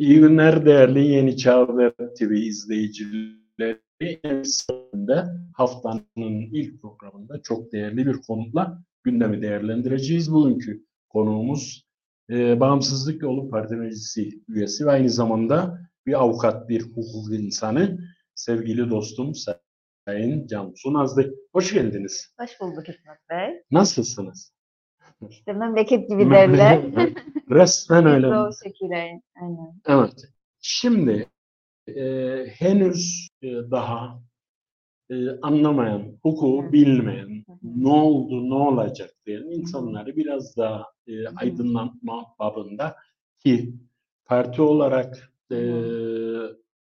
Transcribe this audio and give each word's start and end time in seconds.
İyi 0.00 0.20
günler 0.20 0.66
değerli 0.66 1.06
Yeni 1.06 1.36
Çağ 1.36 1.58
Haber 1.58 1.92
TV 2.18 2.32
izleyicileri. 2.32 3.78
Haftanın 5.54 6.40
ilk 6.52 6.82
programında 6.82 7.42
çok 7.42 7.72
değerli 7.72 8.06
bir 8.06 8.12
konukla 8.12 8.82
gündemi 9.04 9.42
değerlendireceğiz. 9.42 10.32
Bugünkü 10.32 10.84
konuğumuz 11.08 11.86
e, 12.30 12.60
Bağımsızlık 12.60 13.22
Yolu 13.22 13.50
Parti 13.50 13.74
Meclisi 13.74 14.40
üyesi 14.48 14.86
ve 14.86 14.90
aynı 14.90 15.10
zamanda 15.10 15.80
bir 16.06 16.20
avukat, 16.20 16.68
bir 16.68 16.82
hukuk 16.82 17.32
insanı 17.32 17.98
sevgili 18.34 18.90
dostum 18.90 19.32
Sayın 20.06 20.46
Cansu 20.46 20.92
Nazlı. 20.92 21.34
Hoş 21.52 21.72
geldiniz. 21.72 22.34
Hoş 22.40 22.60
bulduk 22.60 22.88
İsmet 22.88 23.18
Bey. 23.30 23.62
Nasılsınız? 23.70 24.52
İşte 25.28 25.52
memleket 25.52 26.08
gibi 26.08 26.30
derler. 26.30 26.80
Resmen 27.50 28.06
öyle. 28.06 28.26
o 28.26 28.50
şekilde. 28.64 29.20
Aynen. 29.42 29.80
Evet. 29.86 30.24
Şimdi 30.60 31.28
e, 31.88 32.04
henüz 32.58 33.28
e, 33.42 33.48
daha 33.48 34.22
e, 35.10 35.14
anlamayan, 35.42 36.18
hukuku 36.22 36.72
bilmeyen, 36.72 37.44
ne 37.62 37.88
oldu, 37.88 38.50
ne 38.50 38.54
olacak 38.54 39.10
diyen 39.26 39.42
insanları 39.42 40.16
biraz 40.16 40.56
daha 40.56 40.86
e, 41.06 41.28
aydınlatma 41.28 42.26
babında 42.38 42.96
ki 43.38 43.74
parti 44.24 44.62
olarak 44.62 45.32
e, 45.52 45.58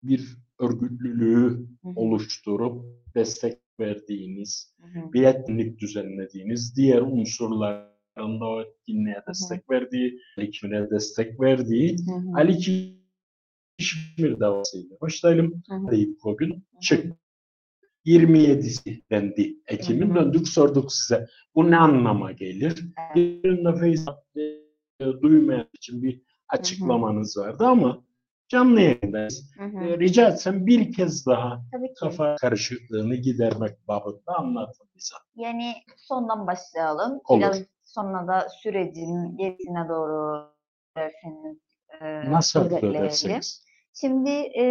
bir 0.03 0.37
örgütlülüğü 0.59 1.67
oluşturup 1.97 2.85
destek 3.15 3.59
verdiğiniz, 3.81 4.75
bir 5.13 5.23
etkinlik 5.23 5.79
düzenlediğiniz, 5.79 6.77
diğer 6.77 7.03
unsurların 7.03 7.92
da 8.17 8.45
o 8.45 8.61
etkinliğe 8.61 9.23
destek 9.29 9.71
verdiği, 9.71 10.21
ekibine 10.39 10.91
destek 10.91 11.41
verdiği 11.41 11.97
Hı 12.07 12.13
hı. 12.13 12.37
Ali 12.37 12.59
Kişmir 13.79 14.41
davasıyla 14.41 14.97
başlayalım. 15.01 15.63
Deyip 15.91 16.27
o 16.27 16.37
gün 16.37 16.67
çık. 16.81 17.13
27'si 18.07 19.03
dendi. 19.11 19.57
Ekim'in 19.67 20.15
döndük 20.15 20.49
sorduk 20.49 20.93
size. 20.93 21.27
Bu 21.55 21.71
ne 21.71 21.77
anlama 21.77 22.33
gelir? 22.33 22.85
Birinde 23.15 23.95
e, 25.01 25.23
duymayan 25.23 25.69
için 25.73 26.03
bir 26.03 26.23
açıklamanız 26.49 27.39
vardı 27.39 27.65
ama 27.67 28.05
canlı 28.49 28.81
yayındayız. 28.81 29.51
Hı 29.59 29.65
hı. 29.65 29.85
E, 29.85 29.99
rica 29.99 30.29
etsem 30.29 30.67
bir 30.67 30.93
kez 30.93 31.27
daha 31.27 31.65
Tabii 31.73 31.89
ki. 31.89 31.95
kafa 32.01 32.37
karışıklığını 32.37 33.15
gidermek 33.15 33.89
babında 33.89 34.39
anlatın 34.39 34.87
bize. 34.97 35.15
Yani 35.37 35.75
sondan 35.97 36.47
başlayalım. 36.47 37.21
Olur. 37.29 37.41
Biraz 37.41 37.63
sonra 37.95 38.27
da 38.29 38.49
sürecin 38.49 39.37
gerisine 39.37 39.89
doğru 39.89 40.51
derseniz 40.97 41.59
e, 42.01 42.31
Nasıl 42.31 42.61
özetleyelim. 42.61 43.01
ödersiniz? 43.01 43.65
Şimdi 43.95 44.31
e, 44.31 44.65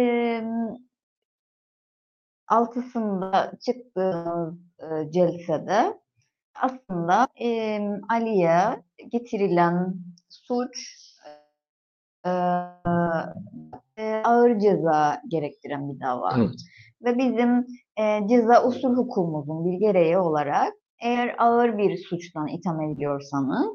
altısında 2.48 3.52
çıktığımız 3.60 4.54
e, 4.80 5.10
celsede 5.10 6.00
aslında 6.54 7.26
e, 7.40 7.78
Ali'ye 8.08 8.82
getirilen 9.08 9.94
suç 10.28 11.02
e, 12.26 12.30
ağır 14.24 14.58
ceza 14.58 15.22
gerektiren 15.28 15.90
bir 15.94 16.00
dava. 16.00 16.34
Evet. 16.38 16.54
Ve 17.04 17.18
bizim 17.18 17.66
e, 17.98 18.28
ceza 18.28 18.64
usul 18.66 18.96
hukukumuzun 18.96 19.64
bir 19.64 19.72
gereği 19.78 20.18
olarak 20.18 20.72
eğer 21.02 21.34
ağır 21.38 21.78
bir 21.78 21.98
suçtan 21.98 22.48
itham 22.48 22.80
ediliyorsanız 22.80 23.66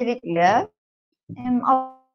özellikle 0.00 0.68
hem 1.36 1.62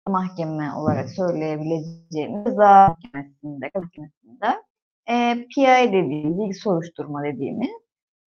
mahkeme 0.08 0.74
olarak 0.74 1.10
söyleyebileceğimiz 1.10 2.46
ceza 2.46 2.88
mahkemesinde, 2.88 3.72
mahkemesinde 3.76 4.64
e, 5.10 5.46
PI 5.56 5.94
dediğimiz, 5.94 6.50
ilk 6.50 6.58
soruşturma 6.58 7.24
dediğimiz 7.24 7.70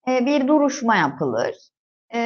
e, 0.09 0.27
bir 0.27 0.49
duruşma 0.49 0.97
yapılır. 0.97 1.55
E, 2.15 2.21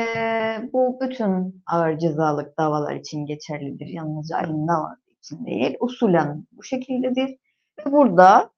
bu 0.72 0.98
bütün 1.00 1.62
ağır 1.66 1.98
cezalık 1.98 2.58
davalar 2.58 2.94
için 2.94 3.26
geçerlidir. 3.26 3.87
Yalnızca 3.87 4.37
aynı 4.37 4.69
davası 4.69 5.10
için 5.20 5.47
değil. 5.47 5.76
Usulen 5.81 6.47
bu 6.52 6.62
şekildedir. 6.62 7.37
Ve 7.78 7.92
burada 7.92 8.50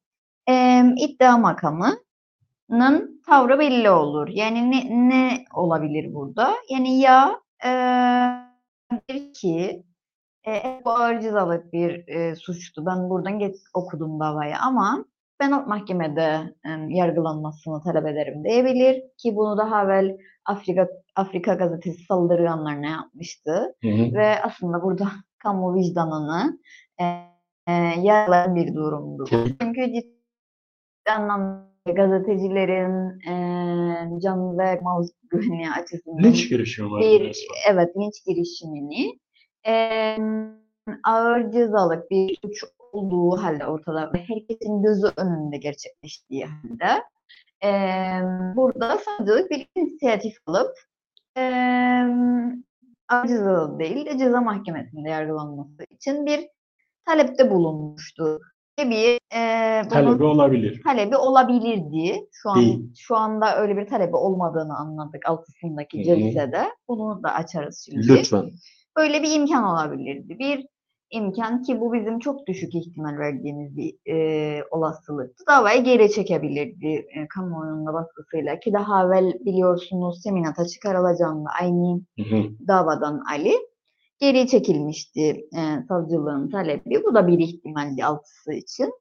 e, 0.48 0.82
iddia 0.96 1.38
makamının 2.72 3.22
tavrı 3.26 3.58
belli 3.58 3.90
olur. 3.90 4.28
Yani 4.28 4.70
ne, 4.70 5.08
ne 5.08 5.44
olabilir 5.54 6.14
burada? 6.14 6.54
Yani 6.70 7.00
ya 7.00 7.40
e, 7.64 7.68
der 8.90 9.32
ki 9.34 9.84
e, 10.46 10.80
bu 10.84 10.90
ağır 10.90 11.20
cezalık 11.20 11.72
bir 11.72 12.08
e, 12.08 12.36
suçtu. 12.36 12.86
Ben 12.86 13.10
buradan 13.10 13.38
geç, 13.38 13.56
okudum 13.74 14.20
davayı 14.20 14.58
ama 14.58 15.04
ben 15.40 15.52
o 15.52 15.66
mahkemede 15.66 16.54
e, 16.64 16.70
yargılanmasını 16.88 17.82
talep 17.82 18.06
ederim 18.06 18.44
diyebilir 18.44 19.02
ki 19.18 19.36
bunu 19.36 19.58
daha 19.58 19.84
evvel 19.84 20.16
Afrika 20.44 20.88
Afrika 21.16 21.54
gazetesi 21.54 22.04
saldırganlarına 22.04 22.86
yapmıştı 22.86 23.74
Hı 23.82 23.88
hı. 23.88 24.14
ve 24.14 24.42
aslında 24.42 24.82
burada 24.82 25.08
kamu 25.38 25.74
vicdanını 25.74 26.58
e, 27.00 27.04
e, 27.66 27.72
yaralayan 28.00 28.56
bir 28.56 28.74
durumdu. 28.74 29.24
Çünkü 29.60 29.86
ciddi 29.86 31.10
anlamda 31.16 31.71
gazetecilerin 31.86 33.20
e, 33.20 34.20
can 34.20 34.58
ve 34.58 34.80
mal 34.82 35.08
güvenliği 35.30 35.70
açısından 35.70 36.22
Linç 36.22 36.48
girişimi 36.48 36.90
var. 36.90 37.00
bir 37.00 37.20
biraz. 37.20 37.36
evet 37.70 37.96
linç 37.96 38.14
girişimini 38.26 39.18
e, 39.66 40.16
ağır 41.04 41.50
cezalık 41.50 42.10
bir 42.10 42.38
suç 42.42 42.64
olduğu 42.92 43.42
halde 43.42 43.66
ortada 43.66 44.12
ve 44.14 44.18
herkesin 44.18 44.82
gözü 44.82 45.06
önünde 45.16 45.56
gerçekleştiği 45.56 46.44
halde 46.44 47.02
e, 47.64 47.70
burada 48.56 48.98
savcılık 48.98 49.50
bir 49.50 49.66
inisiyatif 49.76 50.36
alıp 50.46 50.74
e, 51.36 51.42
ağır 53.08 53.28
cezalı 53.28 53.78
değil 53.78 54.06
de 54.06 54.18
ceza 54.18 54.40
mahkemesinde 54.40 55.10
yargılanması 55.10 55.84
için 55.90 56.26
bir 56.26 56.48
talepte 57.04 57.50
bulunmuştu. 57.50 58.40
Bir 58.78 59.18
e, 59.34 59.80
bunun- 59.84 59.88
Talebi 59.90 60.24
olabilir. 60.24 60.80
talebi 60.84 61.16
olabilirdi. 61.16 62.26
Şu 62.32 62.50
an 62.50 62.60
Değil. 62.60 62.92
şu 62.98 63.16
anda 63.16 63.56
öyle 63.56 63.76
bir 63.76 63.86
talebi 63.86 64.16
olmadığını 64.16 64.76
anladık 64.76 65.28
altısındaki 65.28 66.04
celsede. 66.04 66.64
Bunu 66.88 67.22
da 67.22 67.34
açarız 67.34 67.88
şimdi. 67.90 68.08
Lütfen. 68.08 68.50
Böyle 68.96 69.22
bir 69.22 69.32
imkan 69.36 69.64
olabilirdi. 69.64 70.38
Bir 70.38 70.66
imkan 71.10 71.62
ki 71.62 71.80
bu 71.80 71.92
bizim 71.92 72.18
çok 72.18 72.46
düşük 72.46 72.74
ihtimal 72.74 73.18
verdiğimiz 73.18 73.76
bir 73.76 73.94
e, 74.12 74.64
olasılıktı. 74.70 75.44
Davayı 75.48 75.84
geri 75.84 76.10
çekebilirdi 76.10 76.86
e, 76.86 77.28
kamuoyunun 77.28 77.86
da 77.86 77.92
baskısıyla 77.94 78.60
ki 78.60 78.72
daha 78.72 79.06
evvel 79.06 79.32
biliyorsunuz 79.44 80.22
seminata 80.22 80.66
çıkarılacağında 80.66 81.48
aynı 81.60 82.00
Hı 82.18 82.22
hı. 82.36 82.42
davadan 82.68 83.22
Ali 83.32 83.52
geri 84.22 84.46
çekilmişti 84.46 85.48
e, 85.56 85.60
savcılığın 85.88 86.50
talebi. 86.50 87.02
Bu 87.04 87.14
da 87.14 87.26
bir 87.26 87.38
ihtimaldi 87.38 88.04
altısı 88.04 88.52
için. 88.52 88.92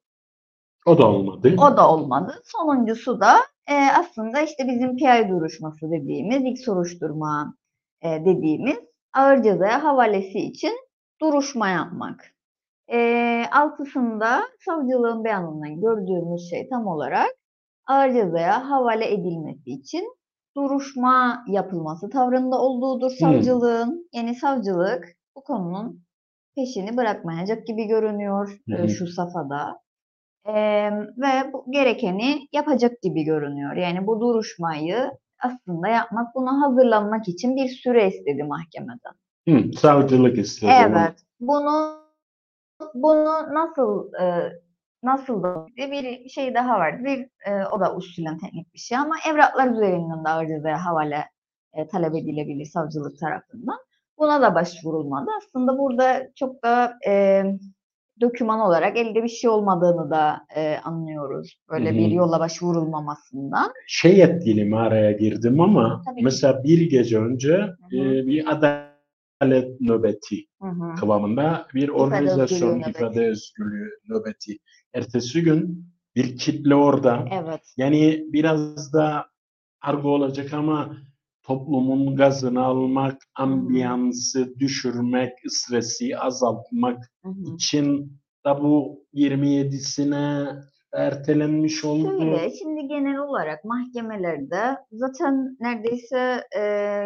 O 0.86 0.98
da 0.98 1.06
olmadı. 1.06 1.54
O 1.58 1.76
da 1.76 1.90
olmadı. 1.90 2.42
Sonuncusu 2.44 3.20
da 3.20 3.36
e, 3.66 3.74
aslında 3.98 4.40
işte 4.40 4.68
bizim 4.68 4.96
PI 4.96 5.28
duruşması 5.28 5.90
dediğimiz, 5.90 6.42
ilk 6.44 6.58
soruşturma 6.58 7.54
e, 8.02 8.08
dediğimiz 8.24 8.78
ağır 9.14 9.42
cezaya 9.42 9.84
havalesi 9.84 10.38
için 10.38 10.72
duruşma 11.20 11.68
yapmak. 11.68 12.24
E, 12.92 13.44
altısında 13.52 14.42
savcılığın 14.64 15.24
beyanından 15.24 15.80
gördüğümüz 15.80 16.50
şey 16.50 16.68
tam 16.68 16.86
olarak 16.86 17.30
ağır 17.86 18.12
cezaya 18.12 18.70
havale 18.70 19.12
edilmesi 19.12 19.70
için 19.70 20.16
duruşma 20.56 21.44
yapılması 21.48 22.10
tavrında 22.10 22.58
olduğudur 22.58 23.10
savcılığın. 23.10 24.08
Yani 24.12 24.34
savcılık 24.34 25.04
bu 25.36 25.44
konunun 25.44 26.04
peşini 26.56 26.96
bırakmayacak 26.96 27.66
gibi 27.66 27.84
görünüyor 27.84 28.58
Hı 28.70 28.82
hı. 28.82 28.88
şu 28.88 29.06
safhada. 29.06 29.82
Eee, 30.48 30.92
ve 31.18 31.52
bu 31.52 31.64
gerekeni 31.70 32.48
yapacak 32.52 33.02
gibi 33.02 33.22
görünüyor. 33.22 33.76
Yani 33.76 34.06
bu 34.06 34.20
duruşmayı 34.20 35.10
aslında 35.42 35.88
yapmak, 35.88 36.34
buna 36.34 36.62
hazırlanmak 36.62 37.28
için 37.28 37.56
bir 37.56 37.68
süre 37.68 38.08
istedi 38.08 38.44
mahkemeden. 38.44 39.12
Hı, 39.48 39.72
savcılık 39.78 40.38
istedi. 40.38 40.72
Evet. 40.88 41.14
Bunu 41.40 42.02
bunu 42.94 43.54
nasıl 43.54 44.12
e, 44.14 44.52
nasıl 45.02 45.42
da 45.42 45.66
bir 45.76 46.28
şey 46.28 46.54
daha 46.54 46.78
vardı. 46.78 47.04
Bir 47.04 47.20
e, 47.50 47.66
o 47.72 47.80
da 47.80 47.96
usulen 47.96 48.38
teknik 48.38 48.74
bir 48.74 48.78
şey 48.78 48.98
ama 48.98 49.14
evraklar 49.30 49.70
üzerinden 49.70 50.24
de 50.24 50.28
ağır 50.28 50.46
cezaya 50.46 50.84
havale 50.84 51.24
e, 51.74 51.86
talep 51.86 52.14
edilebilir 52.14 52.66
savcılık 52.66 53.18
tarafından. 53.18 53.78
Buna 54.18 54.42
da 54.42 54.54
başvurulmadı. 54.54 55.30
Aslında 55.38 55.78
burada 55.78 56.28
çok 56.34 56.62
da 56.64 56.98
e, 57.08 57.42
doküman 58.20 58.60
olarak 58.60 58.96
elde 58.96 59.22
bir 59.22 59.28
şey 59.28 59.50
olmadığını 59.50 60.10
da 60.10 60.40
e, 60.56 60.76
anlıyoruz. 60.84 61.56
Böyle 61.70 61.90
Hı 61.90 61.94
hı. 61.94 61.98
bir 61.98 62.08
yola 62.08 62.40
başvurulmamasından. 62.40 63.72
Şey 63.86 64.22
etkili 64.22 64.64
mi 64.64 64.76
araya 64.76 65.12
girdim 65.12 65.60
ama 65.60 66.02
Tabii 66.04 66.22
mesela 66.22 66.64
bir 66.64 66.90
gece 66.90 67.18
önce 67.18 67.56
hı. 67.56 67.96
e, 67.96 68.26
bir 68.26 68.52
adalet 68.52 69.80
nöbeti 69.80 70.36
Hı 70.62 70.68
hı. 70.68 70.94
kıvamında 70.94 71.66
bir 71.74 71.88
organizasyon 71.88 72.80
ifade 72.80 73.26
özgürlüğü 73.26 73.90
nöbeti. 74.08 74.58
Ertesi 74.94 75.42
gün 75.42 75.86
bir 76.16 76.36
kitle 76.36 76.74
orada. 76.74 77.28
Evet. 77.30 77.60
Yani 77.76 78.24
biraz 78.28 78.92
da 78.92 79.26
argo 79.80 80.08
olacak 80.08 80.52
ama 80.52 80.96
toplumun 81.42 82.16
gazını 82.16 82.64
almak, 82.64 83.22
ambiyansı 83.34 84.58
düşürmek, 84.58 85.32
stresi 85.48 86.18
azaltmak 86.18 87.12
Hı 87.24 87.28
hı. 87.28 87.54
için 87.54 88.18
da 88.44 88.62
bu 88.62 89.04
27'sine 89.14 90.56
ertelenmiş 90.92 91.84
oldu. 91.84 92.18
Şöyle, 92.18 92.50
şimdi 92.50 92.88
genel 92.88 93.18
olarak 93.18 93.64
mahkemelerde 93.64 94.76
zaten 94.92 95.56
neredeyse 95.60 96.44
e, 96.56 96.60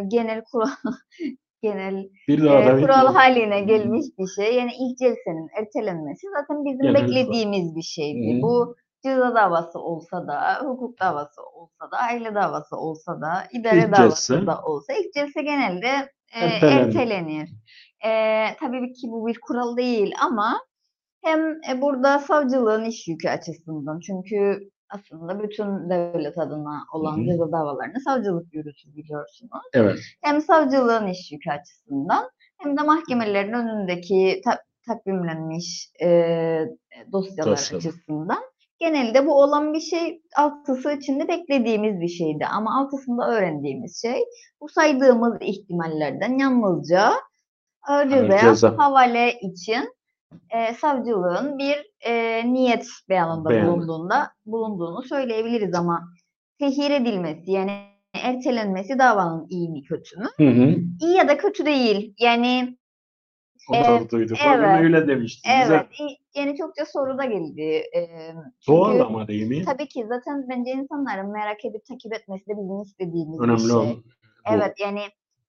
genel 0.09 0.45
kural 0.53 0.69
genel 1.63 2.09
Bir 2.29 2.45
daha 2.45 2.63
e, 2.63 2.81
kural 2.81 3.15
haline 3.15 3.61
gelmiş 3.61 4.07
bir 4.19 4.27
şey. 4.27 4.55
Yani 4.57 4.71
ilk 4.81 4.99
celsenin 4.99 5.49
ertelenmesi 5.61 6.27
zaten 6.41 6.65
bizim 6.65 6.79
Genel 6.81 6.95
kural. 6.95 7.09
beklediğimiz 7.09 7.77
bir 7.77 7.83
şeydi. 7.83 8.39
Hı. 8.39 8.43
Bu 8.43 8.77
ceza 9.03 9.35
davası 9.35 9.79
olsa 9.79 10.27
da, 10.29 10.59
hukuk 10.65 11.01
davası 11.01 11.43
olsa 11.43 11.91
da, 11.93 11.97
aile 11.99 12.35
davası 12.35 12.77
olsa 12.77 13.21
da, 13.21 13.49
idare 13.53 13.89
İlk 13.89 13.93
davası 13.97 14.35
celse. 14.35 14.47
da 14.47 14.63
olsa 14.63 14.93
ilk 14.93 15.15
celse 15.15 15.43
genelde 15.43 15.87
e, 16.35 16.41
Ertelenir. 16.41 16.87
ertelenir. 16.87 17.49
E, 18.07 18.11
tabii 18.61 18.93
ki 18.93 19.09
bu 19.11 19.27
bir 19.27 19.39
kural 19.41 19.77
değil 19.77 20.15
ama 20.27 20.61
hem 21.25 21.41
e, 21.71 21.81
burada 21.83 22.19
savcılığın 22.19 22.85
iş 22.85 23.09
yükü 23.09 23.29
açısından 23.29 24.01
çünkü 24.01 24.71
aslında 24.91 25.43
bütün 25.43 25.91
devlet 25.91 26.39
adına 26.39 26.81
olan 26.93 27.17
Hı 27.17 27.21
hı. 27.21 27.25
ceza 27.25 27.53
davalarını 27.53 28.01
savcılık 28.01 28.55
yürütür 28.55 28.97
biliyorsunuz. 28.97 29.63
Evet. 29.75 29.99
Hem 30.23 30.41
savcılığın 30.41 31.07
iş 31.07 31.33
yükü 31.33 31.51
açısından 31.51 32.31
hem 32.59 32.77
de 32.77 32.83
mahkemelerin 32.83 33.53
önündeki 33.53 34.41
ta- 34.45 34.63
takvimlenmiş 34.87 35.91
e, 36.03 36.09
dosyalar 37.13 37.53
Dosyalar. 37.53 37.81
açısından 37.85 38.39
genelde 38.79 39.27
bu 39.27 39.43
olan 39.43 39.75
bir 39.75 39.81
şey 39.81 40.23
altısı 40.37 40.93
içinde 40.93 41.29
beklediğimiz 41.29 42.01
bir 42.01 42.09
şeydi 42.09 42.47
ama 42.47 42.81
altısında 42.81 43.29
öğrendiğimiz 43.31 44.03
şey 44.03 44.25
bu 44.61 44.69
saydığımız 44.69 45.37
ihtimallerden 45.41 46.39
yalnızca 46.39 47.13
cezaya 48.11 48.41
ceza. 48.55 48.79
havale 48.79 49.33
için 49.41 49.95
e, 50.51 50.75
savcılığın 50.75 51.59
bir 51.59 51.77
e, 52.01 52.43
niyet 52.53 52.87
beyanında 53.09 53.51
Beyanı. 53.51 53.73
bulunduğunda 53.73 54.31
bulunduğunu 54.47 55.03
söyleyebiliriz 55.03 55.75
ama 55.75 56.09
tehir 56.59 56.91
edilmesi 56.91 57.51
yani 57.51 57.73
ertelenmesi 58.15 58.99
davanın 58.99 59.47
iyi 59.49 59.69
mi 59.71 59.83
kötü 59.83 60.19
mü? 60.21 60.29
Hı 60.37 60.49
hı. 60.49 60.77
İyi 61.01 61.17
ya 61.17 61.29
da 61.29 61.37
kötü 61.37 61.67
değil. 61.67 62.15
Yani 62.19 62.77
Onu 63.73 63.81
da 63.81 64.11
duyduk. 64.11 64.39
O 64.47 64.57
gün 64.57 64.63
evet. 64.65 64.81
öyle 64.85 65.09
demiştiniz. 65.09 65.57
evet 65.71 65.87
iyi- 66.01 66.19
yani 66.35 66.57
çokça 66.57 66.87
soru 66.87 67.19
da 67.19 67.25
geldi. 67.25 67.63
E, 67.97 68.07
çünkü 68.61 68.79
Doğal 68.79 69.01
ama 69.01 69.29
değil 69.29 69.47
mi? 69.47 69.65
tabii 69.65 69.89
ki 69.89 70.07
zaten 70.09 70.47
bence 70.49 70.71
insanların 70.71 71.33
merak 71.33 71.65
edip 71.65 71.85
takip 71.87 72.15
etmesi 72.15 72.47
de 72.47 72.53
bizim 72.53 72.83
istediğimiz 72.83 73.39
bir 73.39 73.45
Önemli 73.45 73.61
şey. 73.61 73.71
olan 73.73 73.89
bu. 73.91 74.03
Evet 74.55 74.75
yani 74.81 75.01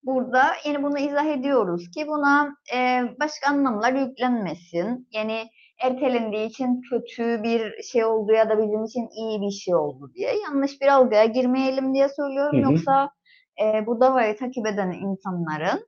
burada 0.08 0.44
yani 0.66 0.84
bunu 0.84 1.00
izah 1.00 1.26
ediyoruz 1.26 1.90
ki 1.90 2.08
buna 2.08 2.56
e, 2.76 3.02
başka 3.20 3.50
anlamlar 3.50 3.94
yüklenmesin. 3.94 5.08
Yani 5.12 5.50
ertelendiği 5.82 6.50
için 6.50 6.82
kötü 6.90 7.44
bir 7.44 7.84
şey 7.84 8.06
oldu 8.06 8.32
ya 8.32 8.50
da 8.50 8.58
bizim 8.64 8.84
için 8.84 9.08
iyi 9.18 9.42
bir 9.42 9.52
şey 9.52 9.76
oldu 9.76 10.12
diye 10.16 10.32
yanlış 10.44 10.82
bir 10.82 10.88
algıya 10.88 11.26
girmeyelim 11.26 11.94
diye 11.94 12.10
söylüyorum. 12.10 12.64
Hı 12.64 12.68
hı. 12.68 12.72
Yoksa 12.72 13.10
e, 13.62 13.86
bu 13.88 14.02
davayı 14.02 14.38
takip 14.38 14.68
eden 14.68 14.92
insanların 14.92 15.88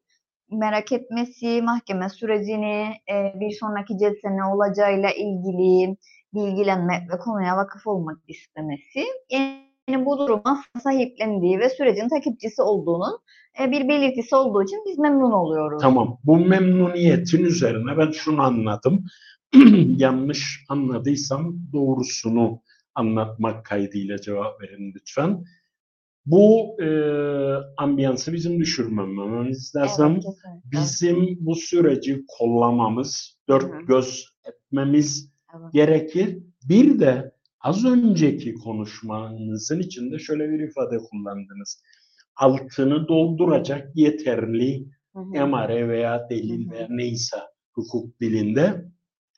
merak 0.51 0.92
etmesi, 0.92 1.62
mahkeme 1.62 2.10
sürecini, 2.10 2.94
e, 3.12 3.39
bir 3.39 3.51
sonraki 3.51 3.98
celse 3.98 4.38
ne 4.38 4.45
olacağıyla 4.45 5.10
ilgili 5.12 5.98
bilgilenmek 6.33 7.13
ve 7.13 7.18
konuya 7.18 7.57
vakıf 7.57 7.88
olmak 7.88 8.18
istemesi 8.27 9.06
yani 9.30 9.69
bu 10.06 10.19
duruma 10.19 10.63
sahiplendiği 10.83 11.59
ve 11.59 11.69
sürecin 11.69 12.09
takipçisi 12.09 12.62
olduğunun 12.62 13.19
e, 13.62 13.71
bir 13.71 13.88
belirtisi 13.88 14.36
olduğu 14.36 14.63
için 14.63 14.83
biz 14.88 15.00
memnun 15.00 15.31
oluyoruz. 15.31 15.81
Tamam. 15.81 16.18
Bu 16.24 16.38
memnuniyetin 16.38 17.44
üzerine 17.44 17.97
ben 17.97 18.12
şunu 18.12 18.41
anladım. 18.41 19.06
Yanlış 19.97 20.65
anladıysam 20.69 21.56
doğrusunu 21.74 22.62
anlatmak 22.95 23.65
kaydıyla 23.65 24.21
cevap 24.21 24.62
verin 24.62 24.94
lütfen. 24.95 25.44
Bu 26.25 26.77
e, 26.81 26.88
ambiyansı 27.77 28.33
bizim 28.33 28.59
düşürmememiz 28.59 29.75
lazım. 29.75 30.12
Evet, 30.13 30.24
kesinlikle. 30.24 30.71
Bizim 30.71 31.38
bu 31.39 31.56
süreci 31.56 32.24
kollamamız, 32.27 33.38
dört 33.47 33.63
Hı 33.63 33.68
hı. 33.68 33.85
göz 33.88 34.25
etmemiz 34.45 35.31
Evet. 35.56 35.74
gerekir. 35.74 36.38
Bir 36.63 37.00
de 37.00 37.31
az 37.61 37.85
önceki 37.85 38.53
konuşmanızın 38.56 39.79
içinde 39.79 40.19
şöyle 40.19 40.50
bir 40.50 40.59
ifade 40.59 40.97
kullandınız. 40.97 41.81
Altını 42.35 43.07
dolduracak 43.07 43.91
yeterli 43.95 44.85
emare 45.33 45.89
veya 45.89 46.29
delil 46.29 46.65
Hı 46.65 46.69
hı. 46.69 46.73
veya 46.73 46.88
neyse 46.89 47.38
hukuk 47.73 48.19
dilinde 48.21 48.85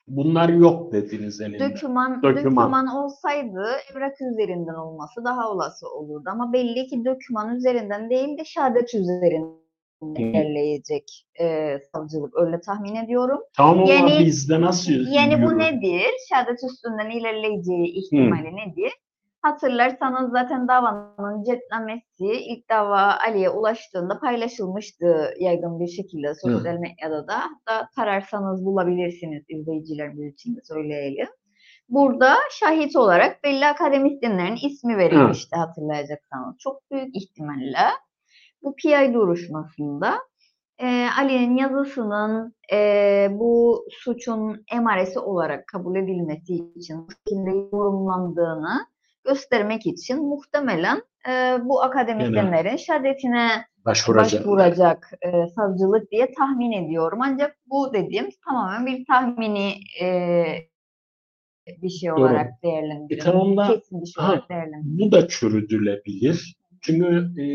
bunlar 0.06 0.48
yok 0.48 0.92
dediniz 0.92 1.40
elinde. 1.40 1.70
Döküman, 1.70 2.22
Döküman. 2.22 2.36
döküman 2.36 2.86
olsaydı 2.86 3.64
evrak 3.92 4.20
üzerinden 4.32 4.74
olması 4.74 5.24
daha 5.24 5.50
olası 5.50 5.88
olurdu. 5.88 6.28
Ama 6.32 6.52
belli 6.52 6.86
ki 6.86 7.04
döküman 7.04 7.56
üzerinden 7.56 8.10
değil 8.10 8.38
de 8.38 8.44
şehadet 8.44 8.94
üzerinden 8.94 9.61
ilerleyecek 10.02 11.26
e, 11.40 11.78
savcılık. 11.94 12.36
Öyle 12.36 12.60
tahmin 12.60 12.94
ediyorum. 12.94 13.40
Tamam 13.56 13.78
ama 13.78 13.92
Yani- 13.92 14.18
bizde 14.18 14.60
nasıl 14.60 14.92
Yani 14.92 15.42
bu 15.44 15.58
nedir? 15.58 16.10
Şehadet 16.28 16.58
üstünden 16.64 17.10
ilerleyeceği 17.10 17.86
ihtimali 17.86 18.56
nedir? 18.56 18.92
Hatırlarsanız 19.42 20.30
zaten 20.32 20.68
davanın 20.68 21.44
cetlemesi 21.44 22.42
ilk 22.52 22.70
dava 22.70 23.18
Ali'ye 23.26 23.50
ulaştığında 23.50 24.18
paylaşılmıştı 24.20 25.34
yaygın 25.38 25.80
bir 25.80 25.88
şekilde 25.88 26.34
sosyal 26.34 26.74
medyada 26.78 27.28
da. 27.28 27.34
Hatta 27.40 27.88
tararsanız 27.96 28.64
bulabilirsiniz 28.64 29.42
izleyicilerimiz 29.48 30.34
için 30.34 30.56
de 30.56 30.60
söyleyelim. 30.64 31.26
Burada 31.88 32.34
şahit 32.50 32.96
olarak 32.96 33.44
belli 33.44 33.66
akademisyenlerin 33.66 34.58
ismi 34.66 34.96
verilmişti 34.98 35.56
hatırlayacaksanız. 35.56 36.56
Çok 36.58 36.90
büyük 36.90 37.16
ihtimalle 37.16 37.86
bu 38.62 38.74
PI 38.76 39.14
duruşmasında 39.14 40.18
e, 40.78 41.06
Ali'nin 41.18 41.56
yazısının 41.56 42.54
e, 42.72 43.28
bu 43.30 43.84
suçun 43.90 44.64
emaresi 44.72 45.18
olarak 45.18 45.66
kabul 45.66 45.96
edilmesi 45.96 46.54
için 46.54 47.08
şekilde 47.08 47.50
yorumlandığını 47.50 48.86
göstermek 49.24 49.86
için 49.86 50.24
muhtemelen 50.24 51.02
e, 51.28 51.58
bu 51.64 51.82
akademisyenlerin 51.82 52.76
şehadetine 52.76 53.48
Başvuracak. 53.84 54.40
başvuracak 54.40 55.12
e, 55.22 55.46
savcılık 55.56 56.10
diye 56.10 56.32
tahmin 56.32 56.72
ediyorum. 56.72 57.18
Ancak 57.22 57.56
bu 57.66 57.94
dediğim 57.94 58.28
tamamen 58.44 58.86
bir 58.86 59.04
tahmini 59.06 59.74
e, 60.02 60.44
bir 61.82 61.88
şey 61.88 62.10
Doğru. 62.10 62.20
olarak 62.20 62.50
E 63.10 63.18
tamam 63.18 63.56
da 63.56 63.66
Kesin 63.66 64.00
bir 64.00 64.06
şey 64.06 64.24
ha, 64.24 64.28
olarak 64.30 64.48
değerlendiriyorum. 64.50 64.98
bu 64.98 65.12
da 65.12 65.28
çürütülebilir. 65.28 66.61
Çünkü 66.82 67.40
e, 67.42 67.46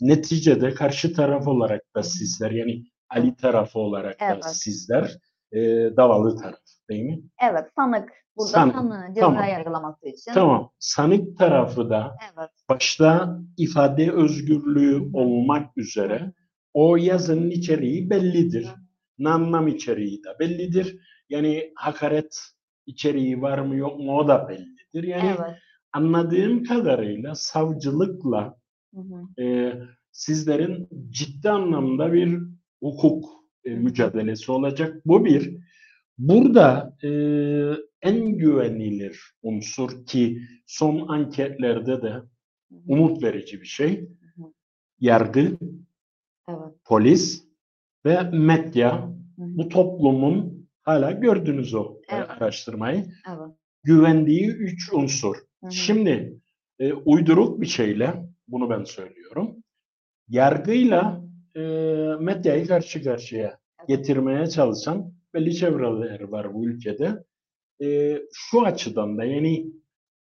neticede 0.00 0.74
karşı 0.74 1.12
taraf 1.14 1.48
olarak 1.48 1.82
da 1.94 2.02
sizler 2.02 2.50
yani 2.50 2.84
Ali 3.10 3.36
tarafı 3.36 3.78
olarak 3.78 4.20
da 4.20 4.24
Evet. 4.32 4.44
sizler 4.44 5.18
e, 5.52 5.58
davalı 5.96 6.36
taraf 6.36 6.58
değil 6.90 7.02
mi? 7.02 7.20
Evet 7.42 7.64
sanık. 7.76 8.08
Burada 8.36 8.50
Sanık, 8.50 8.74
ceza 9.14 9.20
tamam. 9.26 9.48
yargılaması 9.48 10.08
için. 10.08 10.32
Tamam. 10.34 10.72
Sanık 10.78 11.38
tarafı 11.38 11.90
da 11.90 12.16
Evet. 12.36 12.50
başta 12.68 13.38
ifade 13.56 14.12
özgürlüğü 14.12 15.10
olmak 15.12 15.78
üzere 15.78 16.32
o 16.74 16.96
yazının 16.96 17.50
içeriği 17.50 18.10
bellidir. 18.10 18.68
Anlam 19.24 19.68
içeriği 19.68 20.24
de 20.24 20.38
bellidir. 20.40 20.98
Yani 21.28 21.72
hakaret 21.76 22.40
içeriği 22.86 23.42
var 23.42 23.58
mı 23.58 23.76
yok 23.76 23.98
mu 24.00 24.16
o 24.18 24.28
da 24.28 24.48
bellidir. 24.48 25.08
Yani 25.08 25.34
Evet. 25.38 25.56
anladığım 25.92 26.64
kadarıyla 26.64 27.34
savcılıkla 27.34 28.57
Hı 28.94 29.00
hı. 29.00 29.42
e, 29.42 29.74
sizlerin 30.12 30.88
ciddi 31.10 31.50
anlamda 31.50 32.12
bir 32.12 32.38
hukuk 32.82 33.24
e, 33.64 33.70
mücadelesi 33.70 34.52
olacak. 34.52 35.06
Bu 35.06 35.24
bir. 35.24 35.56
Burada 36.18 36.96
e, 37.04 37.08
en 38.02 38.38
güvenilir 38.38 39.20
unsur 39.42 40.06
ki 40.06 40.42
son 40.66 41.08
anketlerde 41.08 42.02
de 42.02 42.12
umut 42.86 43.22
verici 43.22 43.60
bir 43.60 43.66
şey. 43.66 44.08
Yargı, 45.00 45.56
Evet. 46.48 46.74
polis 46.84 47.44
ve 48.06 48.22
medya 48.22 49.08
bu 49.36 49.68
toplumun 49.68 50.68
hala 50.82 51.12
gördünüz 51.12 51.74
o 51.74 51.96
Evet. 52.08 52.30
araştırmayı 52.30 53.04
Evet. 53.28 53.56
güvendiği 53.84 54.46
üç 54.48 54.92
unsur. 54.92 55.36
Hı 55.36 55.66
hı. 55.66 55.72
Şimdi 55.72 56.40
e, 56.78 56.92
uyduruk 56.92 57.60
bir 57.60 57.66
şeyle 57.66 58.28
bunu 58.48 58.70
ben 58.70 58.84
söylüyorum. 58.84 59.56
Yargıyla 60.28 61.24
e, 61.56 61.60
medyayı 62.20 62.66
karşı 62.66 63.04
karşıya 63.04 63.58
getirmeye 63.88 64.46
çalışan 64.46 65.12
belli 65.34 65.54
çevreler 65.54 66.20
var 66.20 66.54
bu 66.54 66.66
ülkede. 66.66 67.24
E, 67.82 68.18
şu 68.32 68.62
açıdan 68.62 69.18
da 69.18 69.24
yani 69.24 69.66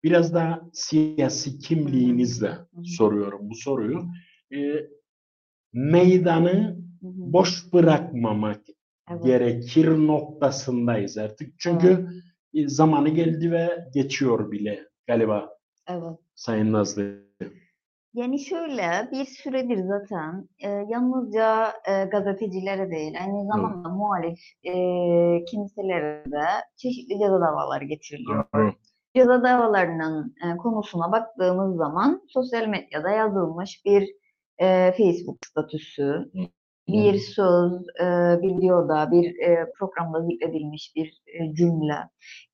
biraz 0.03 0.33
daha 0.33 0.61
siyasi 0.73 1.59
kimliğinizle 1.59 2.51
soruyorum 2.83 3.49
bu 3.49 3.55
soruyu. 3.55 4.03
E, 4.53 4.87
meydanı 5.73 6.77
boş 7.01 7.73
bırakmamak 7.73 8.61
Evet. 9.11 9.23
gerekir 9.23 9.87
noktasındayız 9.87 11.17
artık. 11.17 11.53
Çünkü 11.59 12.07
e, 12.53 12.67
zamanı 12.67 13.09
geldi 13.09 13.51
ve 13.51 13.69
geçiyor 13.93 14.51
bile 14.51 14.87
galiba 15.07 15.49
Evet. 15.89 16.19
Sayın 16.35 16.73
Nazlı. 16.73 17.23
Yani 18.13 18.39
şöyle 18.39 19.09
bir 19.11 19.25
süredir 19.25 19.83
zaten 19.87 20.49
e, 20.59 20.69
yalnızca 20.69 21.73
e, 21.87 22.05
gazetecilere 22.05 22.91
değil 22.91 23.13
aynı 23.21 23.47
zamanda 23.47 23.89
muhalif 23.89 24.39
e, 24.63 24.73
kimselere 25.45 26.23
de 26.31 26.45
çeşitli 26.77 27.19
ceza 27.19 27.41
davaları 27.41 27.85
getiriliyor. 27.85 28.45
Ceza 29.15 29.43
davalarının 29.43 30.35
e, 30.45 30.57
konusuna 30.57 31.11
baktığımız 31.11 31.77
zaman 31.77 32.21
sosyal 32.27 32.67
medyada 32.67 33.09
yazılmış 33.09 33.81
bir 33.85 34.09
e, 34.57 34.91
Facebook 34.97 35.37
statüsü, 35.45 36.31
bir 36.87 37.17
söz, 37.17 37.73
e, 38.01 38.05
bir 38.41 38.57
videoda, 38.57 39.11
bir 39.11 39.39
e, 39.39 39.71
programda 39.79 40.21
zikredilmiş 40.25 40.93
bir 40.95 41.21
e, 41.27 41.55
cümle. 41.55 41.97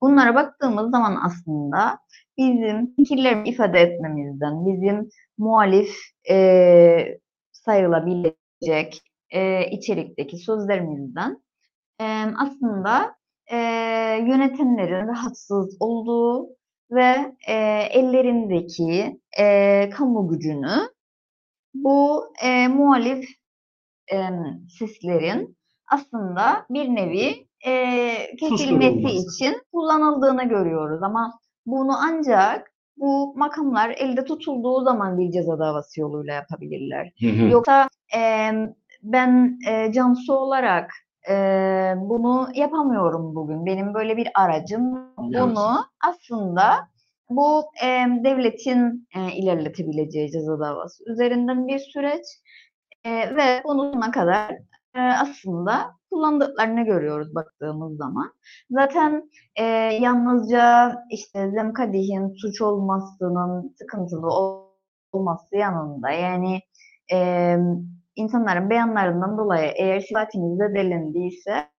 Bunlara 0.02 0.36
baktığımız 0.36 0.92
zaman 0.92 1.18
aslında 1.26 2.00
bizim 2.38 2.96
fikirlerimizi 2.96 3.50
ifade 3.50 3.80
etmemizden, 3.80 4.66
bizim 4.66 5.10
muhalif 5.40 5.96
e, 6.30 7.20
sayılabilecek 7.52 9.02
e, 9.30 9.72
içerikteki 9.72 10.38
sözlerimizden 10.38 11.44
e, 12.02 12.06
aslında 12.38 13.16
e, 13.52 13.58
yönetenlerin 14.28 15.08
rahatsız 15.08 15.78
olduğu 15.80 16.50
ve 16.92 17.36
e, 17.48 17.54
ellerindeki 17.92 19.20
e, 19.40 19.90
kamu 19.90 20.30
gücünü 20.30 20.90
bu 21.74 22.34
e, 22.44 22.68
muhalif 22.68 23.30
e, 24.14 24.18
seslerin 24.80 25.58
aslında 25.92 26.66
bir 26.70 26.88
nevi 26.96 27.48
e, 27.66 28.36
kesilmesi 28.40 29.18
için 29.18 29.62
kullanıldığını 29.74 30.44
görüyoruz. 30.50 31.04
Ama 31.04 31.40
bunu 31.66 31.98
ancak 31.98 32.69
bu 33.00 33.34
makamlar 33.38 33.90
elde 33.90 34.26
tutulduğu 34.26 34.84
zaman 34.84 35.18
bir 35.18 35.32
ceza 35.32 35.60
davası 35.60 36.02
yoluyla 36.02 36.34
yapabilirler. 36.34 37.12
Yoksa 37.52 37.90
e, 38.16 38.52
ben 39.04 39.60
e, 39.68 39.92
Cansu 39.92 40.34
olarak 40.34 40.92
e, 41.30 41.34
bunu 41.98 42.48
yapamıyorum 42.56 43.36
bugün. 43.36 43.66
Benim 43.66 43.94
böyle 43.94 44.18
bir 44.18 44.28
aracım. 44.36 45.14
Bunu 45.18 45.86
aslında 46.08 46.90
bu 47.30 47.64
e, 47.84 47.88
devletin 48.24 49.08
e, 49.16 49.32
ilerletebileceği 49.32 50.32
ceza 50.32 50.60
davası 50.60 51.12
üzerinden 51.12 51.68
bir 51.68 51.80
süreç 51.80 52.26
E, 53.06 53.36
ve 53.36 53.62
bunu 53.66 53.92
sonuna 53.92 54.12
kadar 54.12 54.58
e, 54.96 55.00
aslında 55.00 55.92
kullandıklarını 56.10 56.86
görüyoruz 56.86 57.36
baktığımız 57.36 57.98
zaman. 57.98 58.34
Zaten 58.72 59.30
e, 59.56 59.64
yalnızca 60.02 60.96
işte 61.12 61.52
Zemkadih'in 61.52 62.34
suç 62.34 62.62
olmasının 62.62 63.76
sıkıntılı 63.80 64.28
ol- 64.28 64.66
olması 65.12 65.56
yanında 65.58 66.10
yani 66.10 66.62
e, 67.14 67.58
insanların 68.16 68.70
beyanlarından 68.70 69.38
dolayı 69.38 69.72
eğer 69.76 70.00
siyasetiniz 70.00 70.58
zedelendiyse 70.58 71.70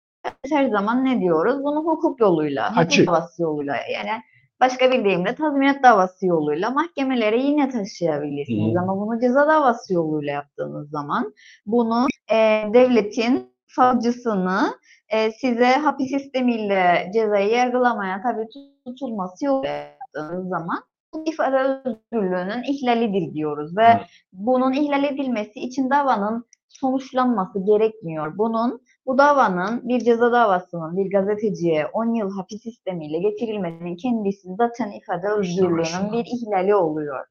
biz 0.45 0.53
her 0.53 0.69
zaman 0.69 1.05
ne 1.05 1.21
diyoruz? 1.21 1.65
Bunu 1.65 1.85
hukuk 1.85 2.21
yoluyla, 2.21 2.77
hukuk 2.77 3.07
davası 3.07 3.43
yoluyla 3.43 3.75
yani 3.77 4.23
başka 4.61 4.91
bir 4.91 5.05
deyimle 5.05 5.35
tazminat 5.35 5.83
davası 5.83 6.27
yoluyla 6.27 6.71
mahkemelere 6.71 7.43
yine 7.43 7.69
taşıyabilirsiniz. 7.69 8.75
Hı. 8.75 8.81
Ama 8.81 8.97
bunu 9.01 9.21
ceza 9.21 9.49
davası 9.49 9.95
yoluyla 9.95 10.33
yaptığınız 10.33 10.91
zaman 10.91 11.35
bunu 11.67 12.07
e, 12.33 12.37
devletin 12.75 13.51
savcısını 13.69 14.61
e, 15.09 15.33
size 15.33 15.67
hapis 15.67 16.11
sistemiyle 16.11 17.11
cezayı 17.15 17.51
yargılamaya 17.51 18.23
tabii 18.23 18.47
tutulması 18.87 19.45
yoluyla 19.45 19.71
yaptığınız 19.71 20.49
zaman 20.49 20.83
ifade 21.27 21.57
özgürlüğünün 21.57 22.63
ihlalidir 22.73 23.35
diyoruz 23.35 23.77
ve 23.77 23.85
Evet. 23.85 24.07
bunun 24.33 24.73
ihlal 24.73 25.05
edilmesi 25.05 25.61
için 25.61 25.91
davanın 25.91 26.45
sonuçlanması 26.69 27.65
gerekmiyor. 27.67 28.39
Bunun 28.39 28.81
bu 29.07 29.19
davanın 29.19 29.89
bir 29.89 30.01
ceza 30.01 30.33
davasının 30.33 30.97
bir 30.97 31.11
gazeteciye 31.11 31.87
10 31.87 32.15
yıl 32.15 32.31
hapis 32.31 32.63
sistemiyle 32.63 33.19
getirilmesinin 33.19 33.97
kendisi 33.97 34.49
zaten 34.59 34.91
ifade 34.91 35.29
özgürlüğünün 35.29 36.13
bir 36.13 36.25
ihlali 36.25 36.75
oluyor. 36.75 37.27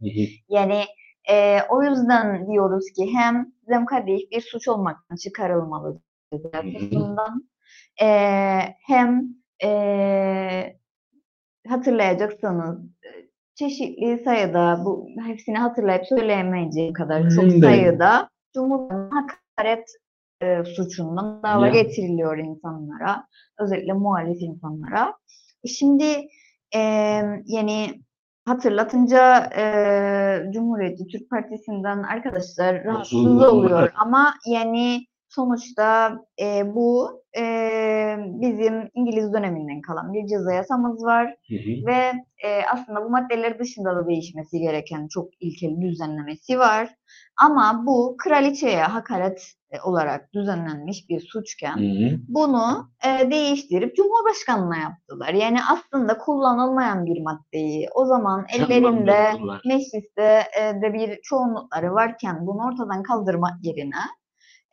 Yani 0.49 0.83
e, 1.29 1.59
o 1.69 1.83
yüzden 1.83 2.47
diyoruz 2.51 2.85
ki 2.97 3.09
hem 3.13 3.51
Zemkadih 3.67 4.19
bir 4.31 4.41
suç 4.41 4.67
olmaktan 4.67 5.15
çıkarılmalı 5.15 6.01
ceza 6.33 6.63
e, 8.01 8.07
hem 8.87 9.23
e, 9.63 9.69
hatırlayacaksanız 11.67 12.85
e, 12.85 13.09
çeşitli 13.55 14.21
sayıda 14.23 14.81
bu 14.85 15.07
hepsini 15.27 15.57
hatırlayıp 15.57 16.05
söyleyemeyeceğim 16.05 16.93
kadar 16.93 17.29
çok 17.29 17.51
sayıda 17.51 18.29
Cumhurbaşkanı 18.53 19.09
hakaret 19.57 19.89
e, 20.41 20.63
suçundan 20.63 21.43
dava 21.43 21.67
Ya. 21.67 21.81
getiriliyor 21.81 22.37
insanlara. 22.37 23.27
Özellikle 23.59 23.93
muhalif 23.93 24.41
insanlara. 24.41 25.13
Şimdi 25.67 26.27
e, 26.75 26.79
yani 27.45 28.01
hatırlatınca 28.45 29.49
e, 29.57 29.63
Cumhuriyetçi 30.53 31.07
Türk 31.07 31.29
Partisi'nden 31.29 32.03
arkadaşlar 32.03 32.83
rahatsız 32.83 33.43
oluyor. 33.43 33.91
Ama 33.95 34.33
yani 34.47 35.05
sonuçta 35.29 36.17
e, 36.41 36.75
bu 36.75 37.21
e, 37.37 37.43
bizim 38.19 38.89
İngiliz 38.93 39.33
döneminden 39.33 39.81
kalan 39.81 40.13
bir 40.13 40.27
ceza 40.27 40.53
yasamız 40.53 41.03
var. 41.03 41.35
Hı 41.49 41.55
hı. 41.55 41.85
Ve 41.87 42.13
e, 42.47 42.61
aslında 42.73 43.05
bu 43.05 43.09
maddeler 43.09 43.59
dışında 43.59 43.95
da 43.95 44.07
değişmesi 44.07 44.59
gereken 44.59 45.07
çok 45.07 45.29
ilkeli 45.41 45.81
düzenlemesi 45.81 46.59
var. 46.59 46.89
Ama 47.41 47.83
bu 47.85 48.15
kraliçeye 48.17 48.83
hakaret 48.83 49.39
e, 49.39 49.58
olarak 49.83 50.33
düzenlenmiş 50.33 51.09
bir 51.09 51.19
suçken 51.19 51.77
Hı 51.77 52.05
hı. 52.09 52.19
bunu 52.27 52.89
e, 53.05 53.31
değiştirip 53.31 53.95
Cumhurbaşkanlığına 53.95 54.77
yaptılar. 54.77 55.33
Yani 55.33 55.57
aslında 55.69 56.17
kullanılmayan 56.17 57.05
bir 57.05 57.21
maddeyi 57.21 57.87
o 57.95 58.05
zaman 58.05 58.45
ellerinde 58.55 59.31
mecliste 59.65 60.43
e, 60.59 60.81
de 60.81 60.93
bir 60.93 61.21
çoğunlukları 61.21 61.93
varken 61.93 62.47
bunu 62.47 62.67
ortadan 62.67 63.03
kaldırmak 63.03 63.53
yerine 63.63 64.01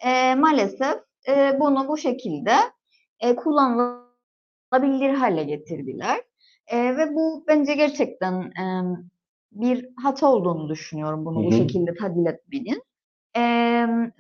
e, 0.05 0.35
maalesef 0.35 0.97
e, 1.29 1.61
bunu 1.61 1.89
bu 1.89 1.97
şekilde 1.97 2.55
e, 3.21 3.37
kullanılabilir 3.37 5.15
hale 5.15 5.45
getirdiler. 5.45 6.23
E, 6.67 6.97
ve 6.97 7.15
bu 7.15 7.45
bence 7.49 7.75
gerçekten 7.75 8.43
e, 8.43 8.65
bir 9.53 9.89
hata 10.03 10.29
olduğunu 10.29 10.69
düşünüyorum 10.69 11.25
bunu 11.25 11.41
Hı 11.41 11.47
bu 11.47 11.53
hı. 11.53 11.57
şekilde 11.57 11.95
tadil 11.95 12.27
etmenin. 12.27 12.83
E, 13.37 13.43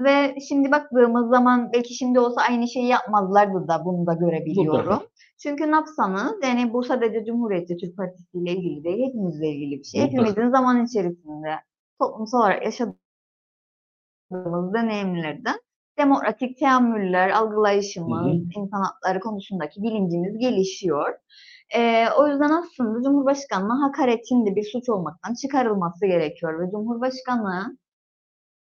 ve 0.01 0.41
şimdi 0.49 0.71
baktığımız 0.71 1.31
zaman 1.31 1.73
belki 1.73 1.95
şimdi 1.95 2.21
olsa 2.21 2.41
aynı 2.51 2.69
şeyi 2.69 2.87
yapmazlardı 2.87 3.69
da 3.69 3.85
bunu 3.85 4.07
da 4.07 4.13
görebiliyorum. 4.13 4.79
Mutlaka. 4.79 5.07
Çünkü 5.39 5.71
ne 5.71 5.75
yapsanız 5.75 6.35
yani 6.43 6.73
bu 6.73 6.83
sadece 6.83 7.25
Cumhuriyetçi 7.25 7.77
Türk 7.77 7.97
Partisi 7.97 8.39
ile 8.39 8.53
ilgili 8.53 8.85
değil, 8.85 9.09
hepimizle 9.09 9.49
ilgili 9.49 9.79
bir 9.79 9.85
şey. 9.85 10.01
Mutlaka. 10.01 10.23
Hepimizin 10.23 10.51
zaman 10.51 10.85
içerisinde 10.85 11.51
toplumsal 12.01 12.39
olarak 12.39 12.65
yaşadığımız 12.65 12.97
deneyimlerden 14.75 15.57
demokratik 15.99 16.59
teamüller, 16.59 17.31
algılayışımız, 17.31 18.27
Hı 18.27 18.31
hı. 18.31 18.61
insan 18.61 18.83
hakları 18.83 19.21
konusundaki 19.21 19.83
bilincimiz 19.83 20.39
gelişiyor. 20.39 21.15
Ee, 21.77 22.07
o 22.19 22.29
yüzden 22.29 22.51
aslında 22.51 23.03
Cumhurbaşkanlığı 23.03 23.83
hakaretin 23.83 24.47
de 24.47 24.57
bir 24.57 24.65
suç 24.73 24.89
olmaktan 24.89 25.35
çıkarılması 25.35 26.07
gerekiyor 26.07 26.61
ve 26.61 26.71
Cumhurbaşkanlığı 26.71 27.77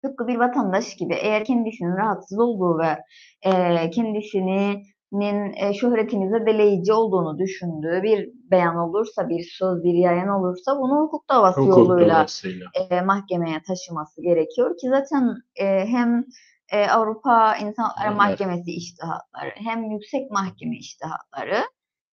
tıpkı 0.05 0.29
bir 0.29 0.37
vatandaş 0.37 0.97
gibi 0.97 1.15
eğer 1.15 1.45
kendisinin 1.45 1.97
rahatsız 1.97 2.39
olduğu 2.39 2.79
ve 2.79 2.99
e, 3.43 3.91
kendisinin 3.91 5.53
e, 5.57 5.75
şöhretini 5.75 6.31
zedeleyici 6.31 6.93
olduğunu 6.93 7.39
düşündüğü 7.39 8.03
bir 8.03 8.31
beyan 8.51 8.77
olursa, 8.77 9.29
bir 9.29 9.43
söz, 9.59 9.85
bir 9.85 9.95
yayın 9.95 10.29
olursa 10.29 10.79
bunu 10.79 11.01
hukuk 11.01 11.29
davası 11.31 11.61
Hukuk 11.61 11.77
yoluyla 11.79 12.15
davasıyla. 12.15 12.67
e, 12.91 13.01
mahkemeye 13.01 13.63
taşıması 13.63 14.23
gerekiyor 14.23 14.77
ki 14.79 14.89
zaten 14.89 15.37
e, 15.57 15.87
hem 15.87 16.25
e, 16.73 16.87
Avrupa 16.87 17.57
İnsan 17.57 17.83
Hakları 17.83 18.09
Evet. 18.09 18.17
Mahkemesi 18.17 18.71
iştihatları 18.71 19.51
hem 19.55 19.91
Yüksek 19.91 20.31
Mahkeme 20.31 20.77
iştihatları 20.77 21.63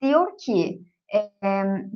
diyor 0.01 0.38
ki 0.38 0.81
e, 1.13 1.19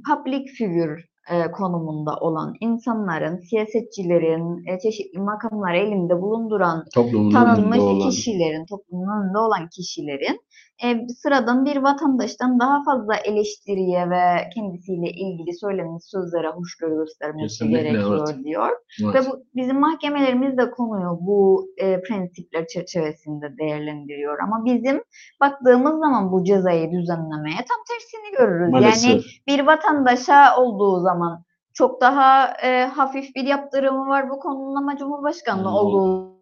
public 0.10 0.46
figure 0.46 0.98
e, 1.32 1.52
konumunda 1.52 2.16
olan 2.16 2.54
insanların, 2.60 3.38
siyasetçilerin, 3.38 4.66
e, 4.68 4.80
çeşitli 4.80 5.20
makamları 5.20 5.78
elinde 5.78 6.22
bulunduran 6.22 6.86
Toplumun 6.96 7.32
tanınmış 7.32 7.80
olan. 7.80 8.10
kişilerin, 8.10 8.66
toplumun 8.66 9.08
önünde 9.08 9.38
olan 9.38 9.70
kişilerin 9.70 10.40
e, 10.84 11.08
sıradan 11.08 11.66
bir 11.66 11.78
vatandaştan 11.78 12.60
daha 12.60 12.84
fazla 12.84 13.16
eleştiriye 13.16 14.10
ve 14.10 14.50
kendisiyle 14.56 15.10
ilgili 15.10 15.54
söylenmiş 15.54 16.04
sözlere 16.06 16.48
hoşgörü 16.48 16.96
göstermesi 16.96 17.70
gerekiyor 17.70 18.28
evet. 18.34 18.46
diyor. 18.46 18.70
Evet. 19.04 19.16
Ve 19.16 19.32
bu, 19.32 19.44
bizim 19.56 19.80
mahkemelerimiz 19.80 20.58
de 20.58 20.72
konuyu 20.72 21.18
bu 21.22 21.68
e, 21.78 22.02
prensipler 22.02 22.68
çerçevesinde 22.68 23.58
değerlendiriyor. 23.58 24.40
Ama 24.40 24.66
bizim 24.66 25.04
baktığımız 25.42 26.00
zaman 26.00 26.32
bu 26.32 26.44
cezayı 26.44 26.92
düzenlemeye 26.92 27.58
tam 27.58 27.84
tersini 27.90 28.38
görürüz. 28.38 28.74
Yani 28.74 28.82
Maalesef. 28.82 29.24
bir 29.48 29.60
vatandaşa 29.66 30.58
olduğu 30.58 31.00
zaman 31.00 31.44
çok 31.74 32.02
daha 32.02 32.54
e, 32.64 32.86
hafif 32.86 33.36
bir 33.36 33.44
yaptırımı 33.44 34.08
var 34.08 34.30
bu 34.30 34.40
konunun 34.40 34.76
ama 34.76 34.98
Cumhurbaşkanlığı 34.98 35.70
Hmm. 35.70 35.76
olduğu 35.76 36.36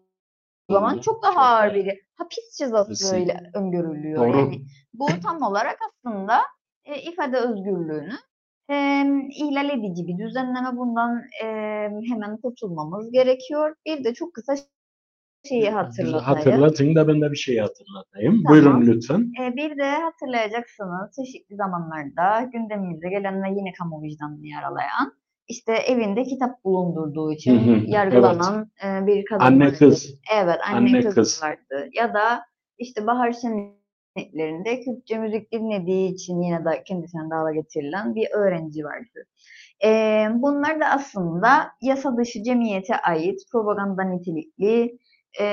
zaman 0.70 0.98
çok 0.98 1.22
daha 1.22 1.40
ağır 1.40 1.74
bir 1.74 2.03
hapis 2.16 2.58
cezası 2.58 3.16
ile 3.16 3.50
öngörülüyor. 3.54 4.26
Doğru. 4.26 4.38
Yani 4.38 4.60
bu 4.94 5.06
tam 5.22 5.42
olarak 5.42 5.78
aslında 5.88 6.40
e, 6.84 7.02
ifade 7.02 7.36
özgürlüğünü 7.36 8.16
e, 8.70 8.76
ihlal 9.30 9.70
edici 9.70 10.06
bir 10.06 10.18
düzenleme. 10.18 10.76
Bundan 10.76 11.22
e, 11.44 11.46
hemen 12.08 12.36
kurtulmamız 12.36 13.12
gerekiyor. 13.12 13.74
Bir 13.86 14.04
de 14.04 14.14
çok 14.14 14.34
kısa 14.34 14.54
şeyi 15.48 15.70
hatırlatayım. 15.70 16.24
Hatırlatın 16.24 16.94
da 16.94 17.08
ben 17.08 17.20
de 17.20 17.30
bir 17.30 17.36
şey 17.36 17.58
hatırlatayım. 17.58 18.42
Tamam. 18.42 18.44
Buyurun 18.44 18.86
lütfen. 18.86 19.32
E, 19.42 19.56
bir 19.56 19.78
de 19.78 19.90
hatırlayacaksınız 19.90 21.16
çeşitli 21.16 21.56
zamanlarda 21.56 22.50
gündemimize 22.52 23.08
gelen 23.08 23.42
ve 23.42 23.48
yine 23.48 23.72
kamu 23.72 24.02
vicdanını 24.02 24.46
yaralayan 24.46 25.12
işte 25.48 25.72
evinde 25.72 26.22
kitap 26.22 26.64
bulundurduğu 26.64 27.32
için 27.32 27.58
Hı 27.58 27.70
hı, 27.70 27.84
yargılanan 27.86 28.70
e, 28.84 29.06
bir 29.06 29.24
kadın 29.24 29.44
Anne 29.44 29.64
vardı. 29.64 29.78
kız. 29.78 30.14
Evet 30.34 30.58
anne, 30.68 30.76
Anne 30.76 31.02
kız, 31.02 31.14
kız. 31.14 31.42
vardı. 31.42 31.88
Ya 31.92 32.14
da 32.14 32.44
işte 32.78 33.06
bahar 33.06 33.32
şenliklerinde 33.32 34.80
Kürtçe 34.80 35.18
müzik 35.18 35.52
dinlediği 35.52 36.12
için 36.12 36.42
yine 36.42 36.64
de 36.64 36.82
kendisine 36.84 37.30
dava 37.30 37.52
getirilen 37.52 38.14
bir 38.14 38.28
öğrenci 38.30 38.84
vardı. 38.84 39.26
E, 39.84 39.88
bunlar 40.34 40.80
da 40.80 40.86
aslında 40.86 41.70
yasa 41.82 42.16
dışı 42.16 42.42
cemiyete 42.42 42.96
ait 42.96 43.40
propaganda 43.52 44.02
nitelikli 44.02 44.98
e, 45.40 45.44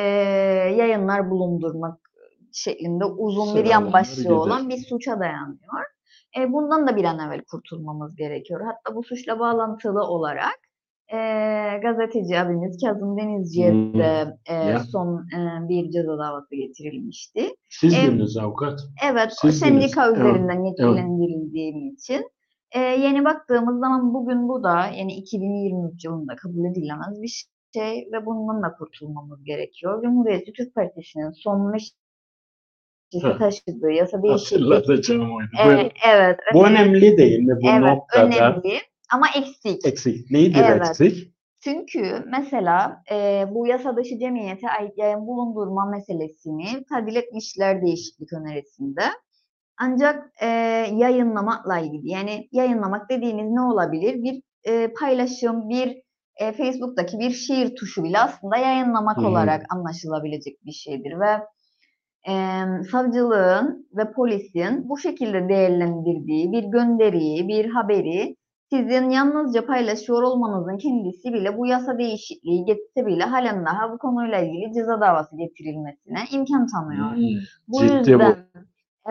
yayınlar 0.78 1.30
bulundurmak 1.30 2.12
şeklinde 2.54 3.06
uzun 3.06 3.56
bir 3.56 3.66
yan 3.66 3.94
başlığı 3.94 4.42
olan 4.42 4.70
bir 4.70 4.78
suça 4.78 5.20
dayanıyor. 5.20 5.86
E, 6.38 6.54
bundan 6.54 6.88
da 6.88 6.96
bir 6.96 7.04
an 7.04 7.20
evvel 7.20 7.44
kurtulmamız 7.44 8.16
gerekiyor. 8.16 8.62
Hatta 8.66 8.96
bu 8.96 9.04
suçla 9.04 9.40
bağlantılı 9.40 10.04
olarak 10.04 10.60
e, 11.14 11.18
gazeteci 11.82 12.40
abimiz 12.40 12.78
Kazım 12.86 13.18
Denizci'ye 13.18 13.72
hmm. 13.72 13.94
de 13.94 14.38
e, 14.50 14.80
son 14.80 15.28
e, 15.36 15.70
bir 15.70 15.92
ceza 15.92 16.18
davası 16.18 16.56
getirilmişti. 16.56 17.56
Siz 17.70 17.94
e, 17.94 17.98
biriniz 17.98 18.38
avukat. 18.38 18.80
Evet, 19.12 19.32
Siz 19.42 19.60
sendika 19.60 20.04
biriniz. 20.04 20.20
üzerinden 20.20 20.60
evet. 20.60 20.66
yetkilendirildiğim 20.66 21.88
evet. 21.88 22.00
için. 22.00 22.30
E, 22.72 22.80
yeni 22.80 23.26
baktığımız 23.26 23.80
zaman 23.80 24.14
bugün 24.14 24.50
bu 24.50 24.64
da 24.64 24.86
yani 24.86 25.14
2023 25.14 26.06
yılında 26.06 26.36
kabul 26.36 26.66
edilemez 26.66 27.22
bir 27.22 27.46
şey 27.74 28.10
ve 28.14 28.26
bundan 28.26 28.64
da 28.64 28.76
kurtulmamız 28.78 29.44
gerekiyor. 29.44 30.04
Cumhuriyetçi 30.04 30.54
Türk 30.54 30.76
Partisi'nin 30.76 31.32
son 31.32 31.74
5 31.74 31.92
meclisi 33.14 33.40
taşıdığı 33.40 33.92
yasa 33.92 34.24
değişikliği. 34.24 35.04
Şey 35.04 35.66
evet, 35.66 35.92
evet. 36.08 36.40
Bu 36.54 36.68
önemli, 36.68 37.18
değil 37.18 37.40
mi 37.40 37.56
bu 37.64 37.70
evet, 37.70 37.82
noktada? 37.82 38.26
önemli 38.26 38.80
ama 39.14 39.28
eksik. 39.36 39.86
Eksikliği 39.86 40.56
direktik. 40.56 41.18
Evet. 41.18 41.28
Çünkü 41.64 42.24
mesela 42.32 43.04
e, 43.12 43.46
bu 43.52 43.68
yasa 43.68 43.96
dışı 43.96 44.20
cemiyete 44.20 44.70
ait 44.70 44.98
yayın 44.98 45.28
bulundurma 45.28 45.86
meselesini 45.86 46.86
tadil 46.90 47.16
etmişler 47.16 47.82
değişiklik 47.82 48.34
önerisinde. 48.34 49.02
Ancak 49.78 50.32
e, 50.42 50.48
yayınlamakla 50.94 51.80
ilgili 51.80 52.10
yani 52.10 52.48
yayınlamak 52.52 53.10
dediğiniz 53.10 53.52
ne 53.52 53.62
olabilir? 53.62 54.24
Bir 54.24 54.42
e, 54.64 54.94
paylaşım, 54.94 55.70
bir 55.70 56.02
e, 56.36 56.52
Facebook'taki 56.52 57.20
bir 57.20 57.32
şiir 57.32 57.76
tuşu 57.76 58.04
bile 58.04 58.20
aslında 58.20 58.58
yayınlamak 58.58 59.18
hmm. 59.18 59.26
olarak 59.26 59.66
anlaşılabilecek 59.70 60.66
bir 60.66 60.72
şeydir 60.72 61.20
ve 61.20 61.40
e, 62.28 62.34
savcılığın 62.92 63.88
ve 63.98 64.12
polisin 64.12 64.90
bu 64.90 64.98
şekilde 64.98 65.50
değerlendirdiği 65.50 66.52
bir 66.52 66.64
gönderiyi, 66.64 67.48
bir 67.48 67.70
haberi 67.70 68.36
sizin 68.70 69.10
yalnızca 69.10 69.66
paylaşıyor 69.66 70.22
olmanızın 70.24 70.78
kendisi 70.78 71.34
bile 71.34 71.58
bu 71.58 71.68
yasa 71.68 71.98
değişikliği 71.98 72.66
geçse 72.66 73.06
bile 73.06 73.24
halen 73.24 73.66
daha 73.66 73.92
bu 73.92 73.98
konuyla 73.98 74.40
ilgili 74.40 74.74
ceza 74.74 75.02
davası 75.02 75.38
getirilmesine 75.38 76.20
imkan 76.32 76.68
tanıyor. 76.68 77.16
Hmm, 77.16 77.40
Bu 77.68 77.84
yüzden 77.84 78.20
bu. 78.20 78.60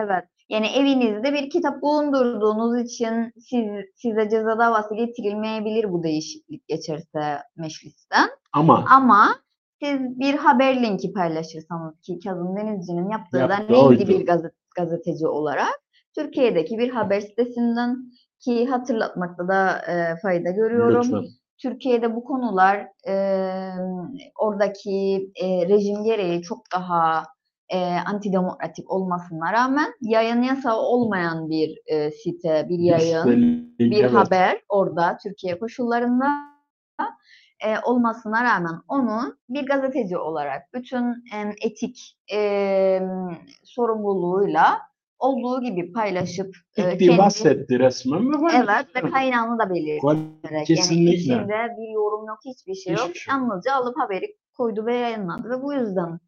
evet 0.01 0.23
yani 0.49 0.67
evinizde 0.67 1.33
bir 1.33 1.49
kitap 1.49 1.81
bulundurduğunuz 1.81 2.79
için 2.79 3.31
siz, 3.49 3.65
size 3.95 4.29
ceza 4.29 4.59
davası 4.59 4.95
getirilmeyebilir 4.95 5.91
bu 5.91 6.03
değişiklik 6.03 6.67
geçerse 6.67 7.37
meclisten. 7.55 8.29
Ama 8.53 8.85
Ama 8.89 9.35
siz 9.83 10.19
bir 10.19 10.33
haber 10.33 10.83
linki 10.83 11.13
paylaşırsanız 11.13 12.01
ki 12.01 12.19
Kazım 12.23 12.57
Denizci'nin 12.57 13.09
yaptığı 13.09 13.49
da 13.49 13.57
neydi 13.57 13.75
oydu. 13.75 14.07
bir 14.07 14.25
gazet, 14.25 14.53
gazeteci 14.75 15.27
olarak 15.27 15.81
Türkiye'deki 16.15 16.77
bir 16.77 16.89
haber 16.89 17.21
sitesinden 17.21 17.97
ki 18.39 18.67
hatırlatmakta 18.67 19.47
da 19.47 19.77
e, 19.77 20.15
fayda 20.21 20.51
görüyorum. 20.51 21.03
lütfen. 21.03 21.23
Türkiye'de 21.57 22.15
bu 22.15 22.23
konular 22.23 22.87
e, 23.07 23.15
oradaki 24.39 25.29
e, 25.43 25.67
rejim 25.69 26.03
gereği 26.03 26.41
çok 26.41 26.71
daha 26.75 27.23
e, 27.69 27.95
antidemokratik 28.05 28.91
olmasına 28.91 29.53
rağmen 29.53 29.93
yayın 30.01 30.41
yasağı 30.41 30.79
olmayan 30.79 31.49
bir 31.49 31.79
e, 31.85 32.11
site, 32.11 32.65
bir 32.69 32.79
yayın, 32.79 33.17
Üstelik, 33.17 33.79
bir 33.79 34.03
evet. 34.03 34.13
haber 34.13 34.61
orada 34.69 35.17
Türkiye 35.23 35.59
koşullarında 35.59 36.27
e, 37.65 37.79
olmasına 37.83 38.43
rağmen 38.43 38.81
onu 38.87 39.37
bir 39.49 39.65
gazeteci 39.65 40.17
olarak 40.17 40.73
bütün 40.73 41.23
em, 41.33 41.55
etik 41.61 42.17
e, 42.33 43.01
sorumluluğuyla 43.63 44.79
olduğu 45.19 45.61
gibi 45.61 45.91
paylaşıp 45.91 46.55
e, 46.77 46.97
Fikri 46.97 47.17
bahsetti 47.17 47.79
resmen 47.79 48.33
ve 48.33 48.41
var. 48.41 48.53
Evet 48.55 48.95
ve 48.95 49.09
kaynağını 49.09 49.59
da 49.59 49.69
belirterek. 49.69 50.03
Yani 50.51 50.63
Kesinlikle. 50.63 51.13
içinde 51.13 51.75
bir 51.77 51.93
yorum 51.93 52.27
yok, 52.27 52.39
hiçbir 52.45 52.75
şey 52.75 52.93
yok. 52.93 53.07
Hiçbir 53.07 53.19
şey. 53.19 53.33
Yalnızca 53.33 53.73
alıp 53.73 53.99
haberi 53.99 54.35
koydu 54.57 54.85
ve 54.85 54.95
yayınladı 54.95 55.49
ve 55.49 55.61
bu 55.61 55.73
yüzden 55.73 56.19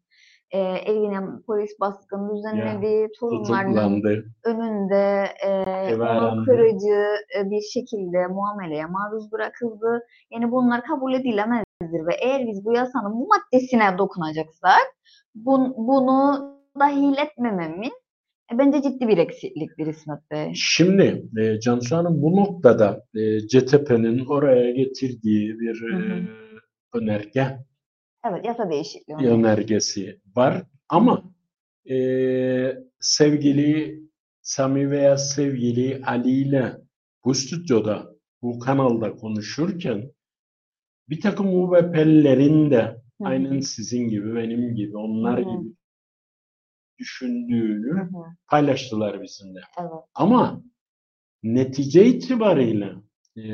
e, 0.54 0.58
evine 0.58 1.20
polis 1.46 1.70
baskın 1.80 2.36
düzenledi, 2.36 3.08
torunlarının 3.20 3.74
Tutuklandı. 3.74 4.24
önünde 4.44 5.24
e, 5.46 5.94
onu 5.96 6.44
kırıcı 6.44 7.00
e, 7.38 7.50
bir 7.50 7.60
şekilde 7.60 8.26
muameleye 8.26 8.86
maruz 8.86 9.32
bırakıldı. 9.32 10.00
Yani 10.30 10.50
bunlar 10.50 10.82
kabul 10.84 11.12
edilemezdir 11.14 12.06
ve 12.06 12.14
eğer 12.22 12.46
biz 12.46 12.64
bu 12.64 12.72
yasanın 12.76 13.12
bu 13.12 13.28
maddesine 13.28 13.98
dokunacaksak 13.98 14.86
bun- 15.44 15.74
bunu 15.76 16.50
dahil 16.80 17.18
etmememiz 17.18 17.92
e, 18.52 18.58
bence 18.58 18.82
ciddi 18.82 19.08
bir 19.08 19.18
eksikliktir 19.18 19.86
İsmet 19.86 20.30
Bey. 20.30 20.52
Şimdi 20.54 21.24
e, 21.40 21.60
Cansu 21.60 21.96
Hanım 21.96 22.22
bu 22.22 22.36
noktada 22.36 23.04
e, 23.14 23.38
CTP'nin 23.48 24.26
oraya 24.26 24.70
getirdiği 24.70 25.60
bir 25.60 25.80
Hı 25.80 25.96
hı. 25.96 26.12
e, 26.12 26.26
önerge, 26.94 27.58
Evet 28.24 28.44
yasa 28.44 28.70
değişikliği. 28.70 29.14
önergesi 29.14 30.20
var. 30.36 30.62
Ama 30.88 31.24
e, 31.90 31.96
sevgili 33.00 34.00
Sami 34.42 34.90
veya 34.90 35.16
sevgili 35.16 36.02
Ali 36.06 36.30
ile 36.30 36.76
bu 37.24 37.34
stüdyoda, 37.34 38.14
bu 38.42 38.58
kanalda 38.58 39.16
konuşurken 39.16 40.12
bir 41.08 41.20
takım 41.20 41.62
UBP'lilerin 41.62 42.70
de 42.70 43.04
Hı 43.22 43.28
aynen 43.28 43.60
sizin 43.60 44.08
gibi, 44.08 44.34
benim 44.34 44.74
gibi, 44.74 44.96
onlar 44.96 45.38
Hı 45.38 45.42
gibi 45.42 45.74
düşündüğünü 46.98 48.00
hı. 48.00 48.08
paylaştılar 48.48 49.22
bizimle. 49.22 49.60
Evet. 49.80 49.90
Ama 50.14 50.62
netice 51.42 52.06
itibariyle 52.06 52.92
e, 53.36 53.46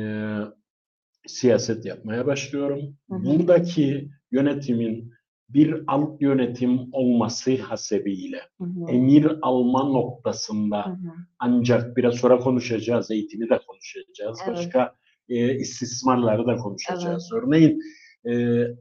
siyaset 1.27 1.85
yapmaya 1.85 2.25
başlıyorum. 2.25 2.97
Hı 3.09 3.15
hı. 3.15 3.25
Buradaki 3.25 4.09
yönetimin 4.31 5.11
bir 5.49 5.83
alt 5.87 6.21
yönetim 6.21 6.79
olması 6.91 7.61
hasebiyle 7.61 8.41
Hı 8.57 8.63
hı. 8.63 8.91
emir 8.91 9.31
alma 9.41 9.83
Hı 9.83 9.93
noktasında 9.93 10.85
hı. 10.85 10.97
ancak 11.39 11.97
biraz 11.97 12.15
sonra 12.15 12.39
konuşacağız, 12.39 13.11
eğitimi 13.11 13.49
de 13.49 13.59
konuşacağız, 13.67 14.39
Evet. 14.45 14.57
başka 14.57 14.95
e, 15.29 15.55
istismarları 15.55 16.47
da 16.47 16.55
konuşacağız. 16.55 17.29
Örneğin 17.33 17.81
e, 18.25 18.33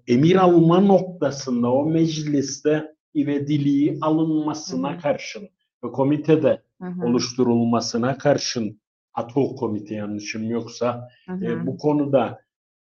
emir 0.06 0.36
alma 0.36 0.80
noktasında 0.80 1.72
o 1.72 1.86
mecliste 1.86 2.94
ivediliği 3.14 3.98
alınmasına 4.00 4.92
Hı 4.92 4.96
hı. 4.96 5.00
karşın 5.00 5.48
ve 5.84 5.92
komitede 5.92 6.62
Hı 6.80 6.86
hı. 6.86 7.06
oluşturulmasına 7.06 8.18
karşın 8.18 8.80
hoc 9.12 9.56
komite 9.58 9.94
yanlışım 9.94 10.50
yoksa 10.50 11.08
Hı 11.26 11.32
hı. 11.32 11.44
e, 11.44 11.66
bu 11.66 11.76
konuda 11.78 12.40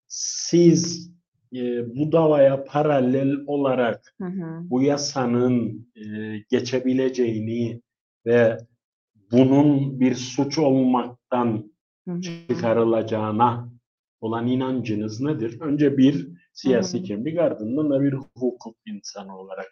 siz 0.07 1.14
e, 1.55 1.97
bu 1.97 2.13
davaya 2.13 2.65
paralel 2.65 3.37
olarak 3.47 4.15
Hı 4.21 4.25
hı. 4.25 4.71
bu 4.71 4.83
yasanın 4.83 5.89
e, 5.97 6.05
geçebileceğini 6.51 7.83
ve 8.27 8.59
bunun 9.33 10.01
bir 10.01 10.15
suç 10.15 10.59
olmaktan 10.59 11.73
Hı 12.09 12.15
hı. 12.15 12.21
çıkarılacağına 12.21 13.69
olan 14.21 14.47
inancınız 14.47 15.21
nedir? 15.21 15.61
Önce 15.61 15.97
bir 15.99 16.29
siyasi 16.53 16.99
Hı 16.99 17.03
hı. 17.03 17.05
kimlik 17.07 17.39
ardından 17.39 17.91
da 17.91 18.03
bir 18.03 18.13
hukuk 18.13 18.77
insanı 18.87 19.39
olarak. 19.39 19.67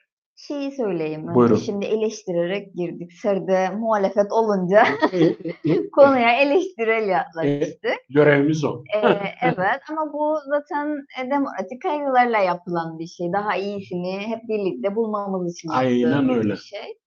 Şeyi 0.47 0.73
söyleyeyim 0.73 1.23
önce. 1.29 1.35
Buyurun. 1.35 1.57
Şimdi 1.57 1.87
eleştirerek 1.87 2.75
girdik. 2.75 3.13
Serde 3.13 3.71
muhalefet 3.71 4.33
olunca 4.33 4.85
E, 5.13 5.25
e, 5.25 5.91
konuya 5.93 6.43
eleştirel 6.43 7.09
yaklaştık. 7.09 7.97
Görevimiz 8.11 8.65
o. 8.65 8.83
Ee, 8.97 9.09
evet 9.43 9.81
ama 9.91 10.13
bu 10.13 10.39
zaten 10.49 11.07
e, 11.21 11.31
demokratik 11.31 11.83
kaygılarla 11.83 12.39
yapılan 12.39 12.99
bir 12.99 13.07
şey. 13.07 13.33
Daha 13.33 13.57
iyisini 13.57 14.19
hep 14.21 14.49
birlikte 14.49 14.97
bulmamız 14.97 15.55
için 15.55 15.69
Aynen 15.69 16.29
öyle. 16.29 16.53
bir 16.53 16.57
şey. 16.57 16.99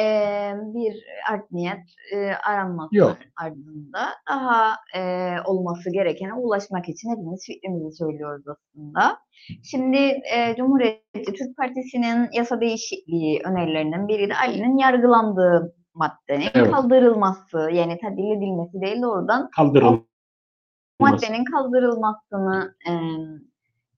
Ee, 0.00 0.52
bir 0.74 1.04
art 1.32 1.50
niyet 1.52 1.80
e, 2.14 2.30
aranması 2.32 2.96
Yok. 2.96 3.16
ardında 3.42 4.00
daha 4.30 4.74
e, 4.96 5.32
olması 5.46 5.92
gerekene 5.92 6.34
ulaşmak 6.34 6.88
için 6.88 7.10
hepimiz 7.10 7.46
fikrimizi 7.46 7.96
söylüyoruz 7.96 8.44
aslında. 8.48 9.18
Şimdi 9.64 9.96
e, 10.34 10.54
Cumhuriyetçi 10.56 11.32
Türk 11.32 11.56
Partisi'nin 11.56 12.28
yasa 12.32 12.60
değişikliği 12.60 13.40
önerilerinden 13.44 14.08
biri 14.08 14.28
de 14.30 14.34
Ali'nin 14.36 14.76
yargılandığı 14.78 15.74
maddenin 15.94 16.48
Evet. 16.54 16.70
kaldırılması 16.70 17.58
yani 17.72 17.98
tadil 18.00 18.36
edilmesi 18.36 18.80
değil 18.80 19.02
doğrudan 19.02 19.50
Kaldırılmaz. 19.56 20.00
maddenin 21.00 21.44
kaldırılmasını 21.44 22.74
e, 22.88 22.92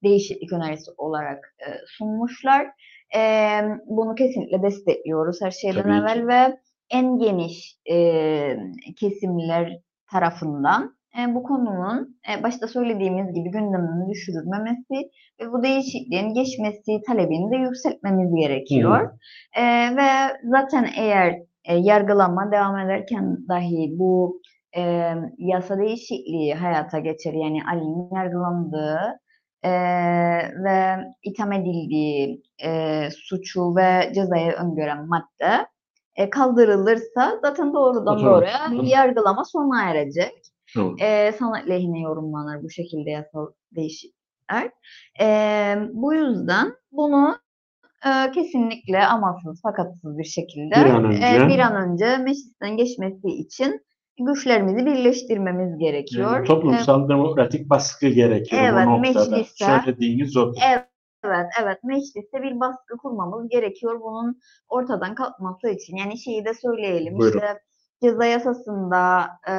değişiklik 0.02 0.52
önerisi 0.52 0.90
olarak 0.96 1.54
e, 1.58 1.66
sunmuşlar. 1.86 2.66
E, 3.16 3.20
bunu 3.86 4.14
kesinlikle 4.14 4.62
destekliyoruz 4.62 5.38
her 5.42 5.50
şeyden 5.50 5.82
Tabii 5.82 5.92
ki. 5.92 5.98
evvel 5.98 6.26
ve 6.26 6.58
en 6.90 7.18
geniş 7.18 7.76
e, 7.90 8.56
kesimler 9.00 9.78
tarafından 10.10 10.94
e, 11.18 11.34
bu 11.34 11.42
konunun 11.42 12.16
e, 12.30 12.42
başta 12.42 12.68
söylediğimiz 12.68 13.34
gibi 13.34 13.50
gündeminin 13.50 14.10
düşürülmemesi 14.10 15.10
ve 15.40 15.52
bu 15.52 15.62
değişikliğin 15.62 16.34
geçmesi 16.34 17.02
talebini 17.06 17.50
de 17.50 17.56
yükseltmemiz 17.56 18.34
gerekiyor. 18.34 19.18
E, 19.56 19.62
ve 19.96 20.36
zaten 20.44 20.88
eğer 20.96 21.34
e, 21.64 21.76
yargılama 21.76 22.52
devam 22.52 22.78
ederken 22.78 23.48
dahi 23.48 23.94
bu 23.98 24.40
e, 24.76 25.14
yasa 25.38 25.78
değişikliği 25.78 26.54
hayata 26.54 26.98
geçer. 26.98 27.32
Yani 27.32 27.58
Ali'nin 27.72 28.14
yargılandığı 28.14 29.20
e, 29.62 29.70
ve 30.64 30.96
itham 31.22 31.52
edildiği 31.52 32.42
e, 32.64 33.08
suçu 33.10 33.76
ve 33.76 34.12
cezayı 34.14 34.52
öngören 34.52 35.08
madde 35.08 35.66
e, 36.16 36.30
kaldırılırsa 36.30 37.38
zaten 37.42 37.74
doğrudan 37.74 38.16
Otomatik. 38.16 38.26
doğruya 38.26 38.88
yargılama 38.88 39.44
sona 39.44 39.90
erecek. 39.90 40.32
E, 41.00 41.32
sanat 41.38 41.68
lehine 41.68 42.00
yorumlanır 42.00 42.62
bu 42.62 42.70
şekilde 42.70 43.10
yasal 43.10 43.46
değişiklikler. 43.76 44.70
E, 45.20 45.26
bu 45.92 46.14
yüzden 46.14 46.72
bunu 46.92 47.36
e, 48.06 48.30
kesinlikle 48.30 49.06
amasız 49.06 49.62
fakatsız 49.62 50.18
bir 50.18 50.24
şekilde 50.24 50.74
Bir 50.74 50.90
an 50.90 51.04
e, 51.04 51.06
önce. 51.06 51.48
bir 51.54 51.58
an 51.58 51.76
önce 51.90 52.16
meclisten 52.16 52.76
geçmesi 52.76 53.28
için 53.28 53.80
güçlerimizi 54.24 54.86
birleştirmemiz 54.86 55.78
gerekiyor. 55.78 56.32
Yani 56.32 56.46
toplumsal 56.46 57.08
demokratik 57.08 57.70
baskı 57.70 58.08
gerekir 58.08 58.58
Evet, 58.60 58.86
bu 58.86 58.90
noktada. 58.90 59.36
mecliste- 59.36 59.82
Söylediğiniz 59.84 60.36
o. 60.36 60.52
Evet, 60.72 60.86
evet, 61.24 61.46
evet. 61.62 61.78
Mecliste 61.84 62.42
bir 62.42 62.60
baskı 62.60 62.96
kurmamız 62.96 63.48
gerekiyor 63.48 64.00
bunun 64.00 64.40
ortadan 64.68 65.14
kalkması 65.14 65.68
için. 65.68 65.96
Yani 65.96 66.18
şeyi 66.18 66.44
de 66.44 66.54
söyleyelim. 66.54 67.18
Buyurun. 67.18 67.38
İşte 67.38 67.58
ceza 68.02 68.24
yasasında 68.24 69.28
e, 69.48 69.54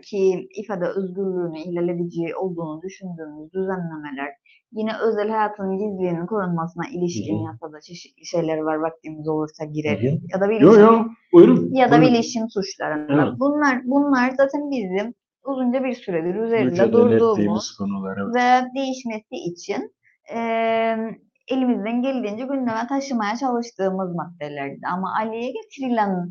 ki 0.00 0.48
ifade 0.56 0.84
özgürlüğünü 0.86 1.58
ihlal 1.60 1.88
edici 1.88 2.36
olduğunu 2.36 2.82
düşündüğümüz 2.82 3.52
düzenlemeler, 3.52 4.28
yine 4.72 4.90
özel 4.98 5.28
hayatın 5.30 5.78
gizliliğinin 5.78 6.26
korunmasına 6.26 6.84
ilişkin 6.92 7.38
Hı 7.38 7.42
hı. 7.42 7.46
yasada 7.46 7.80
çeşitli 7.80 8.26
şeyler 8.26 8.58
var 8.58 8.74
vaktimiz 8.76 9.28
olursa 9.28 9.64
girelim. 9.64 10.20
Ya 10.34 10.40
da 10.40 10.44
Yo 10.46 10.50
bilişim 10.50 10.80
yo 10.80 11.04
buyurun. 11.32 11.74
ya 11.74 11.90
da 11.90 11.98
buyurun. 11.98 12.14
bilişim 12.14 12.50
suçlarında. 12.50 13.22
Evet. 13.28 13.40
Bunlar 13.40 13.80
bunlar 13.84 14.30
zaten 14.36 14.70
bizim 14.70 15.14
uzunca 15.44 15.84
bir 15.84 15.94
süredir 15.94 16.34
üzerinde 16.34 16.70
Mücadele 16.70 16.92
durduğumuz 17.20 17.76
konular. 17.76 18.18
Evet. 18.22 18.34
ve 18.34 18.74
değişmesi 18.80 19.34
için 19.34 19.92
eee, 20.34 21.18
elimizden 21.48 22.02
geldiğince 22.02 22.44
gündeme 22.44 22.86
taşımaya 22.88 23.36
çalıştığımız 23.36 24.14
maddelerdi. 24.14 24.80
Ama 24.92 25.14
Ali'ye 25.20 25.52
getirilen 25.52 26.30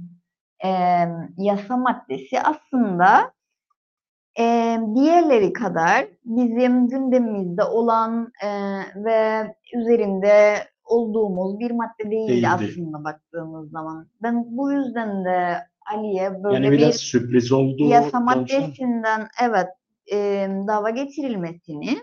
eee, 0.64 1.10
yasa 1.38 1.78
maddesi 1.78 2.40
aslında 2.42 3.32
eee, 4.40 4.80
diğerleri 4.96 5.54
kadar 5.54 6.08
bizim 6.26 6.88
gündemimizde 6.88 7.64
olan 7.64 8.32
eee, 8.44 8.82
ve 8.96 9.48
üzerinde 9.76 10.34
olduğumuz 10.86 11.60
bir 11.60 11.72
madde 11.72 12.12
değildi 12.12 12.32
Değildi. 12.32 12.48
aslında 12.48 13.04
baktığımız 13.04 13.72
zaman. 13.72 14.08
Ben 14.24 14.58
bu 14.58 14.72
yüzden 14.72 15.26
de 15.26 15.58
Ali'ye 15.94 16.44
böyle 16.44 16.56
Yani 16.56 16.72
bir 16.72 16.78
biraz 16.78 16.96
sürpriz 16.96 17.52
oldu. 17.52 17.88
yasa 17.88 18.20
maddesinden 18.20 19.28
evet 19.44 19.68
e, 20.14 20.48
dava 20.68 20.90
getirilmesini 20.90 21.98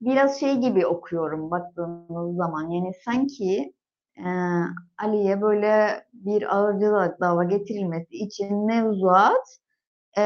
biraz 0.00 0.40
şey 0.40 0.56
gibi 0.56 0.86
okuyorum 0.86 1.50
baktığınız 1.50 2.36
zaman. 2.36 2.70
Yani 2.70 2.92
sanki 3.04 3.72
e, 4.16 4.28
Ali'ye 5.02 5.42
böyle 5.42 6.04
bir 6.12 6.56
ağırcılık 6.56 7.20
dava 7.20 7.44
getirilmesi 7.44 8.16
için 8.16 8.66
mevzuat 8.66 9.59
e, 10.18 10.22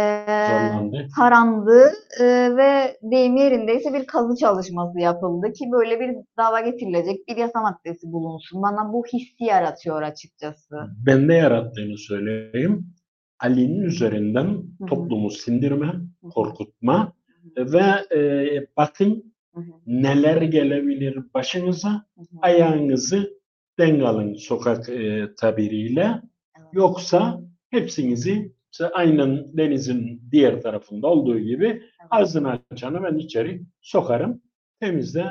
tarandı 1.17 1.93
e, 2.21 2.25
ve 2.57 2.97
deyim 3.03 3.37
yerindeyse 3.37 3.95
bir 3.95 4.07
kazı 4.07 4.37
çalışması 4.37 5.01
yapıldı 5.01 5.53
ki 5.53 5.65
böyle 5.73 6.01
bir 6.01 6.17
dava 6.39 6.61
getirilecek 6.61 7.29
bir 7.29 7.37
yasa 7.37 7.61
maddesi 7.61 8.13
bulunsun. 8.13 8.63
Bana 8.63 8.93
bu 8.93 9.05
hissi 9.13 9.45
yaratıyor 9.45 10.03
açıkçası. 10.03 10.77
Bende 11.07 11.35
yarattığını 11.35 11.99
söyleyeyim. 11.99 12.95
Ali'nin 13.39 13.83
üzerinden 13.83 14.45
hı. 14.45 14.87
toplumu 14.87 15.31
sindirme, 15.31 15.93
korkutma 16.35 17.13
ve 17.57 18.17
e, 18.17 18.67
bakın 18.77 19.35
Hı 19.55 19.61
hı, 19.61 19.73
neler 19.87 20.43
gelebilir 20.43 21.19
başınıza, 21.35 21.91
hı 21.91 22.21
hı. 22.21 22.27
ayağınızı 22.43 23.39
denk 23.79 24.03
alın 24.03 24.35
sokak 24.35 24.89
e, 24.89 25.35
tabiriyle. 25.37 26.23
Evet. 26.59 26.69
Yoksa 26.73 27.41
hepsinizi 27.71 28.53
işte 28.75 28.91
aynen 28.95 29.57
denizin 29.57 30.23
diğer 30.33 30.61
tarafında 30.63 31.07
olduğu 31.07 31.39
gibi 31.39 31.83
ağzını 32.11 32.59
açanı 32.73 33.03
ben 33.03 33.19
içeri 33.19 33.63
sokarım. 33.81 34.43
Temizle 34.81 35.25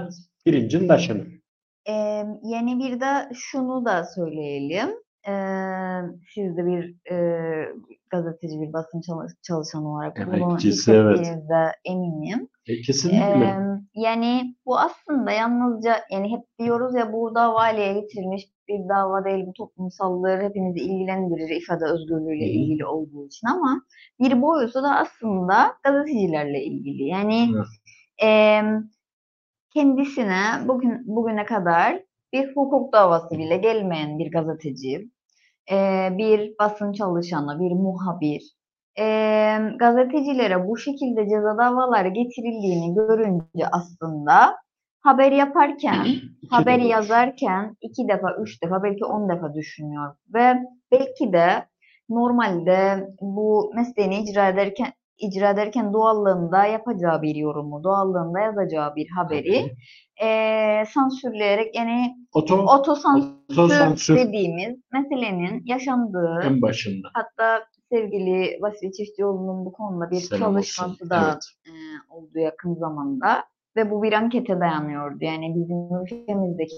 pirincin 0.45 0.87
taşını. 0.87 1.23
Eee, 1.87 2.25
yani 2.43 2.79
bir 2.79 2.99
de 2.99 3.29
şunu 3.33 3.85
da 3.85 4.03
söyleyelim. 4.03 4.89
Eee, 5.27 6.01
siz 6.33 6.57
de 6.57 6.65
bir 6.65 6.95
eee, 7.11 7.73
gazeteci, 8.09 8.61
bir 8.61 8.73
basın 8.73 9.01
çalış- 9.01 9.33
çalışanı 9.41 9.93
olarak 9.93 10.19
Emekçisi, 10.19 10.91
evet. 10.91 11.37
eminim. 11.85 12.49
E, 12.67 12.81
kesinlikle. 12.81 13.25
Eee, 13.25 13.57
yani 13.95 14.55
bu 14.65 14.79
aslında 14.79 15.31
yalnızca 15.31 15.95
yani 16.11 16.31
hep 16.31 16.41
diyoruz 16.59 16.95
ya 16.95 17.13
bu 17.13 17.35
dava 17.35 17.59
Ali'ye 17.59 17.93
getirilmiş 17.93 18.45
bir 18.69 18.89
dava 18.89 19.25
değil, 19.25 19.45
bu 19.47 19.53
toplumsallığı 19.53 20.37
hepimizi 20.41 20.79
ilgilendirir 20.79 21.49
ifade 21.63 21.85
özgürlüğüyle 21.85 22.45
ilgili 22.45 22.85
olduğu 22.85 23.25
için 23.27 23.47
ama 23.47 23.81
bir 24.19 24.41
boyutu 24.41 24.83
da 24.83 24.95
aslında 24.97 25.75
gazetecilerle 25.83 26.63
ilgili. 26.63 27.03
Yani 27.03 27.49
Evet. 27.55 27.65
eee, 28.23 28.63
kendisine 29.75 30.41
bugün 30.67 31.03
bugüne 31.17 31.45
kadar 31.45 32.03
bir 32.33 32.55
hukuk 32.55 32.93
davası 32.93 33.37
bile 33.39 33.57
gelmeyen 33.57 34.19
bir 34.19 34.31
gazeteci, 34.31 35.09
eee, 35.71 36.15
bir 36.19 36.53
basın 36.61 36.93
çalışanı, 36.93 37.59
bir 37.61 37.71
muhabir, 37.73 38.43
eee, 38.99 39.59
gazetecilere 39.79 40.67
bu 40.69 40.77
şekilde 40.77 41.23
ceza 41.29 41.57
davaları 41.59 42.09
getirildiğini 42.09 42.95
görünce 42.95 43.67
aslında 43.73 44.55
haber 45.03 45.31
yaparken, 45.31 46.05
İki 46.41 46.55
haber 46.55 46.77
defa. 46.79 46.87
yazarken 46.87 47.77
iki 47.81 48.07
defa, 48.07 48.35
üç 48.41 48.63
defa, 48.63 48.83
belki 48.83 49.05
on 49.05 49.29
defa 49.29 49.53
düşünüyor 49.53 50.15
ve 50.33 50.55
belki 50.91 51.33
de 51.33 51.65
normalde 52.09 53.07
bu 53.21 53.71
mesleğini 53.75 54.15
icra 54.23 54.47
ederken 54.49 54.93
icra 55.17 55.49
ederken 55.49 55.93
doğallığında 55.93 56.65
yapacağı 56.65 57.21
bir 57.21 57.35
yorumu, 57.35 57.83
doğallığında 57.83 58.39
yazacağı 58.39 58.95
bir 58.95 59.07
haberi 59.09 59.71
eee, 60.21 60.83
sansürleyerek 60.93 61.75
yani 61.75 62.15
Oto, 62.33 62.55
otosansür 62.57 63.27
otosansür 63.53 64.15
dediğimiz 64.15 64.79
meselenin 64.93 65.61
yaşandığı 65.65 66.41
en 66.43 66.61
başında. 66.61 67.07
hatta 67.13 67.63
sevgili 67.91 68.57
Vasfi 68.61 68.91
Çiftçioğlu'nun 68.91 69.65
bu 69.65 69.71
konuda 69.71 70.11
bir 70.11 70.19
Selam 70.19 70.39
çalışması 70.41 70.91
olsun. 70.91 71.09
da 71.09 71.21
Evet. 71.31 71.43
e, 71.67 71.71
oldu 72.13 72.39
yakın 72.39 72.73
zamanda 72.75 73.43
ve 73.75 73.91
bu 73.91 74.03
bir 74.03 74.13
ankete 74.13 74.59
dayanıyordu. 74.59 75.17
Yani 75.21 75.55
bizim 75.55 76.03
ülkemizdeki 76.03 76.75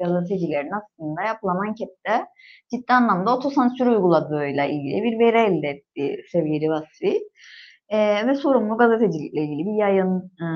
gazetecilerin 0.00 0.70
aslında 0.70 1.22
yapılan 1.22 1.66
ankette 1.68 2.26
ciddi 2.70 2.92
anlamda 2.92 3.36
otosansür 3.36 3.86
uyguladığıyla 3.86 4.64
ilgili 4.64 5.02
bir 5.02 5.18
veri 5.18 5.38
elde 5.38 5.68
etti 5.68 6.22
sevgili 6.32 6.68
Vasfi. 6.70 7.20
E, 7.88 8.26
ve 8.26 8.34
sorumlu 8.34 8.76
gazetecilikle 8.78 9.42
ilgili 9.42 9.66
bir 9.66 9.78
yayın 9.80 10.32
e, 10.40 10.46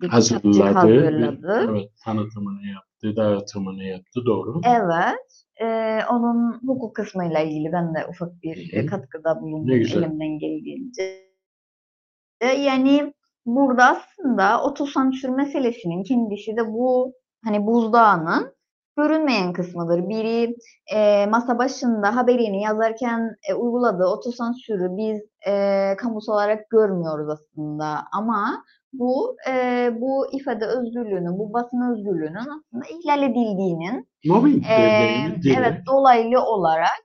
bir 0.00 0.08
Hazırladı. 0.08 0.62
hazırladı. 0.62 1.66
Evet, 1.70 1.90
tanıtımını 2.04 2.66
yaptı, 2.66 3.16
dağıtımını 3.16 3.84
yaptı. 3.84 4.20
Doğru. 4.26 4.60
Evet. 4.66 5.44
Ee, 5.62 5.98
onun 6.10 6.60
hukuk 6.66 6.96
kısmıyla 6.96 7.40
ilgili 7.40 7.72
ben 7.72 7.94
de 7.94 8.06
ufak 8.10 8.42
bir 8.42 8.72
Hı 8.72 8.76
e, 8.76 8.86
katkıda 8.86 9.40
bulundum 9.40 9.70
elimden 9.74 10.38
geldiğince. 10.38 11.02
E, 12.40 12.46
Yani 12.46 13.14
burada 13.46 13.84
aslında 13.84 14.62
otosansür 14.62 15.28
meselesinin 15.28 16.02
kendisi 16.02 16.56
de 16.56 16.72
bu 16.72 17.12
hani 17.44 17.66
buzdağının 17.66 18.54
görünmeyen 18.96 19.52
kısmıdır. 19.52 20.08
Biri 20.08 20.56
e, 20.94 21.26
masa 21.26 21.58
başında 21.58 22.16
haberini 22.16 22.62
yazarken 22.62 23.36
e, 23.48 23.54
uyguladığı 23.54 24.06
otosansürü 24.06 24.96
biz 24.96 25.20
e, 25.46 25.96
kamusal 25.96 26.34
olarak 26.34 26.70
görmüyoruz 26.70 27.28
aslında 27.28 28.04
ama 28.12 28.64
bu 28.92 29.36
e, 29.50 29.90
bu 30.00 30.26
ifade 30.32 30.66
özgürlüğünün, 30.66 31.38
bu 31.38 31.52
basın 31.52 31.92
özgürlüğünün 31.92 32.34
aslında 32.34 32.84
ihlal 32.90 33.22
edildiğinin 33.22 34.08
Mobbing 34.24 34.56
mi? 34.56 34.68
evet 35.58 35.86
dolaylı 35.86 36.42
olarak 36.44 37.02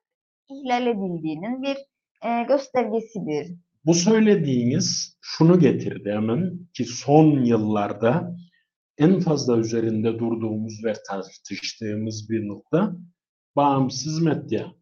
ihlal 0.49 0.87
edildiğinin 0.87 1.61
bir 1.61 1.77
e, 2.21 2.43
göstergesidir. 2.43 3.47
Bu 3.87 3.93
söylediğiniz 3.93 5.17
şunu 5.21 5.59
getirdi 5.59 6.11
hemen 6.11 6.59
ki 6.73 6.85
son 6.85 7.45
yıllarda 7.45 8.35
en 8.97 9.19
fazla 9.19 9.57
üzerinde 9.57 10.19
durduğumuz 10.19 10.83
ve 10.85 10.93
tartıştığımız 11.09 12.29
bir 12.29 12.47
nokta 12.47 12.95
bağımsız 13.55 14.21
medya. 14.21 14.73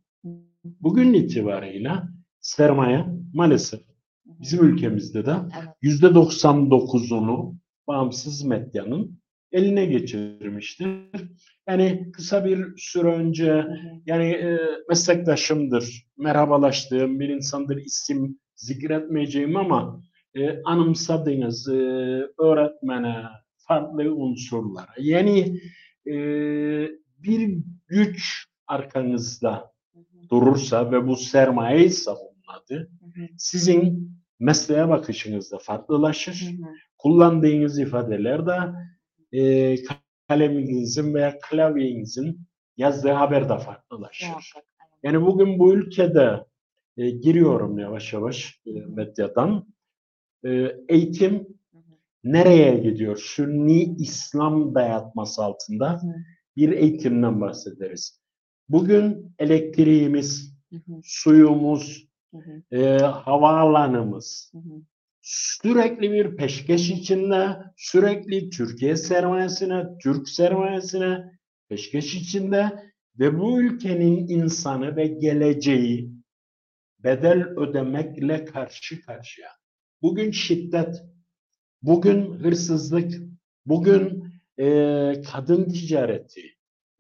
Bugün 0.64 1.14
itibarıyla 1.14 2.10
sermaye 2.40 3.06
maalesef 3.34 3.82
bizim 4.26 4.66
ülkemizde 4.66 5.26
de 5.26 5.36
yüzde 5.82 6.08
99'unu 6.08 7.56
bağımsız 7.88 8.44
medyanın 8.44 9.20
eline 9.52 9.86
geçirmiştir. 9.86 10.88
Yani 11.70 12.12
kısa 12.14 12.46
bir 12.46 12.78
süre 12.78 13.08
önce 13.08 13.66
yani 14.06 14.26
e, 14.26 14.60
meslektaşımdır, 14.90 16.08
merhabalaştığım 16.18 17.20
bir 17.20 17.30
insandır, 17.30 17.78
isim 17.78 18.40
zikretmeyeceğim 18.56 19.58
ama 19.58 20.02
e, 20.36 20.64
anımsadığınız 20.64 21.68
e, 21.68 21.74
öğretmene, 22.40 23.24
farklı 23.58 24.16
unsurlara, 24.16 24.94
yani 24.98 25.62
e, 26.08 26.16
bir 27.20 27.58
güç 27.88 28.46
arkanızda 28.68 29.72
Hı 29.94 30.00
hı. 30.00 30.30
durursa 30.30 30.92
ve 30.92 31.08
bu 31.08 31.16
sermayeyi 31.16 31.90
savunmadı, 31.90 32.90
Hı 33.00 33.22
hı. 33.22 33.28
sizin 33.38 34.12
mesleğe 34.40 34.90
bakışınız 34.90 35.52
da 35.52 35.58
farklılaşır. 35.58 36.42
Hı 36.42 36.64
hı. 36.64 36.70
Kullandığınız 36.98 37.80
ifadeler 37.80 38.46
de 38.46 38.60
e, 39.32 39.76
kaleminizin 40.28 41.14
veya 41.14 41.40
klavyenizin 41.40 42.40
yazdığı 42.78 43.12
haber 43.12 43.50
de 43.50 43.58
farklılaşır. 43.58 44.28
Muhakkak. 44.28 44.64
Yani 45.04 45.22
bugün 45.22 45.60
bu 45.60 45.74
ülkede 45.74 46.46
e, 46.98 47.10
giriyorum 47.10 47.80
yavaş 47.80 48.14
yavaş 48.14 48.62
e, 48.66 48.72
medyadan. 48.72 49.74
E, 50.46 50.76
eğitim 50.90 51.48
nereye 52.24 52.78
gidiyor? 52.78 53.18
Sünni 53.18 53.96
İslam 53.96 54.76
dayatması 54.76 55.44
altında 55.44 56.02
bir 56.58 56.72
eğitimden 56.72 57.42
bahsederiz. 57.42 58.20
Bugün 58.70 59.36
elektriğimiz, 59.40 60.56
suyumuz, 61.04 62.08
e, 62.72 62.98
havaalanımız 62.98 64.52
sürekli 65.22 66.12
bir 66.12 66.36
peşkeş 66.36 66.90
içinde, 66.90 67.58
sürekli 67.78 68.50
Türkiye 68.50 68.96
sermayesine, 68.96 69.86
Türk 70.04 70.30
sermayesine 70.30 71.32
peşkeş 71.70 72.16
içinde 72.16 72.72
ve 73.20 73.40
bu 73.40 73.62
ülkenin 73.62 74.28
insanı 74.28 74.96
ve 74.96 75.08
geleceği 75.08 76.15
bedel 77.06 77.48
ödemekle 77.58 78.46
karşı 78.46 79.02
karşıya. 79.02 79.50
Bugün 80.02 80.32
şiddet, 80.32 81.04
bugün 81.82 82.34
hırsızlık, 82.34 83.14
bugün 83.66 84.34
e, 84.60 84.66
kadın 85.32 85.70
ticareti, 85.70 86.42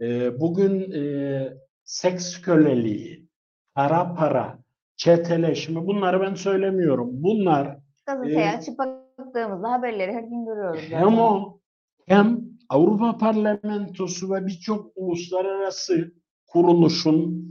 e, 0.02 0.40
bugün 0.40 0.92
e, 0.92 1.54
seks 1.84 2.42
köleliği, 2.42 3.28
para 3.74 4.14
para, 4.14 4.60
çeteleşme 4.96 5.88
bunları 5.88 6.22
ben 6.22 6.36
söylemiyorum. 6.36 7.10
Bunlar 7.12 7.78
Gazeteye 8.06 8.46
Ee, 8.46 8.50
açıp 8.50 8.78
baktığımızda 8.78 9.72
haberleri 9.72 10.12
her 10.12 10.24
gün 10.24 10.46
görüyoruz. 10.46 10.82
hem 10.90 11.18
o 11.18 11.60
hem 12.08 12.42
Avrupa 12.70 13.18
Parlamentosu 13.18 14.34
ve 14.34 14.46
birçok 14.46 14.92
uluslararası 14.96 16.12
kuruluşun 16.48 17.46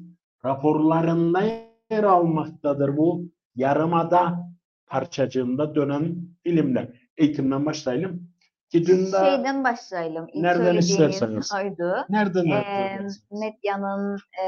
raporlarında 0.45 1.43
yer 1.91 2.05
almaktadır 2.05 2.97
bu 2.97 3.23
yarımada 3.57 4.49
parçacığında 4.87 5.75
dönen 5.75 6.17
bilimler. 6.45 6.89
Eğitimden 7.17 7.67
başlayalım. 7.67 8.29
Ki 8.71 8.87
dün 8.87 8.99
de 9.07 9.11
Şeyden 9.11 9.65
başlayalım. 9.65 10.27
İlk 10.33 10.43
Nereden 10.43 10.77
isterseniz. 10.77 11.51
oydu. 11.55 11.95
nereden 12.09 12.45
Ee, 12.47 13.07
medyanın 13.31 14.17
e, 14.17 14.47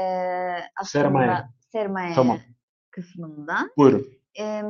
aslında 0.81 1.03
Sermaye. 1.03 1.37
sermaye 1.71 2.13
Tamam. 2.15 2.37
kısmından. 2.91 3.69
Buyurun. 3.77 4.05
Ee, 4.39 4.61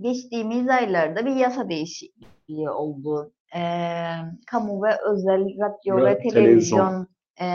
geçtiğimiz 0.00 0.68
aylarda 0.68 1.26
bir 1.26 1.36
yasa 1.36 1.68
değişikliği 1.68 2.70
oldu. 2.70 3.32
Ee, 3.56 3.60
kamu 4.50 4.82
ve 4.82 4.90
özel 5.10 5.40
radyo 5.40 5.98
Ra- 5.98 6.04
ve 6.04 6.18
televizyon 6.18 7.06
e, 7.40 7.46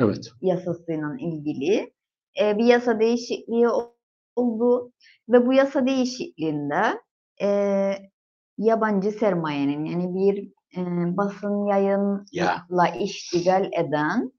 Evet. 0.00 0.30
yasasıyla 0.40 1.16
ilgili 1.20 1.92
e, 2.40 2.58
bir 2.58 2.64
yasa 2.64 3.00
değişikliği 3.00 3.68
oldu 4.36 4.92
ve 5.28 5.46
bu 5.46 5.52
yasa 5.52 5.86
değişikliğinde 5.86 7.00
e, 7.42 7.48
yabancı 8.58 9.10
sermayenin 9.10 9.84
yani 9.84 10.14
bir 10.14 10.48
e, 10.76 10.80
basın 11.16 11.66
yayınla 11.66 12.88
iştigal 13.00 13.70
eden 13.72 14.32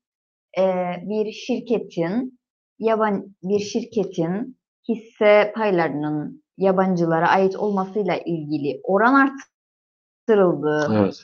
e, 0.58 0.64
bir 1.02 1.32
şirketin 1.32 2.40
yaban 2.80 3.36
bir 3.44 3.60
şirketin 3.60 4.60
hisse 4.90 5.54
paylarının 5.56 6.44
yabancılara 6.58 7.30
ait 7.30 7.56
olmasıyla 7.56 8.18
ilgili 8.18 8.82
oran 8.84 9.14
arttırıldı. 10.28 10.92
Evet. 10.94 11.16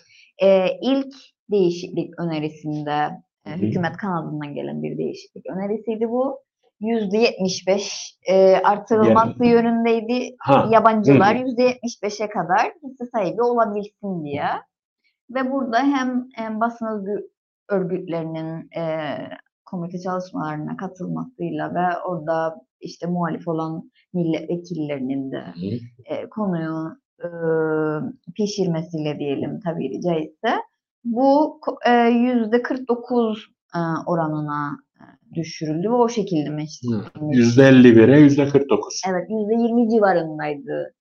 E, 0.41 0.79
ilk 0.81 1.15
değişiklik 1.51 2.19
önerisinde 2.19 3.11
e, 3.45 3.51
hükümet 3.51 3.97
kanadından 3.97 4.55
gelen 4.55 4.83
bir 4.83 4.97
değişiklik 4.97 5.45
önerisiydi 5.45 6.09
bu. 6.09 6.44
%75 6.81 8.15
e, 8.29 8.55
artırılması 8.55 9.45
yönündeydi. 9.45 10.35
Ha. 10.39 10.69
Yabancılar 10.71 11.37
hı 11.37 11.41
hı. 11.41 11.47
%75'e 11.47 12.29
kadar 12.29 12.73
hisse 12.83 13.05
sahibi 13.05 13.41
olabilsin 13.41 14.23
diye. 14.23 14.47
Ve 15.29 15.51
burada 15.51 15.79
hem, 15.79 16.27
hem 16.35 16.59
basın 16.59 17.05
örgütlerinin 17.69 18.69
e, 18.77 19.15
komite 19.65 19.99
çalışmalarına 19.99 20.77
katılmasıyla 20.77 21.75
ve 21.75 21.99
orada 21.99 22.55
işte 22.79 23.07
muhalif 23.07 23.47
olan 23.47 23.91
milletvekillerinin 24.13 25.31
de 25.31 25.39
Hı. 25.39 25.75
e, 26.05 26.29
konuyu 26.29 26.97
e, 27.23 27.27
pişirmesiyle 28.35 29.19
diyelim 29.19 29.59
tabiri 29.59 30.01
caizse 30.01 30.55
bu 31.03 31.59
yüzde 32.11 32.61
49 32.61 33.47
e, 33.75 33.79
oranına 34.05 34.84
düşürüldü 35.35 35.89
ve 35.89 35.93
o 35.93 36.09
şekilde. 36.09 36.49
Hı. 36.49 36.55
%51'e 36.55 38.27
%49. 38.27 39.01
Evet 39.09 39.29
yüzde 39.29 39.63
20 39.63 39.89
civarındaydı 39.89 40.93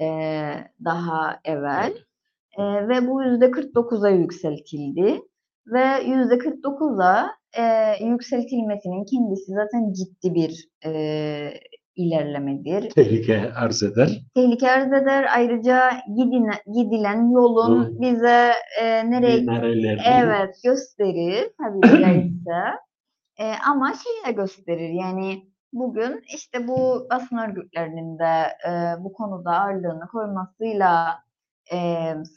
e, 0.00 0.06
daha 0.84 1.40
evvel 1.44 1.92
E, 2.58 2.88
ve 2.88 3.08
bu 3.08 3.22
yüzde 3.22 3.44
49'a 3.44 4.10
yükseltildi 4.10 5.22
ve 5.66 5.84
yüzde 6.06 6.34
49'a 6.34 7.30
e, 7.58 7.64
yükseltilmesinin 8.04 9.04
kendisi 9.04 9.52
zaten 9.52 9.92
ciddi 9.92 10.34
bir 10.34 10.68
e, 10.86 10.92
ilerlemedir. 11.96 12.90
Tehlike 12.90 13.52
arz 13.56 13.82
eder. 13.82 14.22
tehlike 14.34 14.70
arz 14.70 14.92
eder. 14.92 15.26
Ayrıca 15.36 15.90
gidine, 16.16 16.52
gidilen 16.74 17.30
yolun 17.30 17.84
Hı. 17.84 18.00
bize 18.00 18.52
e, 18.82 19.10
nereye 19.10 19.46
evet 20.06 20.54
gösterir 20.64 21.50
tabii 21.58 22.02
caizse. 22.02 22.52
E, 23.42 23.52
ama 23.66 23.92
şeyi 23.94 24.26
de 24.26 24.32
gösterir 24.32 24.88
yani 24.88 25.42
bugün 25.72 26.22
işte 26.34 26.68
bu 26.68 27.06
basın 27.10 27.36
örgütlerinin 27.36 28.18
de 28.18 28.56
e, 28.68 28.70
bu 29.04 29.12
konuda 29.12 29.50
ağırlığını 29.50 30.08
koymasıyla 30.08 31.18
e, 31.72 31.76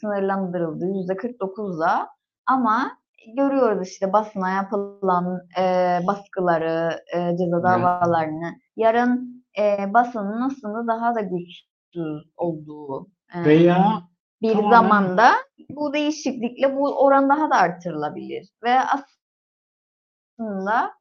sınırlandırıldı 0.00 0.84
yüzde 0.86 1.12
49'a 1.12 2.08
ama 2.46 2.98
görüyoruz 3.36 3.88
işte 3.88 4.12
basına 4.12 4.50
yapılan 4.50 5.40
e, 5.58 5.62
baskıları, 6.06 7.00
e, 7.16 7.36
ceza 7.36 7.62
davalarını. 7.62 8.52
Yarın 8.76 9.44
e, 9.58 9.94
basının 9.94 10.40
aslında 10.40 10.86
daha 10.86 11.14
da 11.14 11.20
güçsüz 11.20 12.30
olduğu 12.36 13.06
e, 13.34 13.44
Veya 13.44 14.02
bir 14.42 14.54
tamamen- 14.54 14.70
zamanda 14.70 15.30
bu 15.70 15.92
değişiklikle 15.92 16.76
bu 16.76 17.04
oran 17.04 17.28
daha 17.28 17.50
da 17.50 17.56
artırılabilir 17.56 18.48
ve 18.64 18.80
aslında 18.80 19.15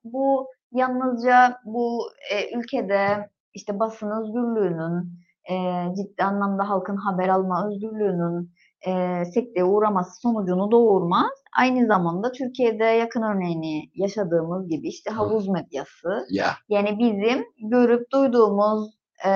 bu 0.03 0.47
yalnızca 0.71 1.57
bu 1.65 2.09
e, 2.31 2.57
ülkede 2.57 3.29
işte 3.53 3.79
basın 3.79 4.11
özgürlüğünün 4.11 5.25
e, 5.49 5.55
ciddi 5.95 6.23
anlamda 6.23 6.69
halkın 6.69 6.95
haber 6.97 7.29
alma 7.29 7.67
özgürlüğünün 7.67 8.51
e, 8.87 9.25
sekteye 9.25 9.63
uğraması 9.65 10.19
sonucunu 10.21 10.71
doğurmaz. 10.71 11.31
Aynı 11.57 11.87
zamanda 11.87 12.31
Türkiye'de 12.31 12.83
yakın 12.83 13.21
örneğini 13.21 13.89
yaşadığımız 13.95 14.67
gibi 14.69 14.87
işte 14.87 15.11
havuz 15.11 15.47
medyası. 15.47 16.25
Ya. 16.29 16.47
Yani 16.69 16.99
bizim 16.99 17.45
görüp 17.69 18.11
duyduğumuz 18.11 18.95
e, 19.25 19.31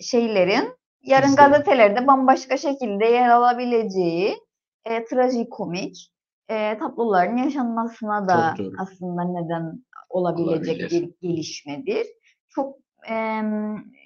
şeylerin 0.00 0.72
yarın 1.02 1.28
İşte- 1.28 1.42
gazetelerde 1.42 2.06
bambaşka 2.06 2.56
şekilde 2.56 3.06
yer 3.06 3.28
alabileceği 3.28 4.36
e, 4.84 5.04
trajikomik 5.04 6.11
e, 6.48 6.78
tabloların 6.78 7.36
yaşanmasına 7.36 8.28
da 8.28 8.54
Çok 8.56 8.66
doğru. 8.66 8.74
aslında 8.78 9.22
neden 9.24 9.82
olabilecek 10.10 10.80
Olabilir. 10.80 10.90
bir 10.90 11.28
gelişmedir. 11.28 12.06
Çok 12.48 12.76
e, 13.10 13.42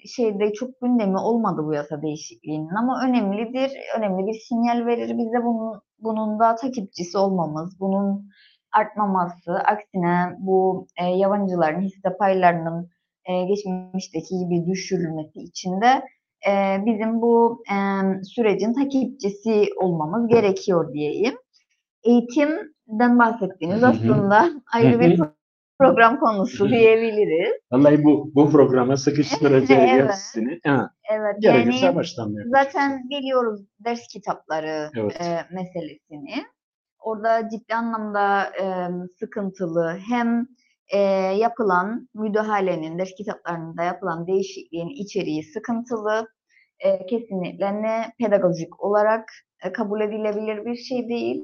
şeyde 0.05 0.53
çok 0.53 0.81
gündemi 0.81 1.17
olmadı 1.17 1.61
bu 1.65 1.73
yasa 1.73 2.01
değişikliğinin 2.01 2.75
ama 2.75 3.05
önemlidir. 3.05 3.71
Önemli 3.97 4.27
bir 4.27 4.39
sinyal 4.49 4.85
verir 4.85 5.17
bize 5.17 5.43
bunun, 5.43 5.81
bunun 5.99 6.39
da 6.39 6.55
takipçisi 6.55 7.17
olmamız, 7.17 7.79
bunun 7.79 8.29
artmaması, 8.75 9.53
aksine 9.53 10.35
bu 10.39 10.87
e, 11.01 11.05
yabancıların 11.05 11.81
hisse 11.81 12.17
paylarının 12.19 12.89
e, 13.25 13.43
geçmişteki 13.45 14.39
gibi 14.39 14.65
düşürülmesi 14.65 15.39
için 15.39 15.81
de 15.81 16.01
e, 16.49 16.85
bizim 16.85 17.21
bu 17.21 17.63
e, 17.71 17.77
sürecin 18.23 18.73
takipçisi 18.73 19.69
olmamız 19.81 20.27
gerekiyor 20.27 20.93
diyeyim. 20.93 21.35
Eğitimden 22.03 23.19
bahsettiğiniz 23.19 23.83
aslında 23.83 24.49
ayrı 24.73 24.99
bir 24.99 25.19
program 25.79 26.19
konusu 26.19 26.69
diyebiliriz. 26.69 27.53
vallahi 27.71 28.03
bu 28.03 28.31
bu 28.35 28.49
programa 28.49 28.97
sıkıştıracağız 28.97 29.69
Evet. 29.91 30.09
hepsini. 30.09 30.59
Ha, 30.65 30.91
Evet 31.11 31.35
gerekirse 31.41 31.85
yani 31.85 31.95
baştan 31.95 32.35
zaten 32.51 33.09
biliyoruz 33.09 33.61
ders 33.85 34.07
kitapları 34.07 34.89
Evet. 34.95 35.21
e, 35.21 35.55
meselesini. 35.55 36.45
Orada 36.99 37.49
ciddi 37.49 37.75
anlamda 37.75 38.43
e, 38.43 38.65
sıkıntılı 39.19 39.97
hem 40.09 40.47
e, 40.93 40.97
yapılan 41.37 42.09
müdahalenin, 42.13 42.99
ders 42.99 43.11
kitaplarında 43.17 43.83
yapılan 43.83 44.27
değişikliğin 44.27 44.89
içeriği 44.89 45.43
sıkıntılı. 45.43 46.27
E, 46.79 47.05
kesinlikle 47.05 47.81
ne 47.81 48.13
pedagojik 48.19 48.83
olarak 48.83 49.29
e, 49.63 49.71
kabul 49.71 50.01
edilebilir 50.01 50.65
bir 50.65 50.75
şey 50.75 51.09
değil 51.09 51.43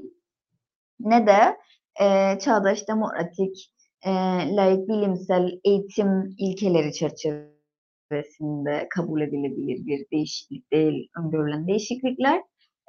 ne 1.00 1.28
de 1.28 1.58
e, 2.02 2.40
çağdaş 2.40 2.88
demokratik, 2.88 3.74
e, 4.06 4.12
layık 4.56 4.90
bilimsel 4.90 5.60
eğitim 5.64 6.36
ilkeleri 6.38 6.94
çerçevesinde 6.94 8.88
kabul 8.90 9.22
edilebilir 9.22 9.86
bir 9.86 10.06
değişiklik 10.12 10.72
değil, 10.72 11.10
öngörülen 11.20 11.68
değişiklikler. 11.68 12.38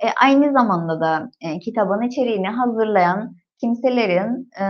E, 0.03 0.07
aynı 0.23 0.53
zamanda 0.53 1.01
da 1.01 1.31
e, 1.41 1.59
kitabın 1.59 2.03
içeriğini 2.03 2.49
hazırlayan 2.49 3.37
kimselerin 3.61 4.51
e, 4.57 4.65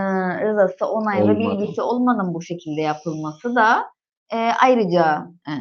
rızası, 0.45 0.85
onay 0.85 1.27
ve 1.27 1.39
bilgisi 1.39 1.81
olmadan 1.81 2.33
bu 2.33 2.41
şekilde 2.41 2.81
yapılması 2.81 3.55
da 3.55 3.85
e, 4.33 4.37
ayrıca 4.37 5.27
e, 5.47 5.53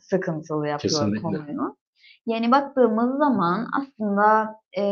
sıkıntılı 0.00 0.68
yapıyor 0.68 0.94
Kesinlikle. 0.94 1.22
konuyu. 1.22 1.76
Yani 2.26 2.50
baktığımız 2.50 3.18
zaman 3.18 3.66
aslında 3.80 4.56
e, 4.78 4.82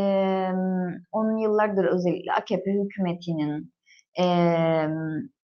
onun 1.13 1.37
yıllardır 1.39 1.85
özellikle 1.85 2.33
AKP 2.33 2.73
hükümetinin 2.73 3.73
e, 4.19 4.25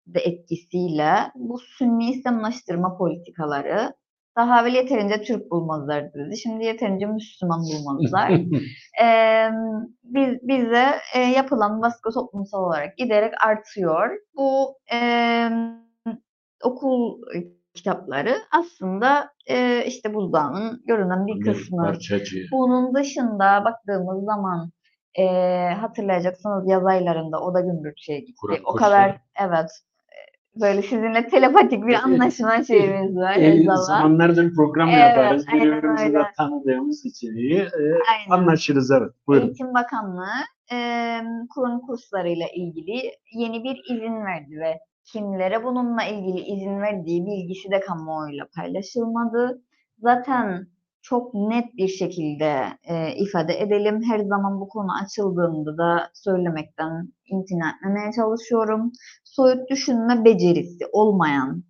de 0.07 0.19
etkisiyle 0.19 1.13
bu 1.35 1.59
Sünni 1.59 2.11
İslamlaştırma 2.11 2.97
politikaları 2.97 3.93
daha 4.37 4.61
evvel 4.61 4.73
yeterince 4.73 5.21
Türk 5.21 5.51
bulmazlar 5.51 6.13
dedi. 6.13 6.37
Şimdi 6.37 6.65
yeterince 6.65 7.05
Müslüman 7.05 7.59
bulmazlar. 7.61 8.29
Eee, 9.01 9.51
biz, 10.03 10.47
bize 10.47 10.91
e, 11.15 11.19
yapılan 11.19 11.81
baskı 11.81 12.11
toplumsal 12.13 12.63
olarak 12.63 12.97
giderek 12.97 13.33
artıyor. 13.47 14.09
Bu 14.37 14.77
eee, 14.91 15.51
okul 16.63 17.21
kitapları 17.73 18.35
aslında 18.51 19.29
e, 19.49 19.83
işte 19.85 20.13
buzdağının 20.13 20.81
görünen 20.87 21.27
bir 21.27 21.35
Bir 21.35 21.53
kısmı. 21.53 21.77
parçacı. 21.83 22.37
Bunun 22.51 22.95
dışında 22.95 23.65
baktığımız 23.65 24.25
zaman 24.25 24.71
e, 25.19 25.25
hatırlayacaksınız 25.73 26.69
yaz 26.69 26.85
aylarında 26.85 27.39
o 27.39 27.53
da 27.53 27.59
gümbürtüye 27.61 28.19
gitti. 28.19 28.33
Kur'an 28.41 28.57
o 28.65 28.73
kadar 28.75 29.17
evet 29.41 29.69
e, 30.11 30.61
böyle 30.61 30.81
sizinle 30.81 31.27
telepatik 31.27 31.87
bir 31.87 31.93
anlaşma 31.95 32.63
şeyimiz 32.63 33.15
var. 33.15 33.35
E, 33.35 33.59
Özal'la. 33.59 33.75
zamanlardır 33.75 34.55
program 34.55 34.89
Evet, 34.89 34.99
yaparız. 35.17 35.47
Birbirimizi 35.47 36.13
de 36.13 36.21
tanıdığımız 36.37 37.05
için 37.05 37.35
iyi. 37.35 37.59
E, 37.59 37.69
Aynen. 38.11 38.41
anlaşırız 38.41 38.91
evet. 38.91 39.11
Buyurun. 39.27 39.45
Eğitim 39.47 39.73
Bakanlığı 39.73 40.27
e, 40.73 40.77
Kur'an 41.55 41.81
kurslarıyla 41.81 42.45
ilgili 42.55 43.11
yeni 43.33 43.63
bir 43.63 43.81
izin 43.95 44.25
verdi 44.25 44.59
ve 44.59 44.79
kimlere 45.03 45.63
bununla 45.63 46.03
ilgili 46.03 46.39
izin 46.39 46.81
verdiği 46.81 47.25
bilgisi 47.25 47.71
de 47.71 47.79
kamuoyuyla 47.79 48.47
paylaşılmadı. 48.55 49.61
Zaten 49.99 50.67
çok 51.01 51.33
net 51.33 51.77
bir 51.77 51.87
şekilde 51.87 52.63
e, 52.83 53.15
ifade 53.15 53.59
edelim. 53.61 54.03
Her 54.03 54.19
zaman 54.19 54.59
bu 54.61 54.67
konu 54.69 54.89
açıldığında 55.03 55.77
da 55.77 56.09
söylemekten 56.13 57.13
imtina 57.25 57.69
etmemeye 57.69 58.11
çalışıyorum. 58.11 58.91
Soyut 59.23 59.69
düşünme 59.69 60.25
becerisi 60.25 60.85
olmayan 60.91 61.63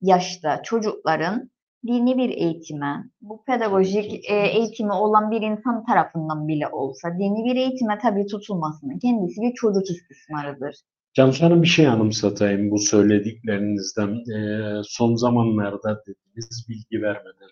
yaşta 0.00 0.62
çocukların 0.62 1.50
dini 1.86 2.16
bir 2.16 2.28
eğitime, 2.30 3.04
bu 3.20 3.44
pedagojik 3.44 4.30
e, 4.30 4.34
eğitimi 4.34 4.92
olan 4.92 5.30
bir 5.30 5.42
insan 5.42 5.84
tarafından 5.84 6.48
bile 6.48 6.68
olsa 6.68 7.08
dini 7.18 7.44
bir 7.44 7.56
eğitime 7.56 7.98
tabii 7.98 8.26
tutulmasının 8.26 8.98
kendisi 8.98 9.40
bir 9.40 9.54
çocuk 9.54 9.90
istismarıdır. 9.90 10.76
Cansu 11.18 11.44
Hanım 11.44 11.62
bir 11.62 11.68
şey 11.68 11.88
anımsatayım 11.88 12.70
bu 12.70 12.78
söylediklerinizden. 12.78 14.08
E, 14.08 14.82
son 14.84 15.14
zamanlarda 15.14 16.02
dediğiniz 16.06 16.66
bilgi 16.68 17.02
vermeden. 17.02 17.48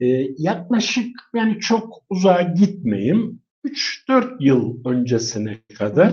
E, 0.00 0.06
yaklaşık 0.38 1.20
yani 1.34 1.60
çok 1.60 2.04
uzağa 2.10 2.42
gitmeyeyim. 2.42 3.42
3-4 3.64 4.36
yıl 4.40 4.84
öncesine 4.84 5.60
kadar 5.78 6.12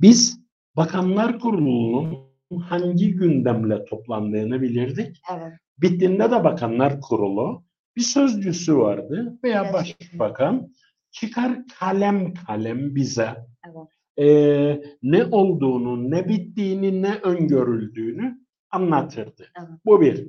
biz 0.00 0.40
Bakanlar 0.76 1.38
Kurulu'nun 1.38 2.18
hangi 2.60 3.12
gündemle 3.12 3.84
toplandığını 3.84 4.62
bilirdik. 4.62 5.22
Evet. 5.32 5.52
Bittiğinde 5.78 6.30
de 6.30 6.44
Bakanlar 6.44 7.00
Kurulu 7.00 7.64
bir 7.96 8.02
sözcüsü 8.02 8.76
vardı 8.76 9.38
veya 9.44 9.62
Evet. 9.62 9.74
başbakan 9.74 10.72
çıkar 11.10 11.58
kalem 11.78 12.34
kalem 12.34 12.94
bize 12.94 13.36
Evet. 13.66 13.99
Eee, 14.20 14.82
ne 15.02 15.24
olduğunu, 15.24 16.10
ne 16.10 16.28
bittiğini, 16.28 17.02
ne 17.02 17.14
öngörüldüğünü 17.24 18.38
anlatırdı. 18.70 19.46
Evet. 19.60 19.70
Bu 19.86 20.02
bir. 20.02 20.28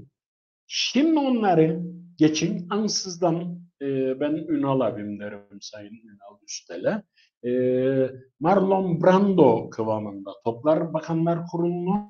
Şimdi 0.68 1.20
onları 1.20 1.82
geçin 2.18 2.68
ansızdan 2.70 3.60
eee, 3.82 4.18
ben 4.20 4.34
Ünal 4.36 4.80
abim 4.82 5.20
derim 5.20 5.42
Sayın 5.62 5.94
Ünal 5.94 6.38
Üstel'e. 6.48 7.04
Eee, 7.44 8.12
Marlon 8.40 9.02
Brando 9.04 9.70
kıvamında 9.70 10.32
toplar 10.46 10.94
Bakanlar 10.94 11.48
Kurulu'nu 11.52 12.10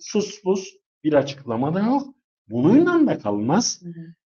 sus 0.00 0.42
pus 0.42 0.68
bir 1.04 1.12
açıklama 1.14 1.74
da 1.74 1.80
yok. 1.80 2.14
Bununla 2.50 3.06
da 3.06 3.18
kalmaz. 3.18 3.82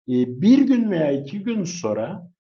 E, 0.08 0.14
bir 0.42 0.58
gün 0.66 0.90
veya 0.90 1.12
iki 1.12 1.42
gün 1.42 1.64
sonra 1.64 2.30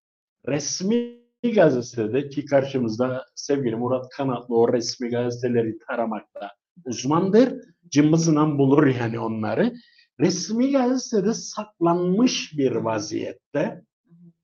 resmi 0.48 1.19
gazetede 1.42 2.28
ki 2.28 2.44
karşımızda 2.44 3.24
sevgili 3.34 3.76
Murat 3.76 4.08
Kanatlı 4.08 4.56
o 4.56 4.72
resmi 4.72 5.08
gazeteleri 5.08 5.78
taramakta 5.78 6.50
uzmandır. 6.84 7.54
Cımbızla 7.88 8.58
bulur 8.58 8.86
yani 8.86 9.18
onları. 9.18 9.72
Resmi 10.20 10.72
gazetede 10.72 11.34
saklanmış 11.34 12.58
bir 12.58 12.72
vaziyette, 12.72 13.84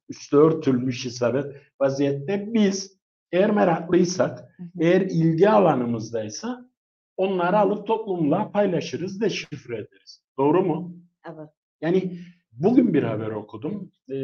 üstü 0.08 0.36
örtülmüş 0.36 1.06
isabet 1.06 1.44
vaziyette 1.80 2.54
biz 2.54 2.96
eğer 3.32 3.50
meraklıysak, 3.50 4.56
eğer 4.80 5.00
ilgi 5.00 5.50
alanımızdaysa 5.50 6.70
onları 7.16 7.58
alıp 7.58 7.86
toplumla 7.86 8.50
paylaşırız, 8.50 9.20
deşifre 9.20 9.74
ederiz. 9.74 10.22
Doğru 10.38 10.64
mu? 10.64 10.96
Evet. 11.26 11.48
Yani 11.80 12.18
bugün 12.52 12.94
bir 12.94 13.02
haber 13.02 13.30
okudum. 13.30 13.92
Ee, 14.10 14.16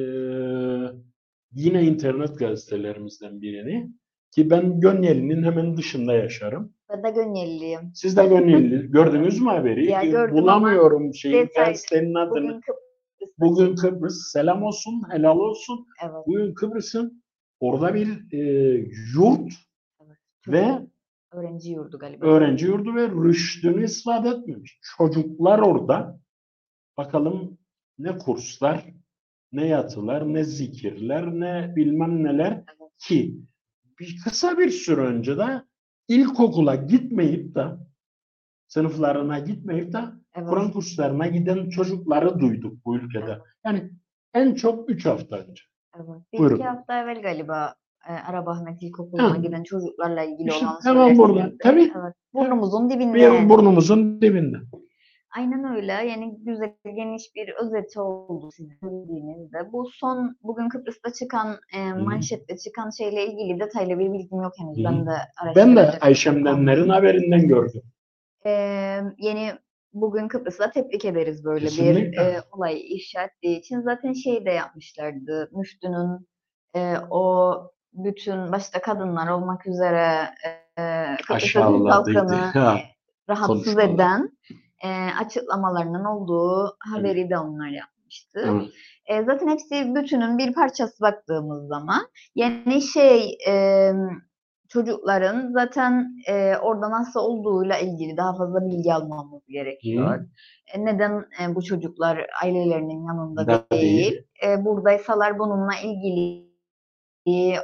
yine 1.55 1.83
internet 1.83 2.39
gazetelerimizden 2.39 3.41
birini. 3.41 3.91
Ki 4.31 4.51
ben 4.51 4.81
Gönyeli'nin 4.81 5.43
hemen 5.43 5.77
dışında 5.77 6.13
yaşarım. 6.15 6.75
Ben 6.91 7.05
de 7.05 7.11
Gönyeliliyim. 7.11 7.81
Siz 7.95 8.17
de 8.17 8.27
Gönyeli. 8.27 8.91
Gördünüz 8.91 9.41
mü 9.41 9.49
haberi? 9.49 9.87
Ya 9.91 10.05
gördüm 10.05 10.37
Bulamıyorum 10.37 11.15
şeyin 11.15 11.37
detay- 11.37 11.67
gazetenin 11.67 12.15
adını. 12.15 12.35
Bugün 12.35 12.61
Kıbrıs'ta 12.61 12.93
Bugün 13.39 13.75
Kıbrıs 13.75 14.33
selam 14.33 14.63
olsun, 14.63 15.03
helal 15.11 15.39
olsun. 15.39 15.87
Evet. 16.03 16.27
Bugün 16.27 16.55
Kıbrıs'ın 16.55 17.23
orada 17.61 17.95
bir 17.95 18.33
e, 18.33 18.41
yurt 19.15 19.53
evet. 20.01 20.19
ve 20.49 20.87
öğrenci 21.33 21.71
yurdu 21.71 21.99
galiba. 21.99 22.27
öğrenci 22.27 22.67
yurdu 22.67 22.95
ve 22.95 23.09
rüştünü 23.09 23.85
ispat 23.85 24.27
etmemiş. 24.27 24.79
Çocuklar 24.97 25.59
orada 25.59 26.21
bakalım 26.97 27.59
ne 27.99 28.19
kurslar, 28.19 28.85
ne 29.53 29.67
yatılar, 29.67 30.35
ne 30.35 30.45
zikirler, 30.45 31.27
ne 31.27 31.73
bilmem 31.77 32.25
neler 32.25 32.65
ki 32.99 33.37
bir 34.01 34.17
kısa 34.25 34.59
bir 34.59 34.71
süre 34.71 35.01
önce 35.01 35.39
de 35.39 35.63
ilkokula 36.09 36.75
gitmeyip 36.75 37.55
de 37.55 37.65
sınıflarına 38.69 39.39
gitmeyip 39.39 39.93
de 39.93 39.99
Evet. 40.37 40.49
Kur'an 40.49 40.71
kurslarına 40.73 41.27
giden 41.27 41.69
çocukları 41.69 42.41
duyduk 42.41 42.85
bu 42.85 42.97
ülkede. 42.97 43.39
Yani 43.67 43.91
en 44.35 44.55
çok 44.55 44.91
3 44.91 45.07
hafta 45.07 45.37
önce. 45.37 45.63
Evet. 45.97 46.09
Bir 46.33 46.39
Buyurun. 46.39 46.57
iki 46.57 46.65
hafta 46.65 47.03
evvel 47.03 47.23
galiba 47.23 47.75
e, 48.09 48.13
Arap 48.13 48.49
Ahmet 48.49 48.83
İlkokulu'na 48.83 49.33
Ha. 49.33 49.37
giden 49.37 49.63
çocuklarla 49.63 50.23
ilgili 50.25 50.49
İşte 50.49 50.67
olan 50.67 50.79
hemen 50.85 51.19
burada. 51.19 51.53
Tabii. 51.63 51.93
Evet. 52.03 52.15
Burnumuzun 52.35 52.91
dibinde. 52.91 53.15
Bir 53.15 53.49
burnumuzun 53.49 54.21
dibinde. 54.21 54.57
Aynen 55.37 55.77
öyle. 55.77 55.93
Yani 55.93 56.37
güzel, 56.39 56.75
geniş 56.85 57.23
bir 57.35 57.49
özeti 57.63 58.01
oldu 58.01 58.51
sizin 58.53 58.79
dediğinizde. 58.83 59.73
Bu 59.73 59.91
son, 59.95 60.37
bugün 60.43 60.69
Kıbrıs'ta 60.69 61.13
çıkan, 61.13 61.57
e, 61.75 61.93
manşette 61.93 62.57
çıkan 62.59 62.91
şeyle 62.91 63.27
ilgili 63.27 63.61
detaylı 63.61 63.99
bir 63.99 64.13
bilgim 64.13 64.43
yok 64.43 64.53
henüz. 64.59 64.79
Hı. 64.79 64.85
Ben 64.85 65.07
de 65.07 65.11
Ben 65.57 65.77
de 65.77 65.81
araştıracak 65.81 66.05
Ayşem 66.05 66.45
Denler'in 66.45 66.89
haberinden 66.89 67.49
gördüm. 67.49 67.83
Ee, 68.47 68.51
yeni 69.19 69.53
bugün 69.93 70.29
Kıbrıs'ta 70.29 70.71
tebrik 70.71 71.05
ederiz 71.05 71.45
böyle 71.45 71.65
bir 71.65 71.71
Kesinlikle. 71.71 72.23
e, 72.23 72.41
olay 72.53 72.95
ifşa 72.95 73.23
ettiği 73.23 73.59
için. 73.59 73.81
Zaten 73.81 74.13
şey 74.13 74.45
de 74.45 74.51
yapmışlardı. 74.51 75.51
Müftünün 75.53 76.29
e, 76.77 76.95
o 77.11 77.55
bütün 77.93 78.53
başta 78.53 78.81
kadınlar 78.81 79.29
olmak 79.29 79.67
üzere 79.67 80.11
e, 80.79 80.83
Aşağıladıydı. 81.31 82.19
halkını 82.19 82.37
Ha, 82.37 82.77
e, 82.79 82.83
rahatsız 83.29 83.65
konuşmalar. 83.65 83.89
eden 83.95 84.31
e, 84.85 84.89
açıklamalarının 85.25 86.05
olduğu 86.05 86.77
haberi 86.93 87.31
de 87.31 87.39
onlar 87.39 87.69
yapmıştı. 87.69 88.41
evet. 88.45 88.69
E, 89.07 89.25
zaten 89.25 89.49
hepsi 89.49 89.95
bütünün 89.95 90.39
bir 90.39 90.53
parçası 90.55 91.01
baktığımız 91.03 91.69
zaman. 91.69 92.07
Yani 92.35 92.83
şey 92.83 93.39
e, 93.49 93.93
çocukların 94.69 95.53
zaten 95.53 96.17
e, 96.29 96.57
orada 96.57 96.91
nasıl 96.91 97.21
olduğuyla 97.21 97.79
ilgili 97.79 98.17
daha 98.17 98.37
fazla 98.37 98.67
bilgi 98.67 98.95
almamız 98.95 99.43
gerekiyor. 99.49 100.27
E, 100.75 100.85
neden 100.85 101.25
e, 101.43 101.55
bu 101.55 101.63
çocuklar 101.63 102.27
ailelerinin 102.43 103.07
yanında 103.07 103.47
Da 103.47 103.65
değil? 103.73 103.83
değil. 104.11 104.27
E, 104.47 104.65
buradaysalar 104.65 105.39
bununla 105.39 105.73
ilgili 105.85 106.53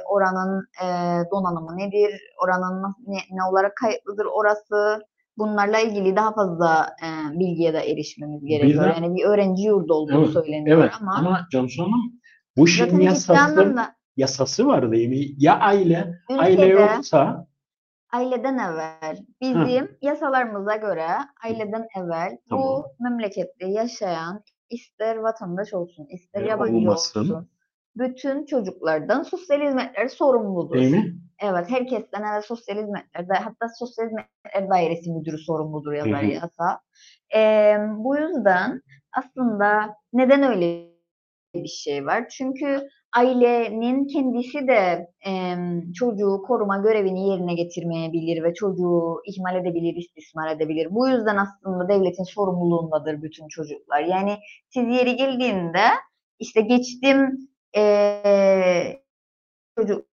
oranın 0.09 0.67
e, 0.83 0.85
donanımı 1.31 1.77
nedir? 1.77 2.21
Oranın 2.43 2.95
ne, 3.07 3.17
ne 3.31 3.43
olarak 3.51 3.75
kayıtlıdır 3.75 4.25
orası? 4.25 4.99
Bunlarla 5.39 5.79
ilgili 5.79 6.15
daha 6.15 6.33
fazla 6.33 6.95
e, 7.03 7.39
bilgiye 7.39 7.73
de 7.73 7.91
erişmemiz 7.91 8.45
gerekiyor. 8.45 8.83
de- 8.83 8.87
yani 9.03 9.15
bir 9.15 9.23
öğrenci 9.23 9.63
yurdu 9.63 9.93
olduğu 9.93 10.23
Evet, 10.23 10.29
söyleniyor 10.33 10.77
Evet 10.77 10.93
ama, 11.01 11.15
ama 11.15 11.47
Cansu 11.51 11.83
Hanım 11.83 12.19
bu 12.57 12.67
ciddi 12.67 13.03
yasası, 13.03 13.75
yasası 14.17 14.67
var 14.67 14.91
değil 14.91 15.09
mi? 15.09 15.25
Ya 15.37 15.59
aile, 15.59 16.13
aile 16.29 16.53
ülkede 16.53 16.81
yoksa 16.81 17.47
aileden 18.13 18.57
evvel 18.57 19.17
bizim 19.41 19.97
yasalarımıza 20.01 20.75
göre 20.75 21.07
aileden 21.43 21.87
evvel 21.97 22.37
Tamam. 22.49 22.63
bu 22.65 22.85
memlekette 23.03 23.67
yaşayan 23.67 24.43
ister 24.69 25.15
vatandaş 25.15 25.73
olsun 25.73 26.05
ister 26.09 26.41
E, 26.41 26.47
yabancı 26.47 26.73
olmasın. 26.77 27.19
olsun 27.19 27.49
bütün 27.95 28.45
çocuklardan 28.45 29.23
sosyal 29.23 29.61
hizmetler 29.61 30.07
sorumludur. 30.07 30.75
değil 30.75 30.91
mi? 30.91 31.15
Evet, 31.41 31.65
herkesten 31.69 32.23
evet 32.33 32.45
sosyal 32.45 32.77
hizmetlerde 32.77 33.33
hatta 33.33 33.67
sosyal 33.79 34.05
hizmetler 34.05 34.69
dairesi 34.69 35.11
müdürü 35.11 35.37
sorumludur 35.37 35.93
yazar 35.93 36.21
yasa. 36.23 36.81
Ee, 37.35 37.77
bu 37.97 38.17
yüzden 38.17 38.81
aslında 39.17 39.95
neden 40.13 40.43
öyle 40.43 40.89
bir 41.55 41.67
şey 41.67 42.05
var? 42.05 42.29
Çünkü 42.29 42.89
ailenin 43.17 44.07
kendisi 44.07 44.67
de 44.67 45.07
em, 45.25 45.91
çocuğu 45.93 46.43
koruma 46.47 46.77
görevini 46.77 47.29
yerine 47.29 47.53
getirmeyebilir 47.53 48.43
ve 48.43 48.53
çocuğu 48.53 49.21
ihmal 49.25 49.55
edebilir, 49.55 49.95
istismar 49.95 50.55
edebilir. 50.55 50.87
Bu 50.91 51.09
yüzden 51.09 51.37
aslında 51.37 51.89
devletin 51.89 52.23
sorumluluğundadır 52.23 53.21
bütün 53.23 53.47
çocuklar. 53.47 54.01
Yani 54.01 54.37
siz 54.69 54.87
yeri 54.87 55.15
geldiğinde 55.15 55.81
işte 56.39 56.61
geçtim 56.61 57.37
eee 57.75 59.03
çocuk 59.79 60.08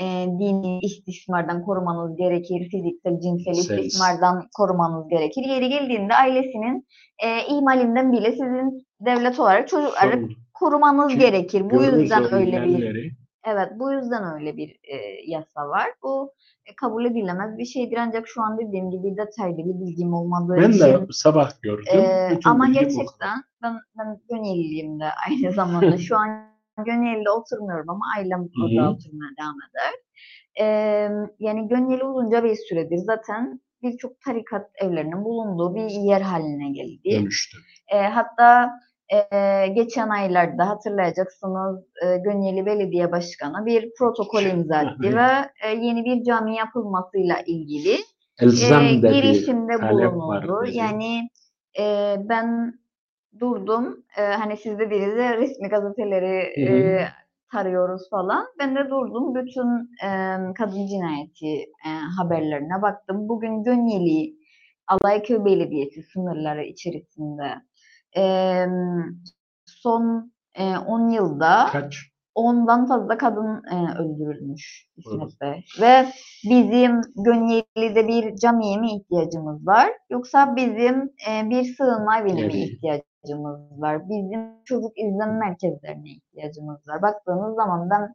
e, 0.00 0.26
dini 0.38 0.78
istismardan 0.78 1.64
korumanız 1.64 2.16
gerekir, 2.16 2.68
fiziksel, 2.70 3.20
cinsel 3.20 3.52
istismardan 3.52 4.48
korumanız 4.56 5.08
gerekir. 5.08 5.42
Yeri 5.42 5.68
geldiğinde 5.68 6.14
ailesinin 6.14 6.86
e, 7.24 7.46
ihmalinden 7.46 8.12
bile 8.12 8.32
sizin 8.32 8.86
devlet 9.00 9.40
olarak 9.40 9.68
çocukları 9.68 10.12
Sorumlu. 10.12 10.34
korumanız 10.54 11.12
Çünkü 11.12 11.24
gerekir. 11.24 11.70
Bu 11.70 11.82
yüzden 11.82 12.32
öyle 12.32 12.64
bir 12.64 13.12
evet 13.46 13.68
bu 13.78 13.92
yüzden 13.92 14.34
öyle 14.34 14.56
bir 14.56 14.68
e, 14.68 14.96
yasa 15.26 15.68
var. 15.68 15.86
Bu 16.02 16.32
e, 16.66 16.74
kabul 16.76 17.04
edilemez 17.04 17.58
bir 17.58 17.64
şeydir 17.64 17.96
ancak 17.96 18.28
şu 18.28 18.42
an 18.42 18.58
dediğim 18.58 18.90
gibi 18.90 19.16
detaylı 19.16 19.58
bir 19.58 19.86
bilgim 19.86 20.14
olmadığı 20.14 20.56
Ben 20.56 20.70
için 20.70 20.80
de 20.80 21.06
sabah 21.10 21.62
gördüm. 21.62 21.84
Bütün 22.30 22.50
ama 22.50 22.68
gerçekten 22.68 23.42
ben, 23.62 23.76
ben 23.98 24.20
Gönyeliliyim 24.30 25.00
de 25.00 25.04
aynı 25.28 25.52
zamanda. 25.52 25.98
Şu 25.98 26.16
an 26.16 26.51
Gönyeli'de 26.78 27.30
oturmuyorum 27.30 27.90
ama 27.90 28.04
ailem 28.16 28.40
hı. 28.40 28.90
oturmaya 28.90 29.30
devam 29.40 29.56
eder. 29.70 29.94
Ee, 30.60 31.08
yani 31.38 31.68
Gönyeli 31.68 32.04
uzunca 32.04 32.44
bir 32.44 32.54
süredir 32.54 32.96
zaten 32.96 33.60
birçok 33.82 34.20
tarikat 34.20 34.70
evlerinin 34.74 35.24
bulunduğu 35.24 35.74
bir 35.74 35.90
yer 35.90 36.20
haline 36.20 36.70
geldi. 36.70 37.20
Dönüştü. 37.20 37.58
Ee, 37.92 37.98
hatta 37.98 38.70
e, 39.12 39.66
geçen 39.66 40.08
aylarda 40.08 40.68
hatırlayacaksınız 40.68 41.84
e, 42.02 42.16
Gönyeli 42.18 42.66
Belediye 42.66 43.12
Başkanı 43.12 43.66
bir 43.66 43.90
protokol 43.98 44.42
imza 44.42 44.82
etti 44.82 45.16
ve 45.16 45.50
e, 45.64 45.68
yeni 45.68 46.04
bir 46.04 46.24
cami 46.24 46.56
yapılmasıyla 46.56 47.36
ilgili 47.46 47.94
e, 48.40 48.94
girişimde 48.94 49.90
bulunuldu. 49.90 50.64
Yani 50.72 51.28
e, 51.78 52.16
ben 52.18 52.74
durdum. 53.40 54.04
E, 54.18 54.22
hani 54.22 54.56
siz 54.56 54.78
de 54.78 54.90
dediniz 54.90 55.16
ya 55.16 55.36
resmi 55.36 55.68
gazeteleri 55.68 56.66
Hı 56.66 56.72
hı. 56.72 56.76
e, 56.76 57.08
tarıyoruz 57.52 58.10
falan. 58.10 58.46
Ben 58.58 58.76
de 58.76 58.90
durdum. 58.90 59.34
Bütün 59.34 59.68
e, 60.04 60.36
kadın 60.58 60.86
cinayeti 60.86 61.62
e, 61.86 61.90
haberlerine 62.18 62.82
baktım. 62.82 63.28
Bugün 63.28 63.64
Gönyeli 63.64 64.34
Alayköy 64.86 65.44
Belediyesi 65.44 66.02
sınırları 66.02 66.64
içerisinde 66.64 67.54
e, 68.16 68.22
son 69.66 70.32
e, 70.54 70.78
10 70.78 71.08
yılda 71.08 71.66
Kaç? 71.72 71.98
ondan 72.34 72.86
fazla 72.88 73.18
kadın 73.18 73.62
e, 73.72 73.98
öldürülmüş 73.98 74.86
Buyurun. 75.06 75.26
İsmet 75.28 75.40
Bey. 75.40 75.64
Ve 75.80 76.06
bizim 76.50 77.00
Gönyeli'de 77.24 78.08
bir 78.08 78.36
camiye 78.36 78.76
mi 78.76 78.96
ihtiyacımız 78.96 79.66
var? 79.66 79.90
Yoksa 80.10 80.56
bizim 80.56 81.10
e, 81.30 81.50
bir 81.50 81.64
sığınma 81.64 82.18
evine 82.18 82.46
mi 82.46 82.64
Yani. 82.82 83.02
İhtiyacımız 83.22 83.80
var? 83.80 84.08
Bizim 84.08 84.64
çocuk 84.64 84.98
izleme 84.98 85.32
merkezlerine 85.38 86.10
ihtiyacımız 86.10 86.88
var. 86.88 87.02
Baktığınız 87.02 87.54
zaman 87.56 87.90
ben 87.90 88.14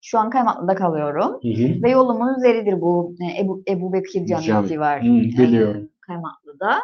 şu 0.00 0.18
an 0.18 0.30
Kaymaklı'da 0.30 0.74
kalıyorum. 0.74 1.32
Hı 1.42 1.48
hı. 1.48 1.82
Ve 1.82 1.90
yolumun 1.90 2.34
üzeridir 2.38 2.80
bu 2.80 3.14
e, 3.20 3.40
Ebu, 3.42 3.62
Ebu 3.68 3.92
Bekir 3.92 4.26
Camisi 4.26 4.48
Cami. 4.48 4.80
var. 4.80 5.00
Hı, 5.00 5.04
biliyorum. 5.04 5.80
e, 5.84 6.00
Kaymaklı'da. 6.00 6.78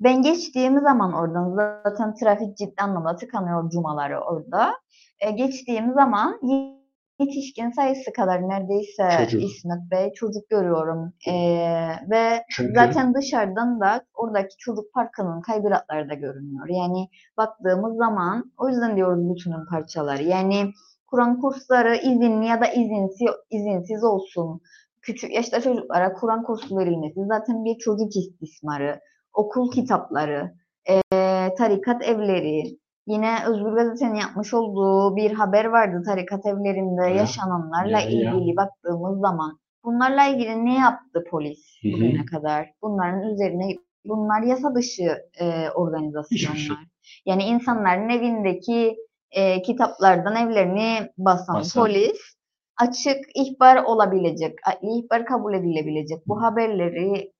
Ben 0.00 0.22
geçtiğim 0.22 0.80
zaman 0.80 1.12
oradan 1.12 1.54
zaten 1.84 2.14
trafik 2.14 2.56
ciddi 2.56 2.82
anlamda 2.82 3.16
tıkanıyor 3.16 3.70
cumaları 3.70 4.20
orada. 4.20 4.72
E, 5.20 5.30
geçtiğim 5.30 5.92
zaman 5.94 6.40
yetişkin 7.18 7.70
sayısı 7.70 8.12
kadar 8.12 8.48
neredeyse 8.48 9.08
Çocuk. 9.18 9.42
İsmet 9.42 9.90
Bey 9.90 10.12
çocuk 10.12 10.48
görüyorum. 10.48 11.12
E, 11.28 11.34
ve 12.10 12.44
Çünkü 12.50 12.74
zaten 12.74 13.14
dışarıdan 13.14 13.80
da 13.80 14.04
oradaki 14.14 14.56
çocuk 14.56 14.92
parkının 14.92 15.40
kaydırakları 15.40 16.08
da 16.08 16.14
görünüyor. 16.14 16.66
Yani 16.68 17.08
baktığımız 17.36 17.96
zaman 17.96 18.52
o 18.58 18.68
yüzden 18.68 18.96
diyoruz 18.96 19.30
bütünün 19.30 19.66
parçaları. 19.70 20.22
Yani 20.22 20.72
Kur'an 21.06 21.40
kursları 21.40 21.96
izinli 21.96 22.46
ya 22.46 22.60
da 22.60 22.66
izinsiz, 22.66 23.28
izinsiz 23.50 24.04
olsun. 24.04 24.60
küçük 25.02 25.34
yaşta 25.34 25.60
çocuklara 25.60 26.12
Kur'an 26.12 26.42
kursu 26.42 26.78
verilmesi 26.78 27.20
zaten 27.28 27.64
bir 27.64 27.78
çocuk 27.78 28.16
istismarı, 28.16 29.00
okul 29.32 29.70
kitapları, 29.70 30.54
e, 30.90 31.00
tarikat 31.58 32.02
evleri, 32.02 32.78
yine 33.06 33.36
Özgür 33.46 33.72
Gazete'nin 33.72 34.14
yapmış 34.14 34.54
olduğu 34.54 35.16
bir 35.16 35.32
haber 35.32 35.64
vardı 35.64 36.02
tarikat 36.06 36.46
evlerinde 36.46 37.02
Ya, 37.02 37.08
yaşananlarla 37.08 38.00
ya, 38.00 38.10
ya. 38.10 38.34
ilgili 38.34 38.56
baktığımız 38.56 39.20
zaman. 39.20 39.58
Bunlarla 39.84 40.24
ilgili 40.26 40.64
ne 40.64 40.74
yaptı 40.74 41.24
polis 41.30 41.78
Hı 41.82 41.88
hı. 41.88 41.92
bugüne 41.92 42.24
kadar? 42.26 42.70
Bunların 42.82 43.22
üzerine 43.22 43.76
bunlar 44.04 44.42
yasa 44.42 44.74
dışı 44.74 45.18
e, 45.40 45.70
organizasyonlar. 45.70 46.56
şey. 46.56 46.76
Yani 47.26 47.42
insanların 47.42 48.08
evindeki 48.08 48.96
e, 49.30 49.62
kitaplardan 49.62 50.36
evlerini 50.36 51.12
basan 51.18 51.56
Basan. 51.56 51.82
polis 51.82 52.18
açık 52.80 53.16
ihbar 53.34 53.84
olabilecek, 53.84 54.58
ihbar 54.82 55.26
kabul 55.26 55.54
edilebilecek 55.54 56.26
bu 56.26 56.42
haberlerin 56.42 57.32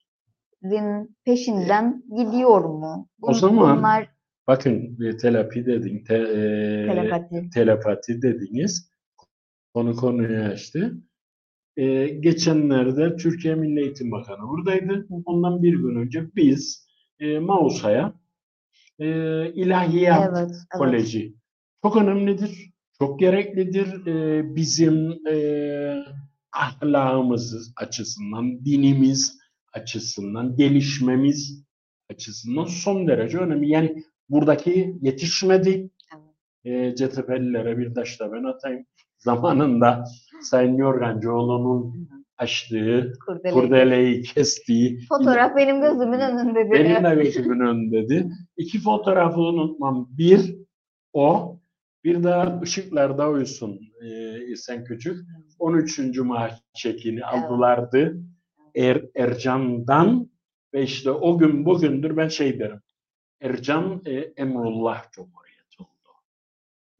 peşinden 1.25 2.03
gidiyor 2.17 2.65
mu? 2.65 3.09
O 3.23 3.35
zaman 3.35 3.79
bunlar 3.79 4.09
Bakın 4.47 4.99
telapi 5.23 5.67
dedin, 5.67 6.05
te, 6.05 6.15
e, 6.15 6.87
telepati. 6.87 7.51
telepati 7.55 8.23
dediniz. 8.23 8.91
Konu 9.75 9.97
konuyu 9.97 10.43
açtı. 10.43 10.95
E, 11.77 12.07
geçenlerde 12.07 13.17
Türkiye 13.17 13.55
Milli 13.55 13.81
Eğitim 13.81 14.11
Bakanı 14.11 14.49
buradaydı. 14.49 15.07
Ondan 15.25 15.63
bir 15.63 15.75
gün 15.75 15.97
önce 15.97 16.27
biz 16.37 16.89
e, 17.21 17.39
Mausa'ya 17.39 18.13
e, 18.99 19.07
İlahiyat 19.53 20.29
Evet, 20.29 20.39
evet. 20.51 20.57
Koleji 20.79 21.35
çok 21.83 21.97
önemlidir, 21.97 22.71
çok 22.99 23.21
gereklidir. 23.21 24.07
E, 24.07 24.43
bizim 24.57 25.27
e, 25.29 26.05
ahlakımız 26.53 27.73
açısından, 27.77 28.65
dinimiz 28.65 29.39
açısından, 29.73 30.57
gelişmemiz 30.57 31.65
açısından 32.11 32.65
son 32.65 33.07
derece 33.09 33.39
önemli. 33.39 33.71
Yani 33.71 34.05
buradaki 34.29 34.97
yetişmedi. 35.01 35.91
E, 36.65 36.95
CTP'lilere 36.95 37.79
bir 37.79 37.95
taş 37.95 38.21
da 38.21 38.33
ben 38.33 38.45
atayım. 38.45 38.87
Zamanında 39.19 40.05
Sayın 40.43 40.77
Yorgancıoğlu'nun 40.77 42.09
açtığı, 42.39 43.13
Kurdele. 43.27 43.53
kurdeleyi 43.53 44.23
kestiği, 44.23 44.99
Fotoğraf 45.09 45.57
benim 45.57 45.81
gözümün 45.81 46.21
önündedir. 46.21 46.71
benim 46.71 47.05
de 47.05 47.23
gözümün 47.23 47.61
önündedir. 47.61 48.27
İki 48.57 48.81
fotoğrafı 48.81 49.41
unutmam. 49.41 50.09
Bir 50.19 50.57
o, 51.13 51.59
bir 52.05 52.23
daha 52.23 52.61
ışıklarda 52.63 53.31
uyusun 53.31 53.81
e, 54.51 54.57
sen 54.57 54.85
küçük. 54.85 55.17
13. 55.59 56.19
maaş 56.19 56.53
çekini 56.75 57.25
aldılardı. 57.25 58.21
Er, 58.75 59.03
Ercan'dan 59.15 60.31
ve 60.75 60.83
işte 60.83 61.11
o 61.11 61.39
gün 61.39 61.65
bugündür 61.67 62.17
ben 62.17 62.29
şey 62.29 62.59
derim. 62.59 62.81
Ercan 63.41 64.03
e, 64.07 64.13
Emrullah 64.37 65.11
Cumhuriyeti 65.13 65.83
oldu. 65.83 66.13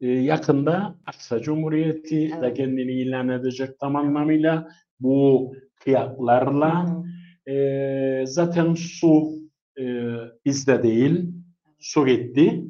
E, 0.01 0.07
yakında 0.07 0.95
Aksa 1.05 1.39
Cumhuriyeti 1.41 2.29
de 2.29 2.35
Evet. 2.39 2.57
kendini 2.57 2.91
ilan 2.91 3.29
edecek 3.29 3.79
tam 3.79 3.95
anlamıyla 3.95 4.67
bu 4.99 5.53
kıyaklarla 5.75 7.03
e, 7.47 8.23
zaten 8.27 8.73
su 8.73 9.29
e, 9.79 9.83
bizde 10.45 10.83
değil. 10.83 11.33
Su 11.79 12.05
gitti. 12.05 12.63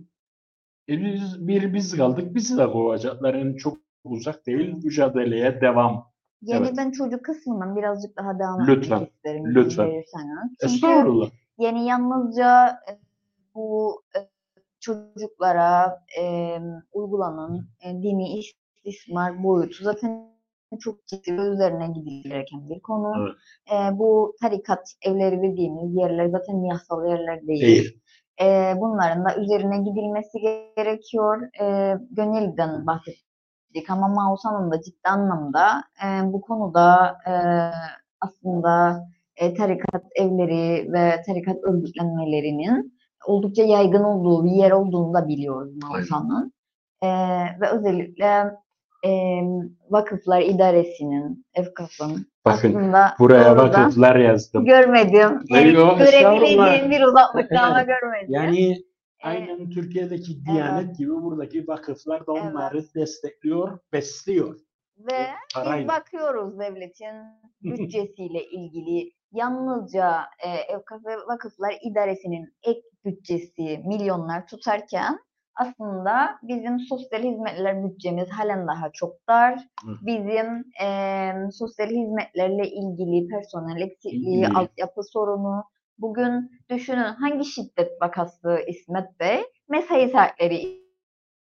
E, 0.89 1.01
biz, 1.03 1.47
bir 1.47 1.73
biz 1.73 1.97
kaldık. 1.97 2.35
Bizi 2.35 2.57
de 2.57 2.65
kovacaklar. 2.67 3.33
Yani 3.33 3.57
çok 3.57 3.77
uzak 4.03 4.45
değil. 4.45 4.73
Mücadeleye 4.83 5.61
devam. 5.61 6.07
Yani 6.41 6.65
Evet. 6.67 6.77
ben 6.77 6.91
çocuk 6.91 7.25
kısmından 7.25 7.75
birazcık 7.75 8.17
daha 8.17 8.39
devam 8.39 8.67
Lütfen, 8.67 8.95
etmek 8.95 9.11
isterim. 9.13 9.43
lütfen. 9.55 9.87
verirseniz. 9.87 10.55
Çünkü 10.61 10.73
Estağfurullah. 10.75 11.29
yani 11.59 11.85
yalnızca 11.85 12.67
e, 12.69 12.91
bu 13.57 14.01
e, 14.15 14.19
çocuklara 14.79 15.99
e, 16.19 16.57
uygulanan 16.91 17.67
e, 17.81 17.89
dini 17.89 18.39
istismar 18.39 19.43
boyutu 19.43 19.83
zaten 19.83 20.37
çok 20.79 21.07
ciddi 21.07 21.31
üzerine 21.31 21.87
gidilmesi 21.87 22.29
gereken 22.29 22.69
bir 22.69 22.79
konu. 22.79 23.13
Evet. 23.17 23.93
E, 23.93 23.99
bu 23.99 24.35
tarikat 24.41 24.93
evleri 25.01 25.41
dediğimiz 25.41 25.95
yerler 25.95 26.29
zaten 26.29 26.63
yasal 26.63 27.05
yerler 27.09 27.47
değil. 27.47 27.61
Değil. 27.61 27.99
E, 28.41 28.73
bunların 28.77 29.25
da 29.25 29.35
üzerine 29.35 29.77
gidilmesi 29.77 30.39
gerekiyor. 30.75 31.41
E, 31.61 31.97
Gönel'den 32.11 32.87
bahsettik 32.87 33.89
ama 33.89 34.07
Mausan'ın 34.07 34.71
da 34.71 34.81
ciddi 34.81 35.09
anlamda 35.09 35.83
e, 36.05 36.33
bu 36.33 36.41
konuda 36.41 37.17
e, 37.27 37.33
aslında 38.21 39.03
e, 39.35 39.53
tarikat 39.53 40.03
evleri 40.15 40.93
ve 40.93 41.21
tarikat 41.25 41.63
örgütlenmelerinin 41.63 42.96
oldukça 43.27 43.63
yaygın 43.63 44.03
olduğu 44.03 44.45
bir 44.45 44.51
yer 44.51 44.71
olduğunu 44.71 45.13
da 45.13 45.27
biliyoruz 45.27 45.73
Mausan'ın. 45.83 46.53
E, 47.01 47.07
ve 47.61 47.69
özellikle 47.71 48.51
e, 49.05 49.11
Vakıflar 49.89 50.41
İdaresi'nin, 50.41 51.45
EFKAF'ın 51.53 52.27
Bakın 52.45 52.69
aslında 52.75 53.15
buraya 53.19 53.57
vakıflar 53.57 54.15
yazdım. 54.15 54.65
görmedim. 54.65 55.39
Yani 55.49 55.71
görebileceğim 55.71 56.91
bir 56.91 57.03
uzaklıkta 57.03 57.61
ama 57.61 57.81
Evet. 57.81 57.87
görmedim. 58.01 58.27
Yani 58.29 58.75
aynen 59.23 59.69
Türkiye'deki 59.69 60.45
Diyanet 60.45 60.97
gibi 60.97 61.11
buradaki 61.11 61.67
vakıflar 61.67 62.27
da 62.27 62.33
Evet. 62.33 62.43
onları 62.51 62.83
destekliyor, 62.95 63.79
besliyor. 63.93 64.59
Ve 64.97 65.05
biz 65.09 65.63
Parayla. 65.63 65.87
bakıyoruz 65.87 66.59
devletin 66.59 67.15
bütçesiyle 67.63 68.45
ilgili 68.45 69.11
yalnızca 69.31 70.21
e, 70.45 70.49
Evkaf 70.49 71.05
ve 71.05 71.17
Vakıflar 71.17 71.73
İdaresi'nin 71.81 72.53
ek 72.63 72.81
bütçesi 73.05 73.77
milyonlar 73.85 74.47
tutarken 74.47 75.19
aslında 75.57 76.39
bizim 76.43 76.79
sosyal 76.79 77.23
hizmetler 77.23 77.83
bütçemiz 77.83 78.29
halen 78.29 78.67
daha 78.67 78.91
çok 78.91 79.27
dar. 79.27 79.55
Hı. 79.55 79.91
Bizim 80.01 80.65
e, 80.83 81.31
sosyal 81.51 81.87
hizmetlerle 81.87 82.67
ilgili 82.67 83.27
personel 83.27 83.81
eksikliği, 83.81 84.47
altyapı 84.47 85.03
sorunu. 85.03 85.63
Bugün 85.97 86.51
düşünün 86.69 87.13
hangi 87.13 87.45
şiddet 87.45 88.01
vakası 88.01 88.59
İsmet 88.67 89.19
Bey 89.19 89.43
mesai 89.69 90.09
saatleri 90.09 90.81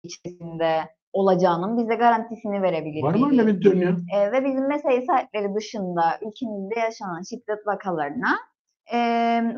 içerisinde 0.02 0.80
olacağının 1.12 1.78
bize 1.78 1.94
garantisini 1.94 2.62
verebilir. 2.62 3.02
Var 3.02 3.14
mı 3.14 3.30
öyle 3.30 3.46
bir 3.46 3.60
dünya? 3.60 3.96
E, 4.14 4.32
ve 4.32 4.44
bizim 4.44 4.68
mesai 4.68 5.06
saatleri 5.06 5.54
dışında 5.54 6.02
ülkemizde 6.22 6.80
yaşanan 6.80 7.22
şiddet 7.22 7.66
vakalarına 7.66 8.38
e, 8.92 8.98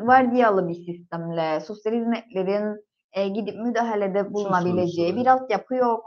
vardiyalı 0.01 0.67
bir 0.67 0.73
sistemle 0.73 1.59
sosyal 1.59 1.93
hizmetlerin 1.93 2.85
e, 3.13 3.27
gidip 3.27 3.55
müdahalede 3.55 4.33
bulunabileceği 4.33 5.15
bir 5.15 5.27
altyapı 5.27 5.75
yok. 5.75 6.05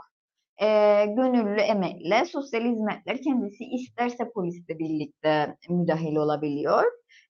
E, 0.61 0.65
gönüllü 1.05 1.61
emekle 1.61 2.25
sosyal 2.25 2.61
hizmetler 2.61 3.21
kendisi 3.21 3.63
isterse 3.63 4.31
polisle 4.31 4.79
birlikte 4.79 5.57
müdahil 5.69 6.15
olabiliyor. 6.15 6.83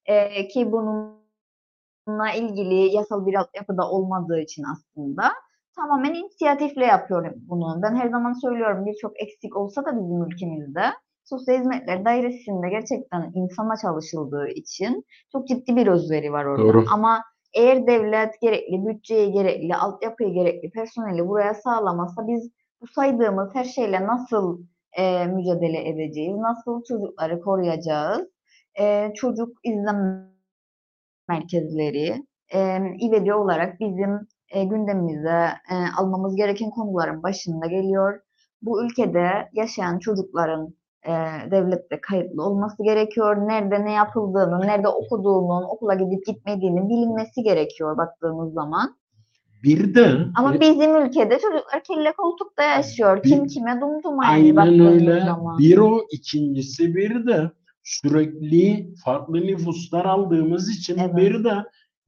E, 0.06 0.48
ki 0.48 0.72
bununla 0.72 2.32
ilgili 2.36 2.94
yasal 2.96 3.26
bir 3.26 3.34
altyapı 3.34 3.76
da 3.76 3.90
olmadığı 3.90 4.40
için 4.40 4.64
aslında 4.72 5.32
tamamen 5.76 6.14
inisiyatifle 6.14 6.84
yapıyorum 6.84 7.34
bunu. 7.36 7.80
Ben 7.82 7.96
her 7.96 8.08
zaman 8.08 8.32
söylüyorum 8.32 8.86
birçok 8.86 9.20
eksik 9.22 9.56
olsa 9.56 9.84
da 9.84 9.90
bizim 9.96 10.22
ülkemizde 10.22 10.84
sosyal 11.24 11.58
hizmetler 11.58 12.04
dairesinde 12.04 12.68
gerçekten 12.70 13.32
insana 13.34 13.76
çalışıldığı 13.76 14.48
için 14.48 15.04
çok 15.32 15.48
ciddi 15.48 15.76
bir 15.76 15.86
özveri 15.86 16.32
var 16.32 16.44
orada. 16.44 16.62
Doğru. 16.62 16.84
Ama 16.92 17.22
eğer 17.54 17.86
devlet 17.86 18.40
gerekli 18.40 18.86
bütçeyi 18.86 19.32
gerekli, 19.32 19.74
altyapıyı 19.74 20.34
gerekli, 20.34 20.70
personeli 20.70 21.28
buraya 21.28 21.54
sağlamazsa 21.54 22.28
biz 22.28 22.50
bu 22.80 22.86
saydığımız 22.86 23.54
her 23.54 23.64
şeyle 23.64 24.06
nasıl 24.06 24.60
e, 24.92 25.26
mücadele 25.26 25.88
edeceğiz? 25.88 26.36
Nasıl 26.36 26.82
çocukları 26.84 27.40
koruyacağız? 27.40 28.28
E, 28.80 29.12
çocuk 29.14 29.48
izlem 29.64 30.30
merkezleri 31.28 32.24
e, 32.54 32.78
İVEDİ 32.98 33.34
olarak 33.34 33.80
bizim 33.80 34.28
e, 34.50 34.64
gündemimize 34.64 35.48
e, 35.70 35.74
almamız 35.98 36.36
gereken 36.36 36.70
konuların 36.70 37.22
başında 37.22 37.66
geliyor. 37.66 38.20
Bu 38.62 38.84
ülkede 38.84 39.28
yaşayan 39.52 39.98
çocukların 39.98 40.74
e, 41.06 41.12
devlette 41.50 42.00
kayıtlı 42.00 42.42
olması 42.42 42.82
gerekiyor. 42.82 43.36
Nerede 43.48 43.84
ne 43.84 43.92
yapıldığını, 43.92 44.60
nerede 44.60 44.88
okuduğunun, 44.88 45.62
okula 45.62 45.94
gidip 45.94 46.26
gitmediğinin 46.26 46.88
bilinmesi 46.88 47.42
gerekiyor 47.42 47.96
baktığımız 47.96 48.52
zaman. 48.52 49.00
Bir 49.62 49.94
de 49.94 50.16
Ama 50.36 50.54
e, 50.54 50.60
bizim 50.60 50.96
ülkede 50.96 51.38
çocuklar 51.38 51.82
kelle 51.88 52.12
koltukta 52.12 52.62
yaşıyor. 52.62 53.22
Kim 53.22 53.46
kime 53.46 53.80
dumduma 53.80 54.24
yani 54.24 54.60
aynen 54.60 54.86
öyle. 54.86 55.20
zaman. 55.20 55.58
Bir 55.58 55.78
o, 55.78 56.00
ikincisi 56.12 56.94
bir 56.94 57.26
de 57.26 57.50
sürekli 57.84 58.94
farklı 59.04 59.40
nüfuslar 59.40 60.04
aldığımız 60.04 60.70
için 60.78 60.98
Evet. 60.98 61.16
bir 61.16 61.44
de 61.44 61.54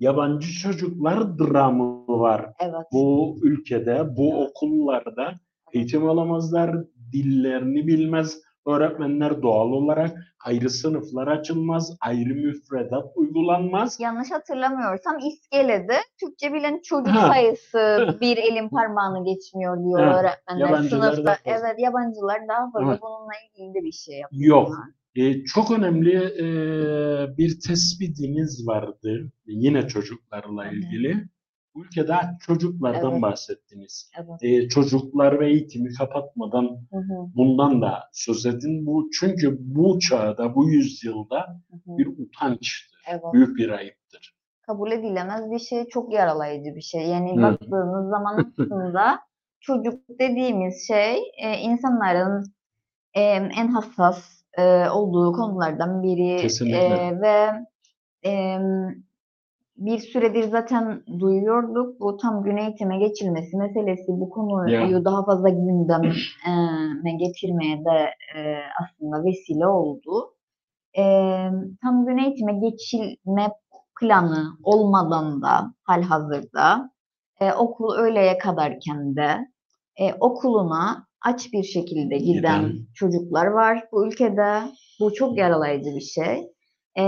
yabancı 0.02 0.48
çocuklar 0.62 1.38
dramı 1.38 2.04
var. 2.08 2.52
Evet. 2.60 2.86
Bu 2.92 3.36
ülkede, 3.42 4.16
bu 4.16 4.34
Evet. 4.38 4.50
okullarda 4.50 5.32
eğitim 5.72 6.08
alamazlar, 6.08 6.76
dillerini 7.12 7.86
bilmez, 7.86 8.38
Öğretmenler 8.66 9.42
doğal 9.42 9.68
olarak 9.72 10.10
ayrı 10.44 10.70
sınıflar 10.70 11.26
açılmaz, 11.28 11.96
ayrı 12.00 12.34
müfredat 12.34 13.04
uygulanmaz. 13.16 14.00
Yanlış 14.00 14.30
hatırlamıyorsam 14.30 15.18
İskele'de 15.18 15.96
Türkçe 16.20 16.52
bilen 16.54 16.80
çocuk 16.84 17.14
Ha. 17.14 17.28
sayısı 17.32 18.06
bir 18.20 18.36
elin 18.36 18.68
parmağını 18.68 19.24
geçmiyor 19.24 19.84
diyor 19.84 20.00
Ha. 20.00 20.20
öğretmenler 20.20 20.66
Yabancılar 20.66 21.12
sınıfta. 21.12 21.24
daha 21.24 21.34
fazla. 21.34 21.50
Evet 21.68 21.78
yabancılar 21.78 22.48
daha 22.48 22.70
fazla 22.70 22.90
Evet. 22.90 23.02
bununla 23.02 23.32
ilgili 23.48 23.74
de 23.74 23.84
bir 23.86 23.92
şey 23.92 24.18
yapıyor. 24.18 24.46
Yok. 24.46 24.78
E, 25.16 25.44
çok 25.44 25.70
önemli 25.70 26.16
e, 26.16 26.46
bir 27.38 27.60
tespitiniz 27.60 28.66
vardı. 28.66 29.32
Yine 29.46 29.88
çocuklarla 29.88 30.70
hı. 30.70 30.74
ilgili. 30.74 31.28
Ülkede 31.76 32.14
çocuklardan 32.46 33.12
Evet. 33.12 33.22
bahsettiniz. 33.22 34.10
Evet. 34.18 34.42
E, 34.42 34.68
çocuklar 34.68 35.40
ve 35.40 35.50
eğitimi 35.50 35.94
kapatmadan 35.94 36.64
Hı 36.90 36.98
hı, 36.98 37.32
bundan 37.34 37.82
da 37.82 38.10
söz 38.12 38.46
edin. 38.46 38.86
Bu 38.86 39.10
çünkü 39.20 39.56
bu 39.60 39.98
çağda, 39.98 40.54
bu 40.54 40.68
yüzyılda 40.70 41.62
hı 41.70 41.76
hı. 41.92 41.98
bir 41.98 42.06
utançtır. 42.06 43.02
Evet. 43.10 43.22
Büyük 43.32 43.56
bir 43.56 43.68
ayıptır. 43.68 44.34
kabul 44.66 44.92
edilemez 44.92 45.50
bir 45.50 45.58
şey, 45.58 45.88
çok 45.88 46.12
yaralayıcı 46.12 46.76
bir 46.76 46.80
şey. 46.80 47.02
Yani 47.08 47.36
Hı. 47.36 47.42
baktığınız 47.42 48.10
zaman 48.10 48.54
aslında 48.58 49.20
çocuk 49.60 50.00
dediğimiz 50.20 50.86
şey 50.88 51.16
e, 51.38 51.58
insanların 51.58 52.54
e, 53.14 53.20
en 53.22 53.68
hassas 53.68 54.41
e, 54.58 54.88
olduğu 54.88 55.32
konulardan 55.32 56.02
biri 56.02 56.42
Kesinlikle. 56.42 56.78
E, 56.78 57.20
ve 57.20 57.50
e, 58.28 58.58
bir 59.76 59.98
süredir 59.98 60.42
zaten 60.50 61.02
duyuyorduk. 61.18 62.00
Bu 62.00 62.16
tam 62.16 62.42
gün 62.42 62.56
eğitime 62.56 62.98
geçilmesi 62.98 63.56
meselesi 63.56 64.06
bu 64.08 64.30
konuyu 64.30 64.90
Ya. 64.92 65.04
daha 65.04 65.24
fazla 65.24 65.48
gündeme 65.48 67.16
getirmeye 67.18 67.84
de 67.84 68.10
e, 68.36 68.58
aslında 68.82 69.24
vesile 69.24 69.66
oldu. 69.66 70.34
E, 70.98 71.02
tam 71.82 72.06
gün 72.06 72.18
eğitime 72.18 72.52
geçilme 72.52 73.52
planı 74.00 74.44
olmadan 74.62 75.42
da 75.42 75.74
halihazırda 75.84 76.90
e, 77.40 77.52
okul 77.52 77.94
öğleye 77.94 78.38
kadarken 78.38 79.16
de 79.16 79.48
e, 79.96 80.14
okuluna 80.14 81.06
aç 81.24 81.52
bir 81.52 81.62
şekilde 81.62 82.16
giden 82.18 82.60
Giden. 82.60 82.72
çocuklar 82.94 83.46
var 83.46 83.84
bu 83.92 84.06
ülkede. 84.06 84.58
Bu 85.00 85.14
çok 85.14 85.38
yaralayıcı 85.38 85.90
bir 85.96 86.00
şey. 86.00 86.48
E, 86.96 87.04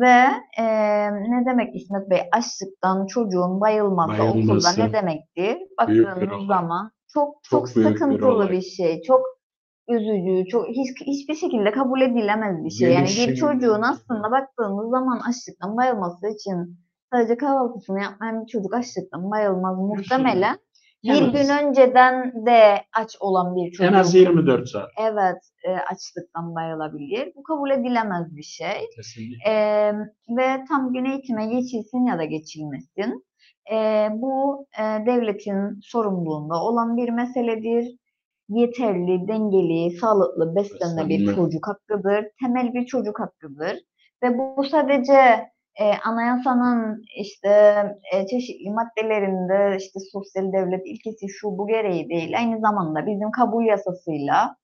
ve 0.00 0.16
e, 0.58 0.64
ne 1.12 1.44
demek 1.46 1.76
İsmet 1.76 2.10
Bey 2.10 2.20
açlıktan 2.32 3.06
çocuğun 3.06 3.60
bayılması, 3.60 4.08
Bayılması. 4.18 4.70
okulda 4.72 4.84
ne 4.86 4.92
demektir? 4.92 5.56
Büyük 5.88 6.06
bir 6.08 6.14
Baktığınız 6.14 6.32
olay. 6.32 6.46
zaman 6.46 6.90
çok 7.14 7.34
çok, 7.50 7.66
Çok 7.68 7.76
büyük 7.76 7.88
bir 7.90 7.94
sıkıntılı 7.94 8.34
olay. 8.34 8.50
bir 8.50 8.60
şey. 8.62 9.02
Çok 9.02 9.20
üzücü, 9.88 10.48
çok 10.50 10.68
hiç, 10.68 10.88
hiçbir 11.06 11.34
şekilde 11.34 11.70
kabul 11.70 12.00
edilemez 12.00 12.64
bir 12.64 12.70
şey. 12.70 12.92
Yani 12.92 13.04
bir 13.04 13.16
Gelişim- 13.16 13.34
çocuğun 13.36 13.82
aslında 13.82 14.30
baktığımız 14.30 14.90
zaman 14.90 15.20
açlıktan 15.28 15.76
bayılması 15.76 16.26
için 16.28 16.78
sadece 17.12 17.36
kahvaltısını 17.36 18.02
yapmayan 18.02 18.42
bir 18.42 18.46
çocuk 18.46 18.74
açlıktan 18.74 19.30
bayılmaz. 19.30 19.78
Muhtemelen 19.78 20.56
En 21.04 21.14
bir 21.16 21.22
az- 21.22 21.32
gün 21.32 21.48
önceden 21.68 22.46
de 22.46 22.84
aç 22.96 23.16
olan 23.20 23.56
bir 23.56 23.72
çocuk 23.72 23.92
En 23.92 23.98
az 23.98 24.14
24 24.14 24.68
saat. 24.68 24.88
evet 24.98 25.38
e, 25.64 25.70
açlıktan 25.72 26.54
bayılabilir. 26.54 27.32
Bu 27.36 27.42
kabul 27.42 27.70
edilemez 27.70 28.36
bir 28.36 28.42
şey. 28.42 28.88
Kesinlikle. 28.96 29.50
Ee, 29.50 29.92
ve 30.28 30.64
tam 30.68 30.92
gün 30.92 31.04
eğitime 31.04 31.46
geçilsin 31.46 32.06
ya 32.06 32.18
da 32.18 32.24
geçilmesin. 32.24 33.24
Ee, 33.72 34.08
bu 34.12 34.66
e, 34.78 34.82
devletin 34.82 35.80
sorumluluğunda 35.82 36.62
olan 36.62 36.96
bir 36.96 37.08
meseledir. 37.08 37.96
Yeterli, 38.48 39.28
dengeli, 39.28 39.90
sağlıklı 39.98 40.56
beslenme 40.56 41.08
bir 41.08 41.34
çocuk 41.34 41.68
hakkıdır. 41.68 42.24
Temel 42.40 42.74
bir 42.74 42.86
çocuk 42.86 43.20
hakkıdır. 43.20 43.76
Ve 44.22 44.38
bu 44.38 44.64
sadece 44.64 45.14
e, 45.80 45.84
anayasanın 46.04 47.02
işte 47.16 47.48
e, 48.12 48.26
çeşitli 48.26 48.70
maddelerinde 48.70 49.76
işte 49.76 50.00
sosyal 50.12 50.52
devlet 50.52 50.86
ilkesi 50.86 51.28
şu 51.28 51.58
bu 51.58 51.66
gereği 51.66 52.08
değil. 52.08 52.38
Aynı 52.38 52.60
zamanda 52.60 53.06
bizim 53.06 53.30
kabul 53.30 53.64
yasasıyla 53.64 54.56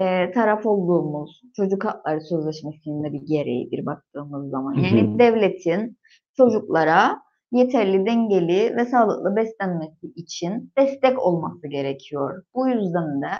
e, 0.00 0.30
taraf 0.30 0.66
olduğumuz 0.66 1.42
Çocuk 1.56 1.84
Hakları 1.84 2.20
Sözleşmesi'nin 2.20 3.04
de 3.04 3.12
bir 3.12 3.22
gereğidir 3.26 3.86
baktığımız 3.86 4.50
zaman. 4.50 4.74
Hı 4.74 4.80
Yani 4.80 5.14
hı. 5.14 5.18
devletin 5.18 5.98
çocuklara 6.36 7.22
yeterli, 7.52 8.06
dengeli 8.06 8.76
ve 8.76 8.84
sağlıklı 8.84 9.36
beslenmesi 9.36 10.06
için 10.16 10.72
destek 10.78 11.18
olması 11.18 11.68
gerekiyor. 11.68 12.42
Bu 12.54 12.68
yüzden 12.68 13.22
de 13.22 13.30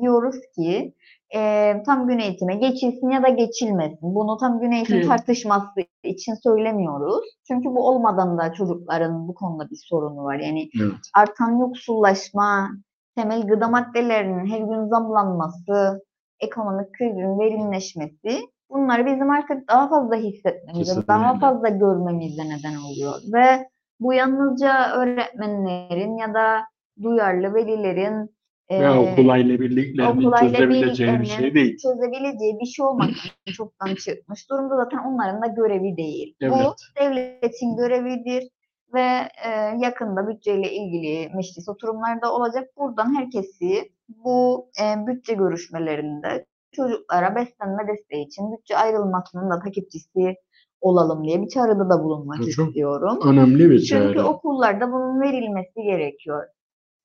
diyoruz 0.00 0.36
ki 0.56 0.94
e, 1.34 1.72
tam 1.86 2.08
gün 2.08 2.18
eğitime 2.18 2.54
geçilsin 2.54 3.10
ya 3.10 3.22
da 3.22 3.28
geçilmesin. 3.28 4.14
Bunu 4.14 4.36
tam 4.36 4.60
gün 4.60 4.70
eğitim 4.72 5.00
Ki- 5.00 5.08
tartışması 5.08 5.80
için 6.02 6.34
söylemiyoruz. 6.34 7.24
Çünkü 7.48 7.68
bu 7.68 7.88
olmadan 7.88 8.38
da 8.38 8.52
çocukların 8.52 9.28
bu 9.28 9.34
konuda 9.34 9.70
bir 9.70 9.80
sorunu 9.88 10.24
var. 10.24 10.34
Yani 10.38 10.68
Evet. 10.80 10.94
artan 11.14 11.58
yoksullaşma, 11.60 12.70
temel 13.16 13.46
gıda 13.46 13.68
maddelerinin 13.68 14.46
her 14.46 14.58
gün 14.58 14.88
zamlanması, 14.88 16.02
ekonomik 16.40 16.92
krizin 16.92 17.38
derinleşmesi 17.40 18.40
bunları 18.70 19.06
bizim 19.06 19.30
artık 19.30 19.68
daha 19.68 19.88
fazla 19.88 20.16
hissetmemize, 20.16 20.78
Kesinlikle. 20.84 21.08
daha 21.08 21.38
fazla 21.38 21.68
görmemize 21.68 22.42
neden 22.44 22.76
oluyor. 22.76 23.14
Ve 23.34 23.68
bu 24.00 24.12
yalnızca 24.14 24.92
öğretmenlerin 24.96 26.16
ya 26.16 26.34
da 26.34 26.60
duyarlı 27.02 27.54
velilerin 27.54 28.33
Ve 28.70 28.76
eee, 28.76 29.12
okulayla 29.12 29.60
birliklerinin 29.60 30.24
okulayla 30.26 30.52
çözebileceği 30.58 31.20
bir 31.20 31.26
şey 31.26 31.54
değil. 31.54 31.76
çözebileceği 31.78 32.58
bir 32.60 32.66
şey 32.66 32.86
olmaktan 32.86 33.14
çoktan 33.56 33.94
çıkmış 33.94 34.50
durumda 34.50 34.76
zaten 34.76 34.98
onların 34.98 35.42
da 35.42 35.46
görevi 35.46 35.96
değil. 35.96 36.36
Bu 36.42 36.54
Evet. 36.56 36.68
devletin 37.00 37.76
görevidir 37.76 38.48
ve 38.94 39.28
e, 39.46 39.50
yakında 39.78 40.28
bütçeyle 40.28 40.72
ilgili 40.72 41.30
meclis 41.34 41.68
oturumlarda 41.68 42.32
olacak. 42.34 42.68
Buradan 42.76 43.14
herkesi 43.16 43.92
bu 44.08 44.68
e, 44.82 45.06
bütçe 45.06 45.34
görüşmelerinde 45.34 46.46
çocuklara 46.72 47.34
beslenme 47.34 47.88
desteği 47.88 48.26
için 48.26 48.52
bütçe 48.52 48.76
ayrılmasının 48.76 49.50
da 49.50 49.58
takipçisi 49.60 50.36
olalım 50.80 51.24
diye 51.24 51.42
bir 51.42 51.48
çağrıda 51.48 51.90
da 51.90 52.04
bulunmak 52.04 52.38
Bu 52.38 52.50
çok 52.50 52.68
istiyorum. 52.68 53.18
Önemli 53.24 53.70
bir 53.70 53.78
Çünkü 53.78 54.14
çağrı. 54.14 54.24
okullarda 54.24 54.92
bunun 54.92 55.20
verilmesi 55.20 55.82
gerekiyor. 55.82 56.44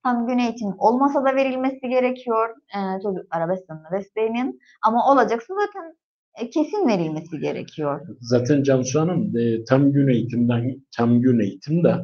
Tam 0.03 0.27
gün 0.27 0.37
eğitim 0.37 0.67
olmasa 0.77 1.25
da 1.25 1.35
verilmesi 1.35 1.89
gerekiyor 1.89 2.49
e, 2.49 3.01
çocuklara 3.01 3.49
beslenme 3.49 3.89
desteğinin. 3.91 4.59
Ama 4.85 5.11
olacaksa 5.11 5.53
zaten 5.65 5.95
e, 6.37 6.49
kesin 6.49 6.87
verilmesi 6.87 7.39
gerekiyor. 7.39 8.01
Zaten 8.21 8.63
Cansu 8.63 8.99
Hanım 8.99 9.37
e, 9.37 9.63
tam 9.63 9.91
gün 9.91 10.07
eğitimden 10.07 10.75
tam 10.97 11.21
gün 11.21 11.39
eğitimde 11.39 11.95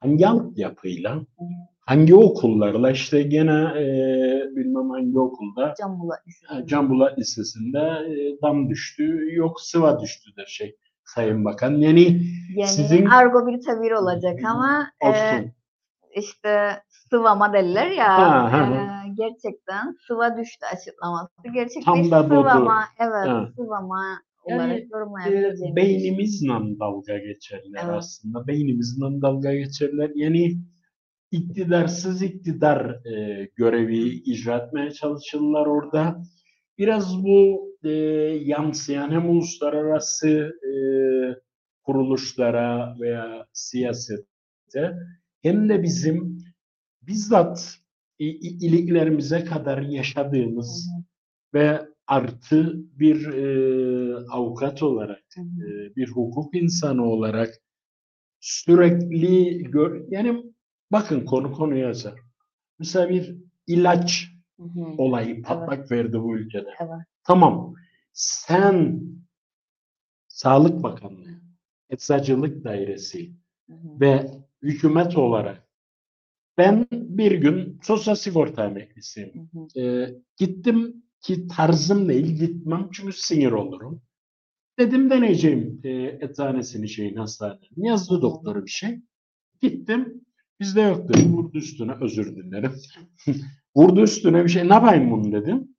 hangi 0.00 0.26
altyapıyla 0.28 1.20
hangi 1.80 2.14
okullarla 2.14 2.90
işte 2.90 3.22
gene 3.22 3.62
e, 3.80 3.86
bilmem 4.56 4.90
hangi 4.90 5.18
okulda 5.18 5.74
Can 5.80 6.00
Bulat 6.00 6.18
e, 6.62 6.66
Can 6.66 6.90
Bulat 6.90 7.18
Lisesi'nde 7.18 7.78
e, 7.78 8.42
dam 8.42 8.68
düştü 8.70 9.34
yok 9.34 9.60
sıva 9.60 10.00
düştü 10.00 10.30
der 10.36 10.46
şey 10.46 10.76
Sayın 11.04 11.44
Bakan. 11.44 11.70
Yani 11.70 12.20
Yani 12.56 12.68
Sizin- 12.68 13.06
argo 13.06 13.46
bir 13.46 13.60
tabir 13.60 13.90
olacak 13.90 14.38
ama 14.44 14.86
e, 15.04 15.08
olsun. 15.08 15.52
İşte 16.16 16.82
sıvama 17.10 17.52
derler 17.52 17.90
ya 17.90 18.18
Ha, 18.18 18.52
ha, 18.52 18.74
e, 19.06 19.08
gerçekten 19.14 19.96
sıva 20.06 20.36
düştü 20.36 20.66
açıklaması. 20.74 21.28
Gerçek 21.54 21.84
Tam 21.84 22.10
da 22.10 22.24
budur. 22.30 22.40
sıvama 22.40 22.84
evet 22.98 23.28
Ha. 23.28 23.48
sıvama 23.56 24.02
Yani, 24.48 24.88
E, 25.26 25.56
şey. 25.56 25.76
beynimizle 25.76 26.78
dalga 26.80 27.18
geçerler 27.18 27.80
Evet. 27.84 27.94
aslında. 27.96 28.46
Beynimizle 28.46 29.22
dalga 29.22 29.54
geçerler. 29.54 30.10
Yani 30.14 30.58
iktidarsız 31.30 32.22
iktidar 32.22 33.06
e, 33.06 33.44
görevi 33.56 33.98
icra 34.08 34.56
etmeye 34.56 34.90
çalışırlar 34.90 35.66
orada. 35.66 36.22
Biraz 36.78 37.24
bu 37.24 37.68
e, 37.84 37.90
yansıyan 38.44 39.10
hem 39.10 39.30
uluslararası 39.30 40.28
e, 40.62 40.72
kuruluşlara 41.82 42.96
veya 43.00 43.46
siyasete 43.52 44.94
hem 45.44 45.68
de 45.68 45.82
bizim 45.82 46.44
bizzat 47.02 47.78
iliklerimize 48.18 49.44
kadar 49.44 49.82
yaşadığımız 49.82 50.90
Hı 50.92 50.98
hı, 50.98 51.04
ve 51.54 51.88
artı 52.06 52.74
bir 52.98 53.26
e, 53.26 54.16
avukat 54.30 54.82
olarak, 54.82 55.24
hı 55.34 55.40
hı. 55.40 55.68
e, 55.68 55.96
bir 55.96 56.08
hukuk 56.08 56.54
insanı 56.54 57.04
olarak 57.04 57.54
sürekli 58.40 59.62
gör, 59.64 60.04
yani 60.08 60.44
bakın 60.92 61.24
konu 61.24 61.52
konuya 61.52 61.86
yazar. 61.86 62.20
Mesela 62.78 63.08
bir 63.08 63.36
ilaç 63.66 64.30
Hı 64.56 64.62
hı. 64.62 64.80
olayı 64.98 65.42
patlak 65.42 65.90
verdi 65.90 66.22
bu 66.22 66.36
ülkede. 66.36 66.70
Evet. 66.80 67.06
Tamam. 67.24 67.74
Sen 68.12 69.02
Sağlık 70.28 70.82
Bakanlığı, 70.82 71.40
Eczacılık 71.90 72.64
Dairesi 72.64 73.32
Hı 73.70 73.72
hı. 73.72 74.00
ve 74.00 74.43
hükümet 74.64 75.16
olarak 75.16 75.68
ben 76.58 76.86
bir 76.92 77.32
gün 77.32 77.80
sosyal 77.82 78.14
sigorta 78.14 78.66
emeklisiyim. 78.66 79.50
Hı 79.52 79.58
hı. 79.58 79.80
Ee, 79.80 80.14
gittim 80.36 81.04
ki 81.20 81.46
tarzım 81.48 82.08
değil 82.08 82.26
gitmem 82.26 82.88
çünkü 82.92 83.12
sinir 83.12 83.52
olurum. 83.52 84.02
Dedim 84.78 85.10
deneyeceğim 85.10 85.80
e, 85.84 86.18
eczanesini 86.20 86.88
şeyin 86.88 87.16
hastanenin. 87.16 87.84
Yazdı 87.84 88.22
doktoru 88.22 88.64
bir 88.64 88.70
şey. 88.70 89.00
Gittim. 89.60 90.24
Bizde 90.60 90.80
yok 90.80 91.08
dedim. 91.08 91.36
Vurdu 91.36 91.58
üstüne 91.58 91.92
özür 92.00 92.36
dilerim. 92.36 92.72
Vurdu 93.76 94.02
üstüne 94.02 94.44
bir 94.44 94.48
şey. 94.48 94.68
Ne 94.68 94.74
yapayım 94.74 95.10
bunu 95.10 95.32
dedim. 95.32 95.76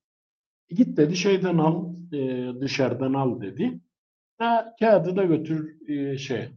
Git 0.68 0.96
dedi 0.96 1.16
şeyden 1.16 1.58
al 1.58 1.94
e, 2.12 2.52
dışarıdan 2.60 3.14
al 3.14 3.40
dedi. 3.40 3.80
Da 4.40 4.76
kağıdı 4.80 5.16
da 5.16 5.24
götür 5.24 5.88
e, 5.88 6.18
şey 6.18 6.48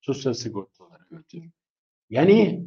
sosyal 0.00 0.32
sigortalara 0.32 1.06
götür. 1.10 1.44
Yani 2.12 2.66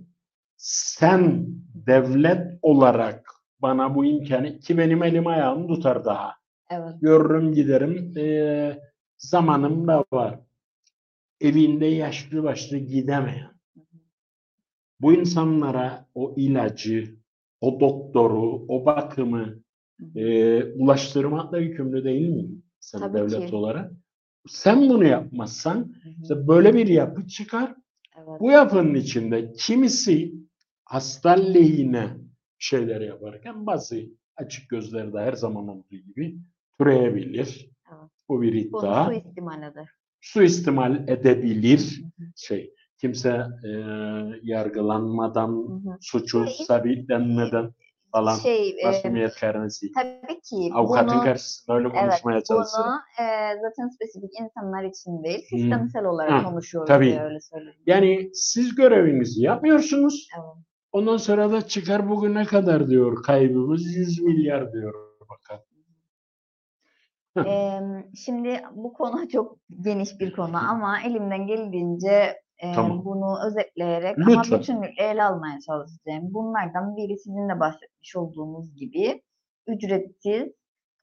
sen 0.57 1.47
devlet 1.87 2.59
olarak 2.61 3.31
bana 3.59 3.95
bu 3.95 4.05
imkanı 4.05 4.59
ki 4.59 4.77
benim 4.77 5.03
elim 5.03 5.27
ayağım 5.27 5.67
tutar 5.67 6.05
daha. 6.05 6.33
Evet. 6.69 6.93
Görürüm 7.01 7.53
giderim. 7.53 8.17
E, 8.17 8.79
zamanım 9.17 9.87
da 9.87 10.05
var. 10.13 10.39
Evinde 11.41 11.85
yaşlı 11.85 12.43
başlı 12.43 12.77
gidemeyen. 12.77 13.51
Bu 15.01 15.13
insanlara 15.13 16.05
o 16.15 16.33
ilacı, 16.37 17.15
o 17.61 17.79
doktoru, 17.79 18.65
o 18.67 18.85
bakımı 18.85 19.55
e, 20.15 20.63
ulaştırmakla 20.63 21.57
yükümlü 21.57 22.03
değil 22.03 22.29
miyim? 22.29 22.63
Sen 22.79 22.99
Tabii 22.99 23.17
devlet 23.17 23.49
ki. 23.49 23.55
olarak. 23.55 23.91
Sen 24.47 24.89
bunu 24.89 25.05
yapmazsan 25.05 25.75
Hı 25.75 26.09
hı. 26.09 26.21
işte 26.21 26.47
böyle 26.47 26.73
bir 26.73 26.87
yapı 26.87 27.27
çıkar. 27.27 27.75
Evet. 28.17 28.39
Bu 28.39 28.51
yapının 28.51 28.95
içinde 28.95 29.53
kimisi 29.53 30.33
hasta 30.85 31.29
lehine 31.31 32.17
şeyler 32.59 33.01
yaparken 33.01 33.65
bazı 33.65 33.99
açık 34.35 34.69
gözlerde 34.69 35.19
her 35.19 35.33
zaman 35.33 35.67
olduğu 35.67 35.95
gibi 35.95 36.37
türeyebilir. 36.79 37.69
Evet. 37.93 38.11
Bu 38.29 38.41
bir 38.41 38.53
iddia. 38.53 39.05
suistimal 39.05 39.63
eder. 39.63 39.89
Suistimal 40.21 41.07
edebilir. 41.07 42.01
Hı 42.17 42.23
hı. 42.23 42.27
Şey, 42.35 42.73
kimse 42.97 43.47
e, 43.63 43.69
yargılanmadan, 44.43 45.49
Hı 45.49 45.89
hı. 45.89 45.97
suçu 46.01 46.45
sabitlenmeden 46.47 47.71
falan 48.15 48.35
Şey, 48.35 48.69
e, 48.69 48.85
masumiyet 48.85 49.35
karnesi. 49.35 49.91
tabii 49.91 50.41
ki 50.41 50.71
Avukatın 50.73 51.15
bunu, 51.15 51.23
karşısında 51.23 51.77
öyle 51.77 51.89
konuşmaya 51.89 52.33
evet, 52.37 52.45
çalışırım. 52.45 52.85
bunu 52.85 53.25
e, 53.27 53.27
zaten 53.61 53.87
spesifik 53.87 54.39
insanlar 54.39 54.83
için 54.83 55.23
değil, 55.23 55.45
sistemsel 55.49 56.05
olarak 56.05 56.31
Ha, 56.31 56.43
konuşuyoruz 56.49 56.87
tabii. 56.87 57.05
diye 57.05 57.21
öyle 57.23 57.39
söyledim. 57.41 57.81
Yani 57.85 58.29
siz 58.33 58.75
görevinizi 58.75 59.41
yapmıyorsunuz. 59.43 60.27
Evet. 60.35 60.45
Ondan 60.91 61.17
sonra 61.17 61.51
da 61.51 61.67
çıkar 61.67 62.09
bugüne 62.09 62.45
kadar 62.45 62.87
diyor 62.87 63.23
kaybımız 63.23 63.85
100 63.95 64.21
milyar 64.21 64.73
diyor 64.73 64.93
bakan. 65.29 65.59
Eee, 67.45 67.81
şimdi 68.25 68.61
bu 68.75 68.93
konu 68.93 69.27
çok 69.29 69.57
geniş 69.81 70.19
bir 70.19 70.33
konu 70.35 70.57
ama 70.71 71.01
elimden 71.01 71.47
geldiğince 71.47 72.35
Tamam. 72.75 73.05
bunu 73.05 73.37
özetleyerek 73.47 74.17
Lütfen. 74.17 74.33
ama 74.33 74.43
bütünlükle 74.59 75.03
ele 75.03 75.23
almaya 75.23 75.59
çalışacağım. 75.67 76.33
Bunlardan 76.33 76.95
biri 76.97 77.17
sizin 77.17 77.49
de 77.49 77.59
bahsetmiş 77.59 78.15
olduğunuz 78.15 78.75
gibi 78.75 79.21
ücretsiz, 79.67 80.47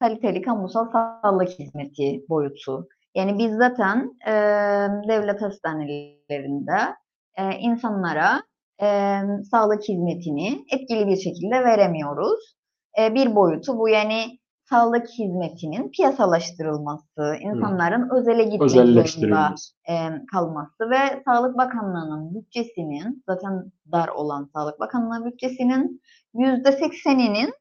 kaliteli 0.01 0.41
kamusal 0.41 0.91
sağlık 0.91 1.49
hizmeti 1.49 2.25
boyutu. 2.29 2.87
Yani 3.15 3.37
biz 3.37 3.51
zaten 3.55 4.11
eee, 4.27 4.89
devlet 5.09 5.41
hastanelerinde 5.41 6.95
eee, 7.39 7.57
insanlara 7.59 8.43
eee, 8.81 9.21
sağlık 9.51 9.83
hizmetini 9.89 10.65
etkili 10.71 11.07
bir 11.07 11.17
şekilde 11.17 11.63
veremiyoruz. 11.63 12.55
Eee, 12.97 13.13
bir 13.15 13.35
boyutu 13.35 13.77
bu 13.79 13.89
yani 13.89 14.23
sağlık 14.69 15.09
hizmetinin 15.09 15.89
piyasalaştırılması, 15.89 17.35
insanların 17.41 18.09
özele 18.09 18.43
gitmek 18.43 18.69
zorunda 18.71 19.55
e, 19.89 19.95
kalması 20.31 20.89
ve 20.89 21.23
Sağlık 21.25 21.57
Bakanlığı'nın 21.57 22.35
bütçesinin 22.35 23.23
zaten 23.29 23.71
dar 23.91 24.07
olan 24.07 24.49
Sağlık 24.53 24.79
Bakanlığı 24.79 25.25
bütçesinin 25.25 26.01
yüzde 26.33 26.71
sekseninin 26.71 27.53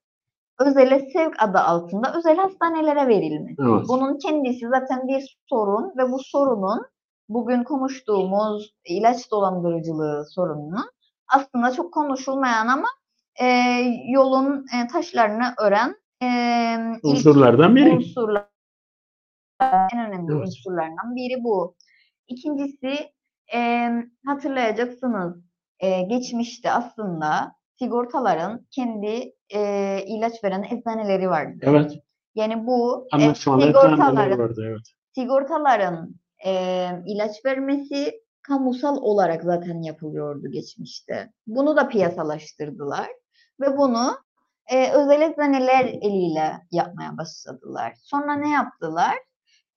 özele 0.60 1.10
sevk 1.12 1.42
adı 1.42 1.58
altında 1.58 2.14
özel 2.18 2.36
hastanelere 2.36 3.08
verilmesi. 3.08 3.62
Evet. 3.62 3.84
Bunun 3.88 4.18
kendisi 4.18 4.68
zaten 4.68 5.08
bir 5.08 5.38
sorun 5.48 5.92
ve 5.96 6.12
bu 6.12 6.18
sorunun 6.18 6.86
bugün 7.28 7.64
konuştuğumuz 7.64 8.74
ilaç 8.84 9.30
dolandırıcılığı 9.30 10.26
sorununun 10.30 10.90
aslında 11.28 11.72
çok 11.72 11.94
konuşulmayan 11.94 12.66
ama 12.66 12.88
e, 13.40 13.46
yolun 14.08 14.66
e, 14.74 14.86
taşlarını 14.86 15.54
ören 15.60 16.01
e, 16.22 16.98
Unsurlardan 17.02 17.76
biri. 17.76 17.90
unsurlar 17.90 18.46
en 19.60 20.06
önemli 20.08 20.32
Evet. 20.32 20.46
unsurlardan 20.46 21.16
biri 21.16 21.44
bu. 21.44 21.76
İkincisi 22.28 23.12
e, 23.54 23.88
hatırlayacaksınız 24.26 25.36
e, 25.80 26.02
geçmişte 26.02 26.70
aslında 26.72 27.52
sigortaların 27.78 28.66
kendi 28.70 29.32
e, 29.54 29.98
ilaç 30.06 30.44
veren 30.44 30.62
eczaneleri 30.62 31.30
vardı. 31.30 31.58
Evet. 31.62 31.98
Yani 32.34 32.66
bu 32.66 33.08
e, 33.18 33.34
sigortaların 33.34 34.16
vardı. 34.16 34.62
Evet. 34.66 34.80
sigortaların 35.14 36.14
e, 36.46 36.52
ilaç 37.06 37.44
vermesi 37.44 38.22
kamusal 38.42 38.96
olarak 38.96 39.42
zaten 39.42 39.82
yapılıyordu 39.82 40.48
geçmişte. 40.50 41.32
Bunu 41.46 41.76
da 41.76 41.88
piyasalaştırdılar 41.88 43.06
ve 43.60 43.76
bunu 43.76 44.16
e, 44.70 44.90
özel 44.92 45.20
eczaneler 45.20 45.84
eliyle 45.84 46.52
yapmaya 46.70 47.16
başladılar. 47.18 47.92
Sonra 48.02 48.34
ne 48.34 48.50
yaptılar? 48.50 49.14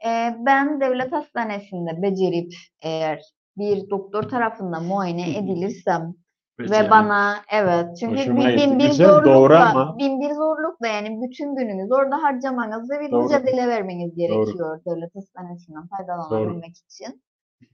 E, 0.05 0.35
ben 0.45 0.81
devlet 0.81 1.11
hastanesinde 1.11 2.01
becerip 2.01 2.53
eğer 2.81 3.21
bir 3.57 3.89
doktor 3.89 4.23
tarafından 4.23 4.83
muayene 4.83 5.37
edilirsem 5.37 6.13
ve 6.59 6.63
Mesela. 6.63 6.89
bana 6.89 7.35
evet 7.51 7.97
çünkü 7.99 8.17
Hoşuma 8.17 8.51
gitti. 8.51 8.57
bin 8.57 8.79
bir 8.79 8.91
zorlukla 8.91 9.73
doğru 9.73 9.97
bin 9.97 10.21
bir 10.21 10.31
zorlukla 10.31 10.87
yani 10.87 11.21
bütün 11.21 11.55
gününüz 11.55 11.91
orada 11.91 12.23
harcamanız 12.23 12.89
ve 12.91 12.99
bir 12.99 13.11
Doğru. 13.11 13.23
mücadele 13.23 13.67
vermeniz 13.67 14.09
Doğru. 14.09 14.15
gerekiyor 14.17 14.81
devlet 14.85 15.15
hastanesinden 15.15 15.87
faydalanabilmek 15.87 16.77
için. 16.77 17.23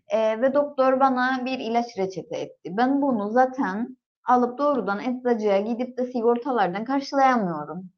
Ee, 0.07 0.41
ve 0.41 0.53
doktor 0.53 0.99
bana 0.99 1.45
bir 1.45 1.59
ilaç 1.59 1.97
reçete 1.97 2.37
etti. 2.37 2.77
Ben 2.77 3.01
bunu 3.01 3.31
zaten 3.31 3.97
alıp 4.25 4.57
doğrudan 4.57 4.99
eczacıya 4.99 5.59
gidip 5.59 5.97
de 5.97 6.05
sigortalardan 6.05 6.85
karşılayamıyorum. 6.85 7.89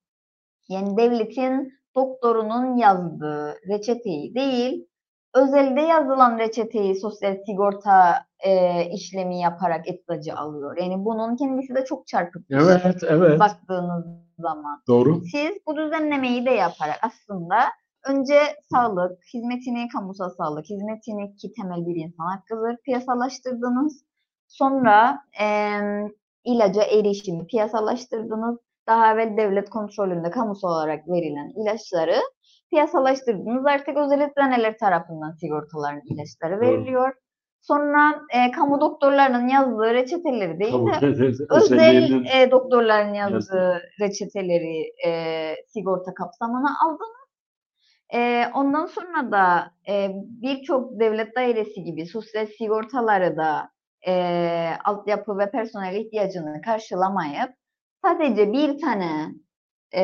Yani 0.69 0.97
devletin 0.97 1.73
doktorunun 1.95 2.77
yazdığı 2.77 3.55
reçeteyi 3.67 4.35
değil, 4.35 4.87
özelde 5.35 5.81
yazılan 5.81 6.39
reçeteyi 6.39 6.95
sosyal 6.95 7.37
sigorta 7.45 8.25
e, 8.39 8.83
işlemi 8.89 9.41
yaparak 9.41 9.87
eczacı 9.87 10.35
alıyor. 10.35 10.77
Yani 10.77 11.05
bunun 11.05 11.35
kendisi 11.35 11.75
de 11.75 11.85
çok 11.85 12.09
şey 12.09 12.19
Evet, 12.51 13.03
evet. 13.07 13.39
baktığınız 13.39 14.05
zaman. 14.39 14.81
Doğru. 14.87 15.21
Siz 15.31 15.51
bu 15.67 15.77
düzenlemeyi 15.77 16.45
de 16.45 16.51
yaparak 16.51 16.99
aslında 17.01 17.55
önce 18.07 18.39
sağlık 18.71 19.23
hizmetini, 19.33 19.87
kamusal 19.87 20.29
sağlık 20.29 20.65
hizmetini 20.65 21.35
ki 21.35 21.53
temel 21.53 21.85
bir 21.85 21.95
insan 21.95 22.25
hakkıdır 22.25 22.77
piyasalaştırdınız. 22.77 24.05
Sonra 24.53 25.19
em, 25.39 26.11
ilaca 26.43 26.83
erişimi 26.83 27.47
piyasalaştırdınız. 27.47 28.59
Daha 28.87 29.13
evvel 29.13 29.37
devlet 29.37 29.69
kontrolünde 29.69 30.29
kamusal 30.29 30.69
olarak 30.69 31.09
verilen 31.09 31.49
ilaçları 31.61 32.15
piyasalaştırdınız. 32.69 33.65
Artık 33.65 33.97
özel 33.97 34.21
eczaneler 34.21 34.77
tarafından 34.77 35.31
sigortaların 35.31 36.01
ilaçları 36.05 36.57
Doğru. 36.57 36.61
veriliyor. 36.61 37.13
Sonra 37.61 38.21
e, 38.33 38.51
kamu 38.51 38.81
doktorlarının 38.81 39.47
yazdığı 39.47 39.93
reçeteleri 39.93 40.59
değil 40.59 40.71
Kabul 40.71 40.91
de 40.93 41.07
özel 41.49 42.25
e, 42.25 42.51
doktorların 42.51 43.13
Yazdı. 43.13 43.33
yazdığı 43.33 43.81
reçeteleri 43.99 44.93
e, 45.07 45.55
sigorta 45.67 46.13
kapsamına 46.13 46.71
aldınız. 46.85 47.23
E, 48.13 48.45
ondan 48.55 48.85
sonra 48.85 49.31
da 49.31 49.71
e, 49.89 50.11
birçok 50.41 50.99
devlet 50.99 51.35
dairesi 51.35 51.83
gibi 51.83 52.05
sosyal 52.05 52.45
sigortaları 52.45 53.37
da 53.37 53.72
e, 54.07 54.13
altyapı 54.85 55.37
ve 55.37 55.51
personel 55.51 55.95
ihtiyacını 55.95 56.61
karşılamayıp 56.61 57.49
sadece 58.05 58.53
bir 58.53 58.79
tane 58.79 59.27
e, 59.95 60.03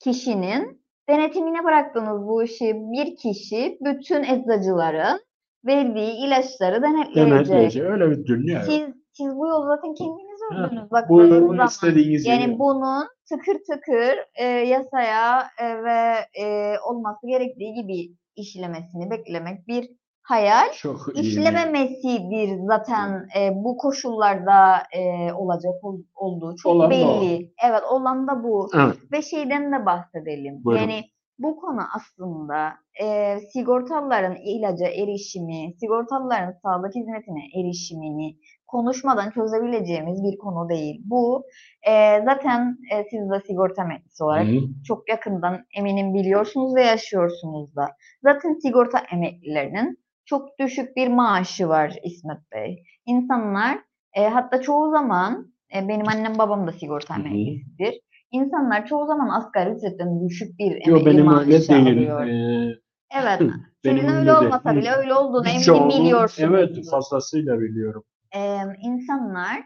kişinin 0.00 0.84
denetimine 1.08 1.64
bıraktığınız 1.64 2.26
bu 2.28 2.42
işi 2.42 2.74
bir 2.74 3.16
kişi 3.16 3.78
bütün 3.80 4.22
eczacıların 4.22 5.20
verdiği 5.66 6.26
ilaçları 6.26 6.82
denetleyecek. 6.82 7.32
Denetleyici. 7.32 7.84
Öyle 7.84 8.10
bir 8.10 8.26
dünya. 8.26 8.62
Siz, 8.62 8.88
siz 9.12 9.36
bu 9.36 9.48
yolu 9.48 9.66
zaten 9.66 9.94
kendiniz 9.94 10.40
ördünüz 10.52 10.90
baktığınız 10.90 11.08
Buyurun 11.30 11.48
zaman. 11.48 11.66
istediğiniz 11.66 12.26
Yani 12.26 12.42
yere. 12.42 12.58
bunun 12.58 13.06
tıkır 13.28 13.54
tıkır 13.54 14.16
e, 14.34 14.44
yasaya 14.44 15.42
e, 15.58 15.84
ve 15.84 16.14
e, 16.42 16.74
olması 16.78 17.26
gerektiği 17.26 17.74
gibi 17.74 18.14
işlemesini 18.36 19.10
beklemek 19.10 19.68
bir 19.68 19.90
hayal 20.24 20.72
Çok 20.72 21.00
iyi. 21.14 21.20
işlememesidir 21.22 22.58
zaten 22.66 23.28
e, 23.38 23.50
bu 23.54 23.76
koşullarda 23.76 24.76
e, 24.92 25.32
olacak 25.32 25.74
ol- 25.84 26.02
olduğu 26.14 26.56
çok 26.56 26.72
Olan 26.72 26.90
da 26.90 26.94
o. 26.94 27.20
belli. 27.20 27.52
Evet 27.66 27.82
olan 27.90 28.26
da 28.28 28.42
bu. 28.44 28.68
Evet. 28.74 28.96
Ve 29.12 29.22
şeyden 29.22 29.72
de 29.72 29.86
bahsedelim. 29.86 30.64
Buyurun. 30.64 30.80
Yani 30.82 31.04
bu 31.38 31.56
konu 31.56 31.80
aslında 31.96 32.72
e, 33.02 33.38
sigortalıların 33.52 34.36
ilaca 34.36 34.86
erişimi, 34.86 35.74
sigortalıların 35.80 36.54
sağlık 36.62 36.94
hizmetine 36.94 37.42
erişimini 37.60 38.36
konuşmadan 38.66 39.30
çözebileceğimiz 39.30 40.22
bir 40.24 40.38
konu 40.38 40.68
değil. 40.68 41.02
Bu 41.04 41.44
e, 41.88 42.22
zaten 42.24 42.78
e, 42.92 43.04
siz 43.10 43.30
de 43.30 43.40
sigorta 43.46 43.82
emeklisi 43.82 44.24
olarak 44.24 44.46
Hı. 44.46 44.58
çok 44.86 45.08
yakından 45.08 45.64
eminim 45.78 46.14
biliyorsunuz 46.14 46.74
ve 46.74 46.82
yaşıyorsunuz 46.84 47.76
da. 47.76 47.86
Zaten 48.22 48.54
sigorta 48.62 48.98
emeklilerinin 49.12 50.03
çok 50.24 50.58
düşük 50.58 50.96
bir 50.96 51.08
maaşı 51.08 51.68
var 51.68 51.92
İsmet 52.04 52.38
Bey. 52.52 52.84
İnsanlar 53.06 53.78
e, 54.16 54.28
hatta 54.28 54.60
çoğu 54.60 54.90
zaman 54.90 55.52
e, 55.76 55.88
benim 55.88 56.08
annem 56.08 56.38
babam 56.38 56.66
da 56.66 56.72
sigorta 56.72 57.14
emeklisidir. 57.14 58.00
İnsanlar 58.30 58.86
çoğu 58.86 59.06
zaman 59.06 59.28
asgari 59.28 59.70
ücretten 59.70 60.28
düşük 60.28 60.58
bir 60.58 60.70
Yo 60.86 60.96
emekli 60.96 61.06
benim 61.06 61.24
maaşı 61.24 61.50
öyle 61.50 61.68
değil. 61.96 62.14
alıyor. 62.14 62.26
Ee, 62.26 62.74
Evet. 63.22 63.40
benim 63.40 63.98
Sizin 63.98 64.08
öyle 64.14 64.26
değil. 64.30 64.38
olmasa 64.38 64.76
bile 64.76 64.90
öyle 64.92 65.14
olduğunu 65.14 65.46
eminim 65.48 65.60
Birçoğunun- 65.60 65.88
biliyorsunuz. 66.00 66.50
Evet 66.54 66.90
fazlasıyla 66.90 67.60
biliyorum. 67.60 68.04
Ee, 68.36 68.58
insanlar 68.82 69.56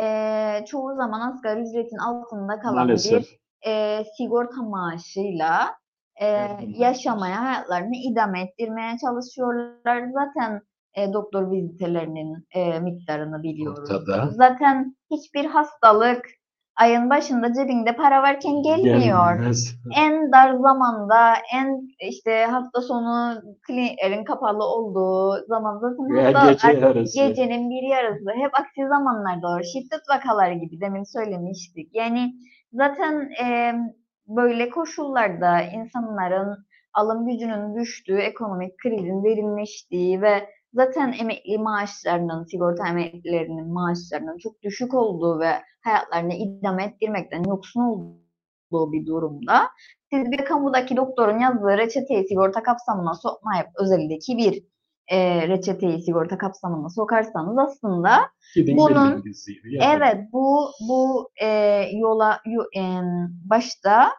e, 0.00 0.64
çoğu 0.66 0.96
zaman 0.96 1.20
asgari 1.32 1.60
ücretin 1.60 1.96
altında 1.96 2.58
kalan 2.60 2.74
Maalesef. 2.74 3.20
bir 3.22 3.38
e, 3.70 4.04
sigorta 4.16 4.62
maaşıyla 4.62 5.70
e, 6.22 6.58
yaşamaya, 6.78 7.44
hayatlarını 7.44 7.96
idame 8.10 8.42
ettirmeye 8.42 8.98
çalışıyorlar. 8.98 10.02
Zaten 10.14 10.60
e, 10.94 11.12
doktor 11.12 11.50
vizitelerinin 11.50 12.46
e, 12.54 12.80
miktarını 12.80 13.42
biliyoruz. 13.42 13.90
Ortada. 13.90 14.28
Zaten 14.30 14.96
hiçbir 15.10 15.44
hastalık 15.44 16.24
ayın 16.76 17.10
başında 17.10 17.52
cebinde 17.52 17.96
para 17.96 18.22
varken 18.22 18.62
gelmiyor. 18.62 19.34
Gelmez. 19.34 19.74
En 19.96 20.32
dar 20.32 20.54
zamanda, 20.54 21.34
en 21.54 21.88
işte 22.10 22.44
hafta 22.44 22.80
sonu 22.80 23.42
kliniklerin 23.66 24.24
kapalı 24.24 24.64
olduğu 24.64 25.46
zaman 25.48 25.78
zaten 25.78 26.10
Veya 26.16 26.52
gece 26.52 26.78
yarısı. 26.86 27.18
gecenin 27.18 27.70
bir 27.70 27.88
yarısı 27.90 28.30
hep 28.30 28.50
aksi 28.60 28.88
zamanlarda 28.88 29.48
olur. 29.48 29.62
Şiddet 29.72 30.02
vakaları 30.10 30.54
gibi 30.54 30.80
demin 30.80 31.04
söylemiştik. 31.04 31.90
Yani 31.94 32.32
zaten 32.72 33.30
e, 33.44 33.74
böyle 34.26 34.70
koşullarda 34.70 35.62
insanların 35.62 36.66
alım 36.94 37.26
gücünün 37.26 37.74
düştüğü, 37.74 38.18
ekonomik 38.18 38.78
krizin 38.78 39.24
derinleştiği 39.24 40.22
ve 40.22 40.48
zaten 40.74 41.14
emekli 41.20 41.58
maaşlarının, 41.58 42.44
sigorta 42.44 42.88
emeklilerinin 42.88 43.72
maaşlarının 43.72 44.38
çok 44.38 44.62
düşük 44.62 44.94
olduğu 44.94 45.40
ve 45.40 45.52
hayatlarını 45.84 46.34
idame 46.34 46.84
ettirmekten 46.84 47.44
yoksun 47.44 47.80
olduğu 47.80 48.92
bir 48.92 49.06
durumda 49.06 49.68
siz 50.12 50.30
bir 50.30 50.44
kamudaki 50.44 50.96
doktorun 50.96 51.38
yazdığı 51.38 51.78
reçeteyi 51.78 52.28
sigorta 52.28 52.62
kapsamına 52.62 53.14
sokmayıp 53.14 53.66
özeldeki 53.78 54.36
bir 54.36 54.64
e, 55.08 55.48
reçeteyi 55.48 56.02
sigorta 56.02 56.38
kapsamına 56.38 56.88
sokarsanız 56.88 57.58
aslında 57.58 58.30
Gidin 58.54 58.76
Bunun- 58.76 59.22
evet 59.96 60.32
bu 60.32 60.70
bu 60.88 61.30
e, 61.42 61.46
yola 61.92 62.40
yu- 62.46 62.68
em, 62.82 63.30
başta 63.50 64.10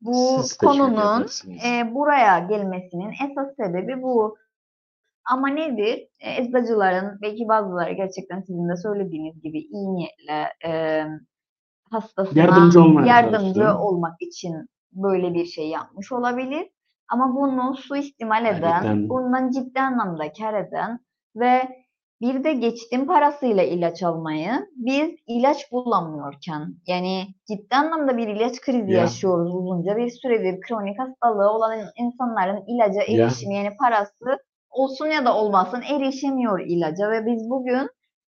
bu 0.00 0.14
Siz 0.42 0.56
teşvik 0.56 0.60
konunun 0.78 1.26
e, 1.66 1.94
buraya 1.94 2.38
gelmesinin 2.38 3.12
esas 3.30 3.56
sebebi 3.56 4.02
bu. 4.02 4.36
Ama 5.30 5.48
nedir? 5.48 6.08
E, 6.20 6.42
eczacıların 6.42 7.18
belki 7.22 7.48
bazıları 7.48 7.92
gerçekten 7.92 8.40
sizin 8.40 8.68
de 8.68 8.76
söylediğiniz 8.76 9.42
gibi 9.42 9.58
iyi 9.58 9.94
niyetle 9.94 10.52
e, 10.66 11.02
hastasına 11.90 12.42
Yardımcı 12.42 12.78
yardımcı 13.06 13.60
olmak 13.78 14.22
için 14.22 14.68
böyle 14.92 15.34
bir 15.34 15.46
şey 15.46 15.68
yapmış 15.68 16.12
olabilir. 16.12 16.70
Ama 17.08 17.34
bunu 17.34 17.76
suistimal 17.76 18.46
eden, 18.46 18.82
Aynen. 18.82 19.08
bundan 19.08 19.50
ciddi 19.50 19.80
anlamda 19.80 20.32
kar 20.32 20.54
eden 20.54 20.98
ve 21.36 21.62
bir 22.20 22.44
de 22.44 22.52
geçtim 22.52 23.06
parasıyla 23.06 23.62
ilaç 23.62 24.02
almayı 24.02 24.50
biz 24.76 25.10
ilaç 25.26 25.72
bulamıyorken 25.72 26.74
yani 26.86 27.26
ciddi 27.48 27.76
anlamda 27.76 28.16
bir 28.16 28.28
ilaç 28.28 28.60
krizi 28.60 28.92
Ya. 28.92 29.00
yaşıyoruz 29.00 29.54
uzunca 29.54 29.96
bir 29.96 30.10
süredir 30.10 30.60
kronik 30.60 30.98
hastalığı 30.98 31.50
olan 31.50 31.78
insanların 31.96 32.62
ilaca 32.66 33.00
Ya. 33.08 33.24
erişimi 33.26 33.54
yani 33.54 33.70
parası 33.80 34.38
olsun 34.70 35.06
ya 35.06 35.24
da 35.24 35.36
olmasın 35.36 35.82
erişemiyor 35.82 36.60
ilaca 36.60 37.10
ve 37.10 37.26
biz 37.26 37.50
bugün 37.50 37.88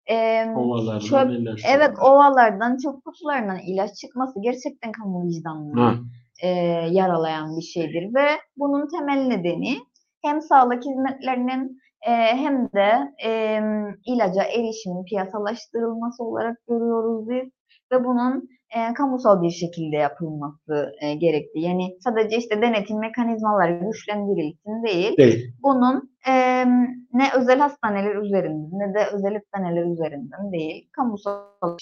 em, 0.05 0.57
Ovalardan 0.57 0.99
çöp- 0.99 1.31
ilaç 1.41 1.61
Evet 1.67 1.91
ovalardan 2.01 2.77
çöp 2.77 3.05
kutularından 3.05 3.59
ilaç 3.67 3.95
çıkması 3.95 4.41
gerçekten 4.41 4.91
kamu 4.91 5.27
vicdanını 5.27 5.81
Ha, 5.81 5.93
e, 6.41 6.47
yaralayan 6.91 7.57
bir 7.57 7.61
şeydir. 7.61 8.15
Ve 8.15 8.27
bunun 8.57 8.87
temel 8.87 9.27
nedeni 9.27 9.77
hem 10.21 10.41
sağlık 10.41 10.85
hizmetlerinin 10.85 11.81
e, 12.07 12.11
hem 12.11 12.69
de 12.73 13.13
e, 13.25 13.61
ilaca 14.05 14.43
erişimin 14.43 15.05
piyasalaştırılması 15.05 16.23
olarak 16.23 16.57
görüyoruz 16.67 17.29
biz. 17.29 17.49
Ve 17.91 18.03
bunun 18.03 18.49
e, 18.75 18.93
kamusal 18.93 19.41
bir 19.41 19.49
şekilde 19.49 19.95
yapılması 19.95 20.91
e, 21.01 21.13
gerekli. 21.15 21.61
Yani 21.61 21.97
sadece 21.99 22.37
işte 22.37 22.61
denetim 22.61 22.99
mekanizmaları 22.99 23.79
güçlendirilsin 23.85 24.83
değil, 24.83 25.17
değil. 25.17 25.53
bunun 25.63 26.11
e, 26.27 26.65
ne 27.13 27.29
özel 27.37 27.59
hastaneler 27.59 28.15
üzerinden 28.15 28.79
ne 28.79 28.93
de 28.93 29.07
özel 29.13 29.33
hastaneler 29.33 29.85
üzerinden 29.85 30.51
değil, 30.51 30.89
kamusal 30.91 31.77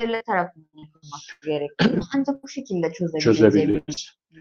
devlet 0.00 0.26
tarafından 0.26 0.78
yapılması 0.84 1.32
gerekiyor. 1.44 2.04
Ancak 2.16 2.42
bu 2.42 2.48
şekilde 2.48 2.92
çözebileceğimizi 2.92 3.82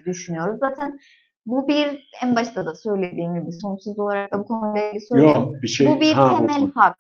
düşünüyoruz. 0.06 0.60
Zaten 0.60 1.00
bu 1.46 1.68
bir 1.68 2.10
en 2.24 2.36
başta 2.36 2.66
da 2.66 2.76
söylediğim 2.76 3.36
gibi 3.36 3.52
sonsuz 3.52 4.00
olarak 4.00 4.34
da 4.34 4.40
bu 4.40 4.46
konuyla 4.46 4.90
ilgili 4.90 5.62
bir 5.62 5.68
şey. 5.68 5.88
bu 5.88 6.02
bir 6.02 6.14
ha, 6.14 6.38
temel 6.38 6.72
hak. 6.72 6.98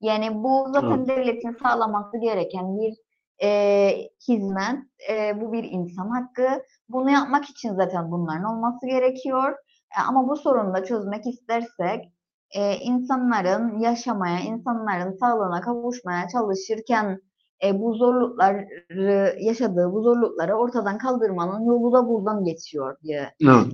Yani 0.00 0.34
bu 0.34 0.66
zaten 0.72 0.98
Hı. 0.98 1.08
devletin 1.08 1.56
sağlaması 1.62 2.20
gereken 2.20 2.78
bir 2.78 2.94
e, 3.42 3.90
hizmet. 4.28 4.78
E, 5.10 5.40
bu 5.40 5.52
bir 5.52 5.64
insan 5.64 6.08
hakkı. 6.08 6.62
Bunu 6.88 7.10
yapmak 7.10 7.44
için 7.44 7.74
zaten 7.74 8.10
bunların 8.10 8.44
olması 8.44 8.86
gerekiyor. 8.86 9.52
E, 9.98 10.00
ama 10.08 10.28
bu 10.28 10.36
sorunu 10.36 10.74
da 10.74 10.84
çözmek 10.84 11.26
istersek 11.26 12.12
e, 12.50 12.76
insanların 12.76 13.78
yaşamaya, 13.78 14.40
insanların 14.40 15.12
sağlığına 15.12 15.60
kavuşmaya 15.60 16.28
çalışırken 16.28 17.20
e, 17.64 17.80
bu 17.80 17.94
zorlukları 17.94 19.36
yaşadığı 19.40 19.92
bu 19.92 20.02
zorlukları 20.02 20.54
ortadan 20.54 20.98
kaldırmanın 20.98 21.64
yolu 21.64 21.92
da 21.92 22.08
buradan 22.08 22.44
geçiyor 22.44 22.96
diye 23.02 23.30
düşünüyorum. 23.40 23.72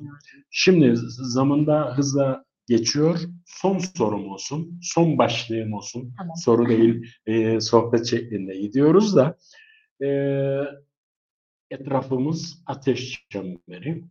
Şimdi 0.50 0.94
zamanda 1.34 1.92
hızla 1.96 2.45
geçiyor. 2.66 3.20
Son 3.46 3.78
sorum 3.78 4.28
olsun. 4.28 4.78
Son 4.82 5.18
başlığım 5.18 5.72
olsun. 5.72 6.14
Tamam. 6.18 6.36
Soru 6.36 6.68
değil, 6.68 7.06
e, 7.26 7.60
sohbet 7.60 8.06
şeklinde 8.06 8.56
gidiyoruz 8.56 9.16
da 9.16 9.38
e, 10.02 10.08
etrafımız 11.70 12.62
ateş 12.66 13.26
çemberi 13.30 14.04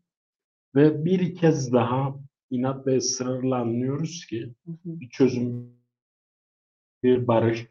ve 0.76 1.06
bir 1.06 1.36
kez 1.36 1.74
daha 1.74 2.16
inat 2.50 2.88
ve 2.88 2.98
ısrarla 2.98 3.56
anlıyoruz 3.62 4.26
ki 4.26 4.54
Hı 4.66 4.72
hı, 4.72 4.78
bir 4.84 5.10
çözüm, 5.10 5.70
bir 7.04 7.28
barış 7.28 7.68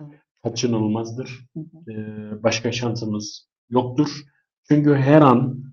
Evet. 0.00 0.20
kaçınılmazdır. 0.42 1.46
hı 1.54 1.60
hı. 1.60 1.92
Ee, 1.92 2.42
başka 2.42 2.72
şansımız 2.72 3.48
yoktur. 3.70 4.08
Çünkü 4.68 4.94
her 4.94 5.22
an 5.22 5.64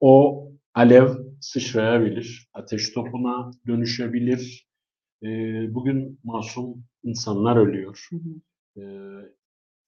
o 0.00 0.44
alev 0.74 1.08
sıçrayabilir, 1.40 2.48
ateş 2.54 2.92
topuna 2.92 3.50
dönüşebilir. 3.66 4.70
Ee, 5.22 5.74
bugün 5.74 6.20
masum 6.24 6.84
insanlar 7.02 7.56
ölüyor. 7.56 8.08
Ee, 8.76 8.82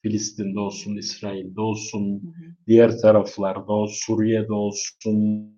Filistin'de 0.03 0.61
olsun, 0.61 0.97
İsrail'de 0.97 1.61
olsun, 1.61 2.35
diğer 2.67 2.99
taraflarda 2.99 3.73
olsun, 3.73 3.97
Suriye'de 4.07 4.53
olsun, 4.53 5.53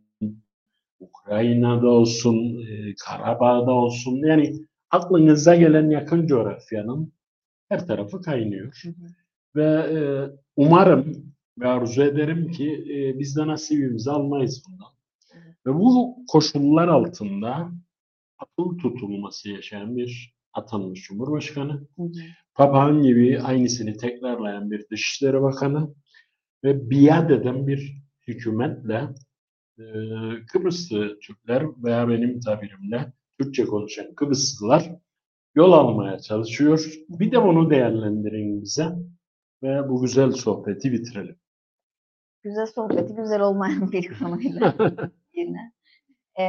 Ukrayna'da 1.00 1.88
olsun, 1.88 2.66
e, 2.66 2.94
Karabağ'da 3.04 3.72
olsun. 3.72 4.16
Yani 4.16 4.52
aklınıza 4.90 5.54
gelen 5.54 5.90
yakın 5.90 6.26
coğrafyanın 6.26 7.12
her 7.68 7.86
tarafı 7.86 8.22
kaynıyor. 8.22 8.80
Hı 8.82 8.88
hı. 8.88 8.94
Ve 9.56 9.64
e, 9.64 9.98
umarım 10.56 11.34
ve 11.58 11.68
arzu 11.68 12.02
ederim 12.02 12.50
ki 12.50 12.84
e, 12.94 13.18
biz 13.18 13.36
de 13.36 13.46
nasibimizi 13.46 14.10
almayız 14.10 14.62
bundan. 14.68 14.93
Ve 15.66 15.74
bu 15.74 16.16
koşullar 16.28 16.88
altında 16.88 17.72
akıl 18.38 18.78
tutulması 18.78 19.50
yaşayan 19.50 19.96
bir 19.96 20.34
atanmış 20.52 21.02
Cumhurbaşkanı, 21.02 21.88
papağan 22.54 23.02
gibi 23.02 23.40
aynısını 23.40 23.96
tekrarlayan 23.96 24.70
bir 24.70 24.88
Dışişleri 24.90 25.42
Bakanı 25.42 25.94
ve 26.64 26.90
biat 26.90 27.30
eden 27.30 27.66
bir 27.66 28.02
hükümetle 28.26 29.08
e, 29.78 29.84
Kıbrıslı 30.52 31.18
Türkler 31.20 31.66
veya 31.84 32.08
benim 32.08 32.40
tabirimle 32.40 33.12
Türkçe 33.40 33.64
konuşan 33.64 34.14
Kıbrıslılar 34.14 34.92
yol 35.54 35.72
almaya 35.72 36.18
çalışıyor. 36.18 36.92
Bir 37.08 37.32
de 37.32 37.42
bunu 37.42 37.70
değerlendirin 37.70 38.62
bize 38.62 38.88
ve 39.62 39.88
bu 39.88 40.00
güzel 40.02 40.30
sohbeti 40.30 40.92
bitirelim. 40.92 41.36
Güzel 42.42 42.66
sohbeti 42.66 43.14
güzel 43.14 43.40
olmayan 43.40 43.92
bir 43.92 44.18
konuyla 44.18 44.74
yine 45.36 45.72
e, 46.38 46.44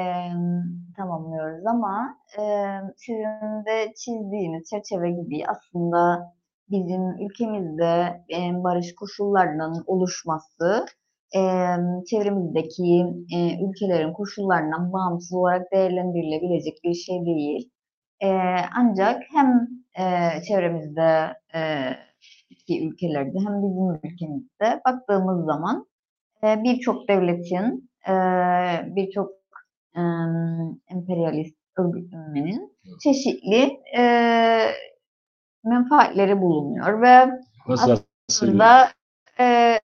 tamamlıyoruz 0.97 1.65
ama 1.65 2.17
e, 2.37 2.43
sizin 2.97 3.65
de 3.65 3.93
çizdiğiniz 3.95 4.69
çerçeve 4.69 5.11
gibi 5.11 5.43
aslında 5.47 6.33
bizim 6.69 7.01
ülkemizde 7.25 8.23
e, 8.35 8.63
barış 8.63 8.95
koşullarının 8.95 9.83
oluşması 9.87 10.85
e, 11.35 11.41
çevremizdeki 12.09 13.05
e, 13.35 13.65
ülkelerin 13.65 14.13
koşullarından 14.13 14.93
bağımsız 14.93 15.33
olarak 15.33 15.71
değerlendirilebilecek 15.71 16.77
bir 16.83 16.93
şey 16.93 17.25
değil. 17.25 17.71
E, 18.21 18.29
ancak 18.77 19.23
hem 19.33 19.67
e, 19.99 20.03
çevremizde 20.47 21.33
e, 21.55 21.61
ülkelerde 22.81 23.37
hem 23.39 23.63
bizim 23.63 24.11
ülkemizde 24.11 24.81
baktığımız 24.85 25.45
zaman 25.45 25.87
e, 26.43 26.63
birçok 26.63 27.09
devletin, 27.09 27.89
e, 28.07 28.15
birçok 28.95 29.31
e, 29.95 30.01
emperyalist 30.87 31.55
örgütlenmenin 31.77 32.77
çeşitli 33.03 33.79
e, 33.97 34.01
menfaatleri 35.63 36.41
bulunuyor 36.41 37.01
ve 37.01 37.31
aslında 37.67 38.87
e, 39.39 39.79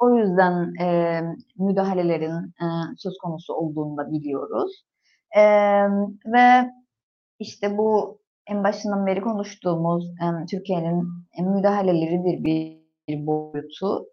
o 0.00 0.14
yüzden 0.14 0.74
e, 0.80 1.20
müdahalelerin 1.56 2.46
e, 2.46 2.66
söz 2.96 3.18
konusu 3.18 3.54
olduğunu 3.54 3.96
da 3.96 4.12
biliyoruz. 4.12 4.84
E, 5.36 5.42
ve 6.26 6.70
işte 7.38 7.78
bu 7.78 8.20
en 8.46 8.64
başından 8.64 9.06
beri 9.06 9.20
konuştuğumuz 9.20 10.08
e, 10.08 10.46
Türkiye'nin 10.50 11.08
müdahaleleridir 11.54 12.44
bir, 12.44 12.78
bir 13.08 13.26
boyutu. 13.26 14.06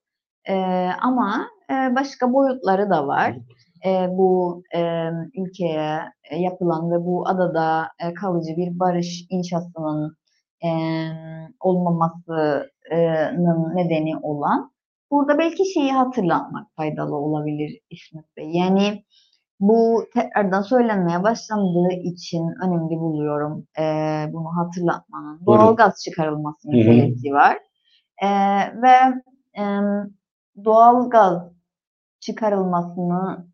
E, 0.45 0.55
ama 1.01 1.47
başka 1.69 2.33
boyutları 2.33 2.89
da 2.89 3.07
var. 3.07 3.35
E, 3.85 4.07
bu 4.11 4.63
e, 4.75 5.09
ülkeye 5.35 5.99
e, 6.31 6.37
yapılan 6.37 6.91
ve 6.91 7.05
bu 7.05 7.27
adada 7.27 7.87
e, 7.99 8.13
kalıcı 8.13 8.57
bir 8.57 8.79
barış 8.79 9.25
inşasının 9.29 10.17
olmamasının 11.59 13.75
nedeni 13.75 14.17
olan. 14.17 14.71
Burada 15.11 15.37
belki 15.37 15.73
şeyi 15.73 15.91
hatırlatmak 15.91 16.67
faydalı 16.75 17.15
olabilir 17.15 17.79
İsmet 17.89 18.37
Bey. 18.37 18.51
Yani 18.51 19.03
bu 19.59 20.05
tekrardan 20.13 20.61
söylenmeye 20.61 21.23
başlandığı 21.23 21.93
için 21.93 22.53
önemli 22.63 22.99
buluyorum 22.99 23.67
e, 23.79 23.83
bunu 24.33 24.57
hatırlatmanın. 24.57 25.45
Doğal 25.45 25.75
gaz 25.75 26.03
çıkarılması 26.03 26.69
meselesi 26.69 27.33
var. 27.33 27.57
E, 28.23 28.27
ve 28.81 28.95
e, 29.57 29.63
doğal 30.65 31.09
gaz 31.09 31.54
çıkarılmasını 32.25 33.47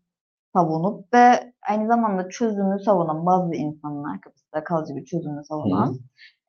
savunup 0.52 1.14
ve 1.14 1.52
aynı 1.68 1.86
zamanda 1.88 2.28
çözümü 2.28 2.80
savunan 2.80 3.26
bazı 3.26 3.54
insanlar, 3.54 4.20
Kıbrıs'ta 4.20 4.64
kalıcı 4.64 4.96
bir 4.96 5.04
çözümü 5.04 5.44
savunan 5.44 5.98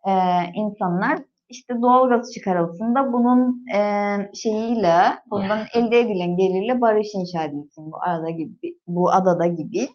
e, 0.07 0.11
insanlar 0.55 1.19
işte 1.49 1.81
doğalgaz 1.81 2.33
çıkarılsın 2.33 2.95
da 2.95 3.13
bunun 3.13 3.65
e, 3.75 3.79
şeyiyle, 4.33 4.95
bundan 5.31 5.59
elde 5.73 5.99
edilen 5.99 6.37
gelirle 6.37 6.81
barış 6.81 7.07
inşa 7.15 7.43
edilsin 7.43 7.91
bu 7.91 8.01
arada 8.01 8.29
gibi, 8.29 8.77
bu 8.87 9.11
adada 9.11 9.47
gibi 9.47 9.87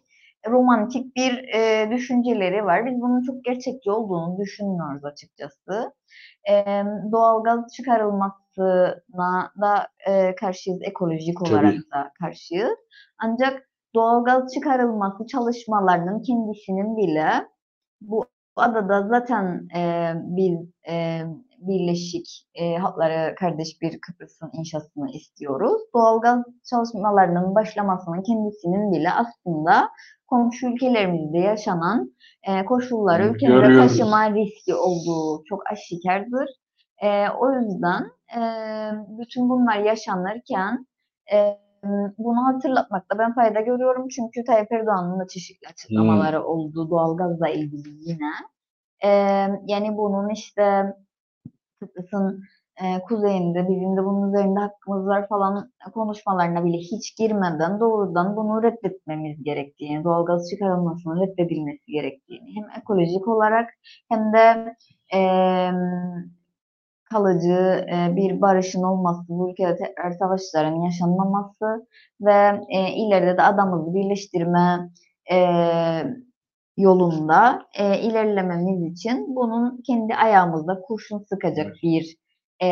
romantik 0.48 1.16
bir 1.16 1.54
e, 1.54 1.90
düşünceleri 1.90 2.64
var. 2.64 2.86
Biz 2.86 3.00
bunun 3.00 3.22
çok 3.22 3.44
gerçekçi 3.44 3.90
olduğunu 3.90 4.38
düşünmüyoruz 4.38 5.04
açıkçası. 5.04 5.92
E, 6.50 6.64
doğalgaz 7.12 7.72
çıkarılmasına 8.58 9.50
da 9.60 9.88
e, 10.06 10.34
karşıyız, 10.34 10.78
ekolojik 10.82 11.42
olarak 11.42 11.72
Tabii. 11.72 11.90
da 11.94 12.12
karşıyız. 12.20 12.78
Ancak 13.18 13.68
doğalgaz 13.94 14.54
çıkarılması 14.54 15.26
çalışmalarının 15.26 16.22
kendisinin 16.22 16.96
bile 16.96 17.30
bu 18.00 18.24
adada 18.56 19.08
zaten 19.08 19.68
e, 19.76 20.12
biz 20.16 20.58
e, 20.88 21.22
Birleşik 21.58 22.26
e, 22.54 22.76
Halkları 22.76 23.34
Kardeş 23.34 23.82
bir 23.82 24.00
Kıbrıs'ın 24.00 24.50
inşasını 24.52 25.10
istiyoruz. 25.10 25.82
Doğalgaz 25.94 26.44
çalışmalarının 26.70 27.54
başlamasının 27.54 28.22
kendisinin 28.22 28.92
bile 28.92 29.10
aslında 29.10 29.88
komşu 30.26 30.66
ülkelerimizde 30.66 31.38
yaşanan 31.38 32.12
e, 32.48 32.64
koşulları 32.64 33.26
ülkemize 33.26 33.76
taşıma 33.76 34.30
riski 34.34 34.74
olduğu 34.74 35.44
çok 35.48 35.62
aşikardır. 35.72 36.48
E, 37.02 37.28
o 37.30 37.52
yüzden 37.52 38.02
e, 38.36 38.40
bütün 39.18 39.48
bunlar 39.48 39.78
yaşanırken 39.78 40.86
e, 41.32 41.58
bunu 42.18 42.46
hatırlatmakta 42.46 43.18
ben 43.18 43.34
fayda 43.34 43.60
görüyorum. 43.60 44.08
Çünkü 44.08 44.44
Tayyip 44.44 44.72
Erdoğan'ın 44.72 45.20
da 45.20 45.26
çeşitli 45.26 45.68
açıklamaları 45.68 46.38
hmm. 46.38 46.46
oldu 46.46 46.90
doğalgazla 46.90 47.48
ilgili 47.48 48.10
yine. 48.10 48.30
E, 49.04 49.08
yani 49.66 49.96
bunun 49.96 50.28
işte 50.28 50.94
Kıbrıs'ın 51.80 52.42
e, 52.82 53.02
kuzeyinde 53.02 53.68
bizim 53.68 53.96
de 53.96 54.04
bunun 54.04 54.28
üzerinde 54.28 54.60
hakkımız 54.60 55.06
var 55.06 55.28
falan 55.28 55.70
konuşmalarına 55.94 56.64
bile 56.64 56.76
hiç 56.76 57.16
girmeden 57.16 57.80
doğrudan 57.80 58.36
bunu 58.36 58.62
reddetmemiz 58.62 59.44
gerektiğini, 59.44 60.04
doğalgaz 60.04 60.50
çıkarılmasının 60.50 61.20
reddedilmesi 61.20 61.92
gerektiğini 61.92 62.54
hem 62.56 62.80
ekolojik 62.80 63.28
olarak 63.28 63.70
hem 64.08 64.32
de 64.32 64.74
e, 65.14 65.18
kalıcı 67.10 67.86
e, 67.92 68.16
bir 68.16 68.40
barışın 68.40 68.82
olması, 68.82 69.28
bu 69.28 69.50
ülkede 69.50 69.76
tekrar 69.76 70.10
savaşların 70.10 70.80
yaşanmaması 70.80 71.86
ve 72.20 72.60
e, 72.68 72.92
ileride 72.92 73.36
de 73.36 73.42
adamımızı 73.42 73.94
birleştirme 73.94 74.90
e, 75.32 75.38
yolunda 76.76 77.62
e, 77.78 78.00
ilerlememiz 78.00 78.92
için 78.92 79.36
bunun 79.36 79.82
kendi 79.86 80.14
ayağımızda 80.14 80.80
kurşun 80.80 81.18
sıkacak 81.18 81.66
evet. 81.66 81.82
bir 81.82 82.16
e, 82.62 82.70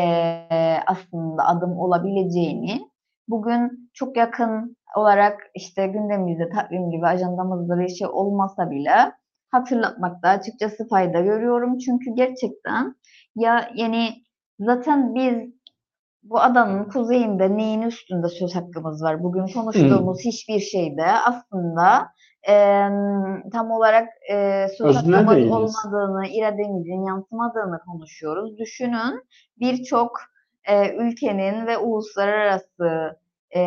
aslında 0.87 1.45
adım 1.45 1.77
olabileceğini 1.79 2.89
bugün 3.27 3.89
çok 3.93 4.17
yakın 4.17 4.77
olarak 4.95 5.39
işte 5.55 5.87
gündemimizde 5.87 6.49
takvim 6.49 6.91
gibi 6.91 7.05
ajandamızda 7.05 7.79
bir 7.79 7.89
şey 7.89 8.07
olmasa 8.07 8.71
bile 8.71 9.11
hatırlatmakta 9.51 10.29
açıkçası 10.29 10.87
fayda 10.87 11.19
görüyorum. 11.19 11.77
Çünkü 11.77 12.15
gerçekten 12.15 12.95
ya 13.35 13.71
yani 13.75 14.09
zaten 14.59 15.15
biz 15.15 15.57
bu 16.23 16.39
adanın 16.39 16.83
kuzeyinde 16.83 17.57
neyin 17.57 17.81
üstünde 17.81 18.27
söz 18.27 18.55
hakkımız 18.55 19.03
var? 19.03 19.23
Bugün 19.23 19.45
konuştuğumuz 19.47 20.23
hmm. 20.23 20.31
hiçbir 20.31 20.59
şeyde 20.59 21.05
aslında 21.25 22.07
e, 22.49 22.53
tam 23.51 23.71
olarak 23.71 24.09
e, 24.31 24.67
söz 24.77 24.95
hakkımız 24.95 25.51
olmadığını, 25.51 26.27
irademizin 26.27 27.05
yansımadığını 27.05 27.79
konuşuyoruz. 27.85 28.57
Düşünün 28.57 29.23
birçok 29.59 30.11
e, 30.67 30.95
ülkenin 30.95 31.67
ve 31.67 31.77
uluslararası 31.77 33.19
e, 33.55 33.61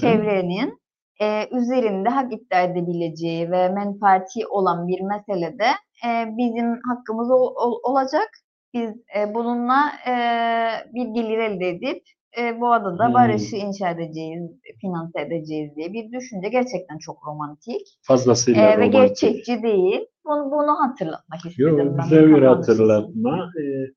çevrenin 0.00 0.80
e, 1.20 1.48
üzerinde 1.56 2.08
hak 2.08 2.32
iddia 2.32 2.60
edebileceği 2.60 3.50
ve 3.50 3.68
menfaati 3.68 4.46
olan 4.46 4.88
bir 4.88 5.00
meselede 5.00 5.66
e, 6.06 6.36
bizim 6.36 6.80
hakkımız 6.88 7.30
ol, 7.30 7.54
ol, 7.56 7.78
olacak. 7.82 8.28
Biz 8.74 8.90
e, 8.90 9.34
bununla 9.34 9.92
e, 10.06 10.12
bir 10.94 11.06
gelir 11.06 11.38
elde 11.38 11.68
edip 11.68 12.02
e, 12.38 12.60
bu 12.60 12.72
adada 12.72 13.06
hmm. 13.06 13.14
barışı 13.14 13.56
inşa 13.56 13.90
edeceğiz, 13.90 14.50
finanse 14.80 15.20
edeceğiz 15.20 15.76
diye 15.76 15.92
bir 15.92 16.12
düşünce 16.12 16.48
gerçekten 16.48 16.98
çok 16.98 17.26
romantik. 17.26 17.98
Fazlasıyla 18.02 18.70
e, 18.70 18.78
Ve 18.78 18.86
gerçekçi 18.86 19.62
değil. 19.62 20.00
Bunu, 20.24 20.50
bunu 20.50 20.78
hatırlatmak 20.80 21.46
istedim. 21.46 21.78
Yok, 21.78 22.00
güzel 22.02 22.36
bir 22.36 22.42
hatırlatma. 22.42 23.50
Ee, 23.60 23.92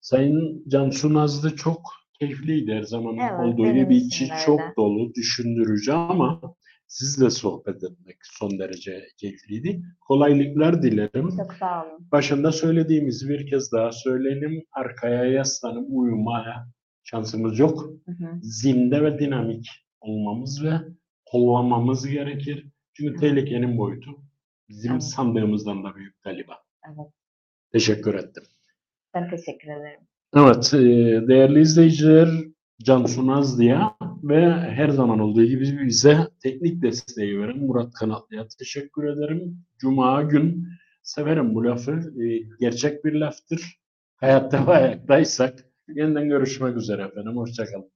Sayın 0.00 0.64
Cansu 0.68 1.14
Nazlı 1.14 1.56
çok 1.56 1.80
keyifliydi 2.20 2.74
her 2.74 2.82
zaman 2.82 3.16
evet, 3.16 3.40
olduğu 3.40 3.72
gibi. 3.72 3.96
içi 3.96 4.28
çok 4.46 4.60
dolu, 4.76 5.14
düşündürücü 5.14 5.92
ama 5.92 6.40
sizle 6.88 7.30
sohbet 7.30 7.84
etmek 7.84 8.16
son 8.22 8.58
derece 8.58 9.08
keyifliydi. 9.16 9.82
Kolaylıklar 10.00 10.82
dilerim. 10.82 11.28
Çok 11.36 11.54
sağ 11.54 11.84
olun. 11.84 12.08
Başında 12.12 12.52
söylediğimiz 12.52 13.28
bir 13.28 13.50
kez 13.50 13.72
daha 13.72 13.92
söyleyelim. 13.92 14.64
Arkaya 14.72 15.24
yaslanıp 15.24 15.86
uyumaya 15.90 16.66
şansımız 17.04 17.58
yok. 17.58 17.84
Hı 18.06 18.12
hı. 18.12 18.38
Zinde 18.42 19.04
ve 19.04 19.18
dinamik 19.18 19.68
olmamız 20.00 20.64
ve 20.64 20.72
kullanmamız 21.26 22.06
gerekir. 22.06 22.66
Çünkü 22.92 23.14
hı. 23.14 23.20
tehlikenin 23.20 23.78
boyutu 23.78 24.10
bizim 24.68 24.92
evet. 24.92 25.02
sandığımızdan 25.02 25.84
da 25.84 25.94
büyük 25.94 26.22
galiba. 26.22 26.54
Evet. 26.86 27.12
Teşekkür 27.72 28.14
ettim. 28.14 28.44
Ben 29.14 29.30
teşekkür 29.30 29.68
ederim. 29.68 30.00
Evet, 30.36 30.74
e, 30.74 30.78
değerli 31.28 31.60
izleyiciler, 31.60 32.28
Cansu 32.82 33.26
Nazlı'ya 33.26 33.96
ve 34.22 34.50
her 34.52 34.88
zaman 34.88 35.18
olduğu 35.18 35.44
gibi 35.44 35.86
bize 35.86 36.28
teknik 36.42 36.82
desteği 36.82 37.40
veren 37.40 37.58
Murat 37.58 37.92
Kanatlı'ya 37.92 38.46
teşekkür 38.58 39.04
ederim. 39.04 39.64
Cuma 39.78 40.22
gün 40.22 40.68
severim 41.02 41.54
bu 41.54 41.64
lafı. 41.64 41.92
E, 41.92 42.42
gerçek 42.60 43.04
bir 43.04 43.12
laftır. 43.12 43.78
Hayatta 44.16 44.66
ve 44.66 44.70
ayaktaysak 44.70 45.64
yeniden 45.88 46.28
görüşmek 46.28 46.76
üzere 46.76 47.02
efendim. 47.02 47.36
Hoşçakalın. 47.36 47.90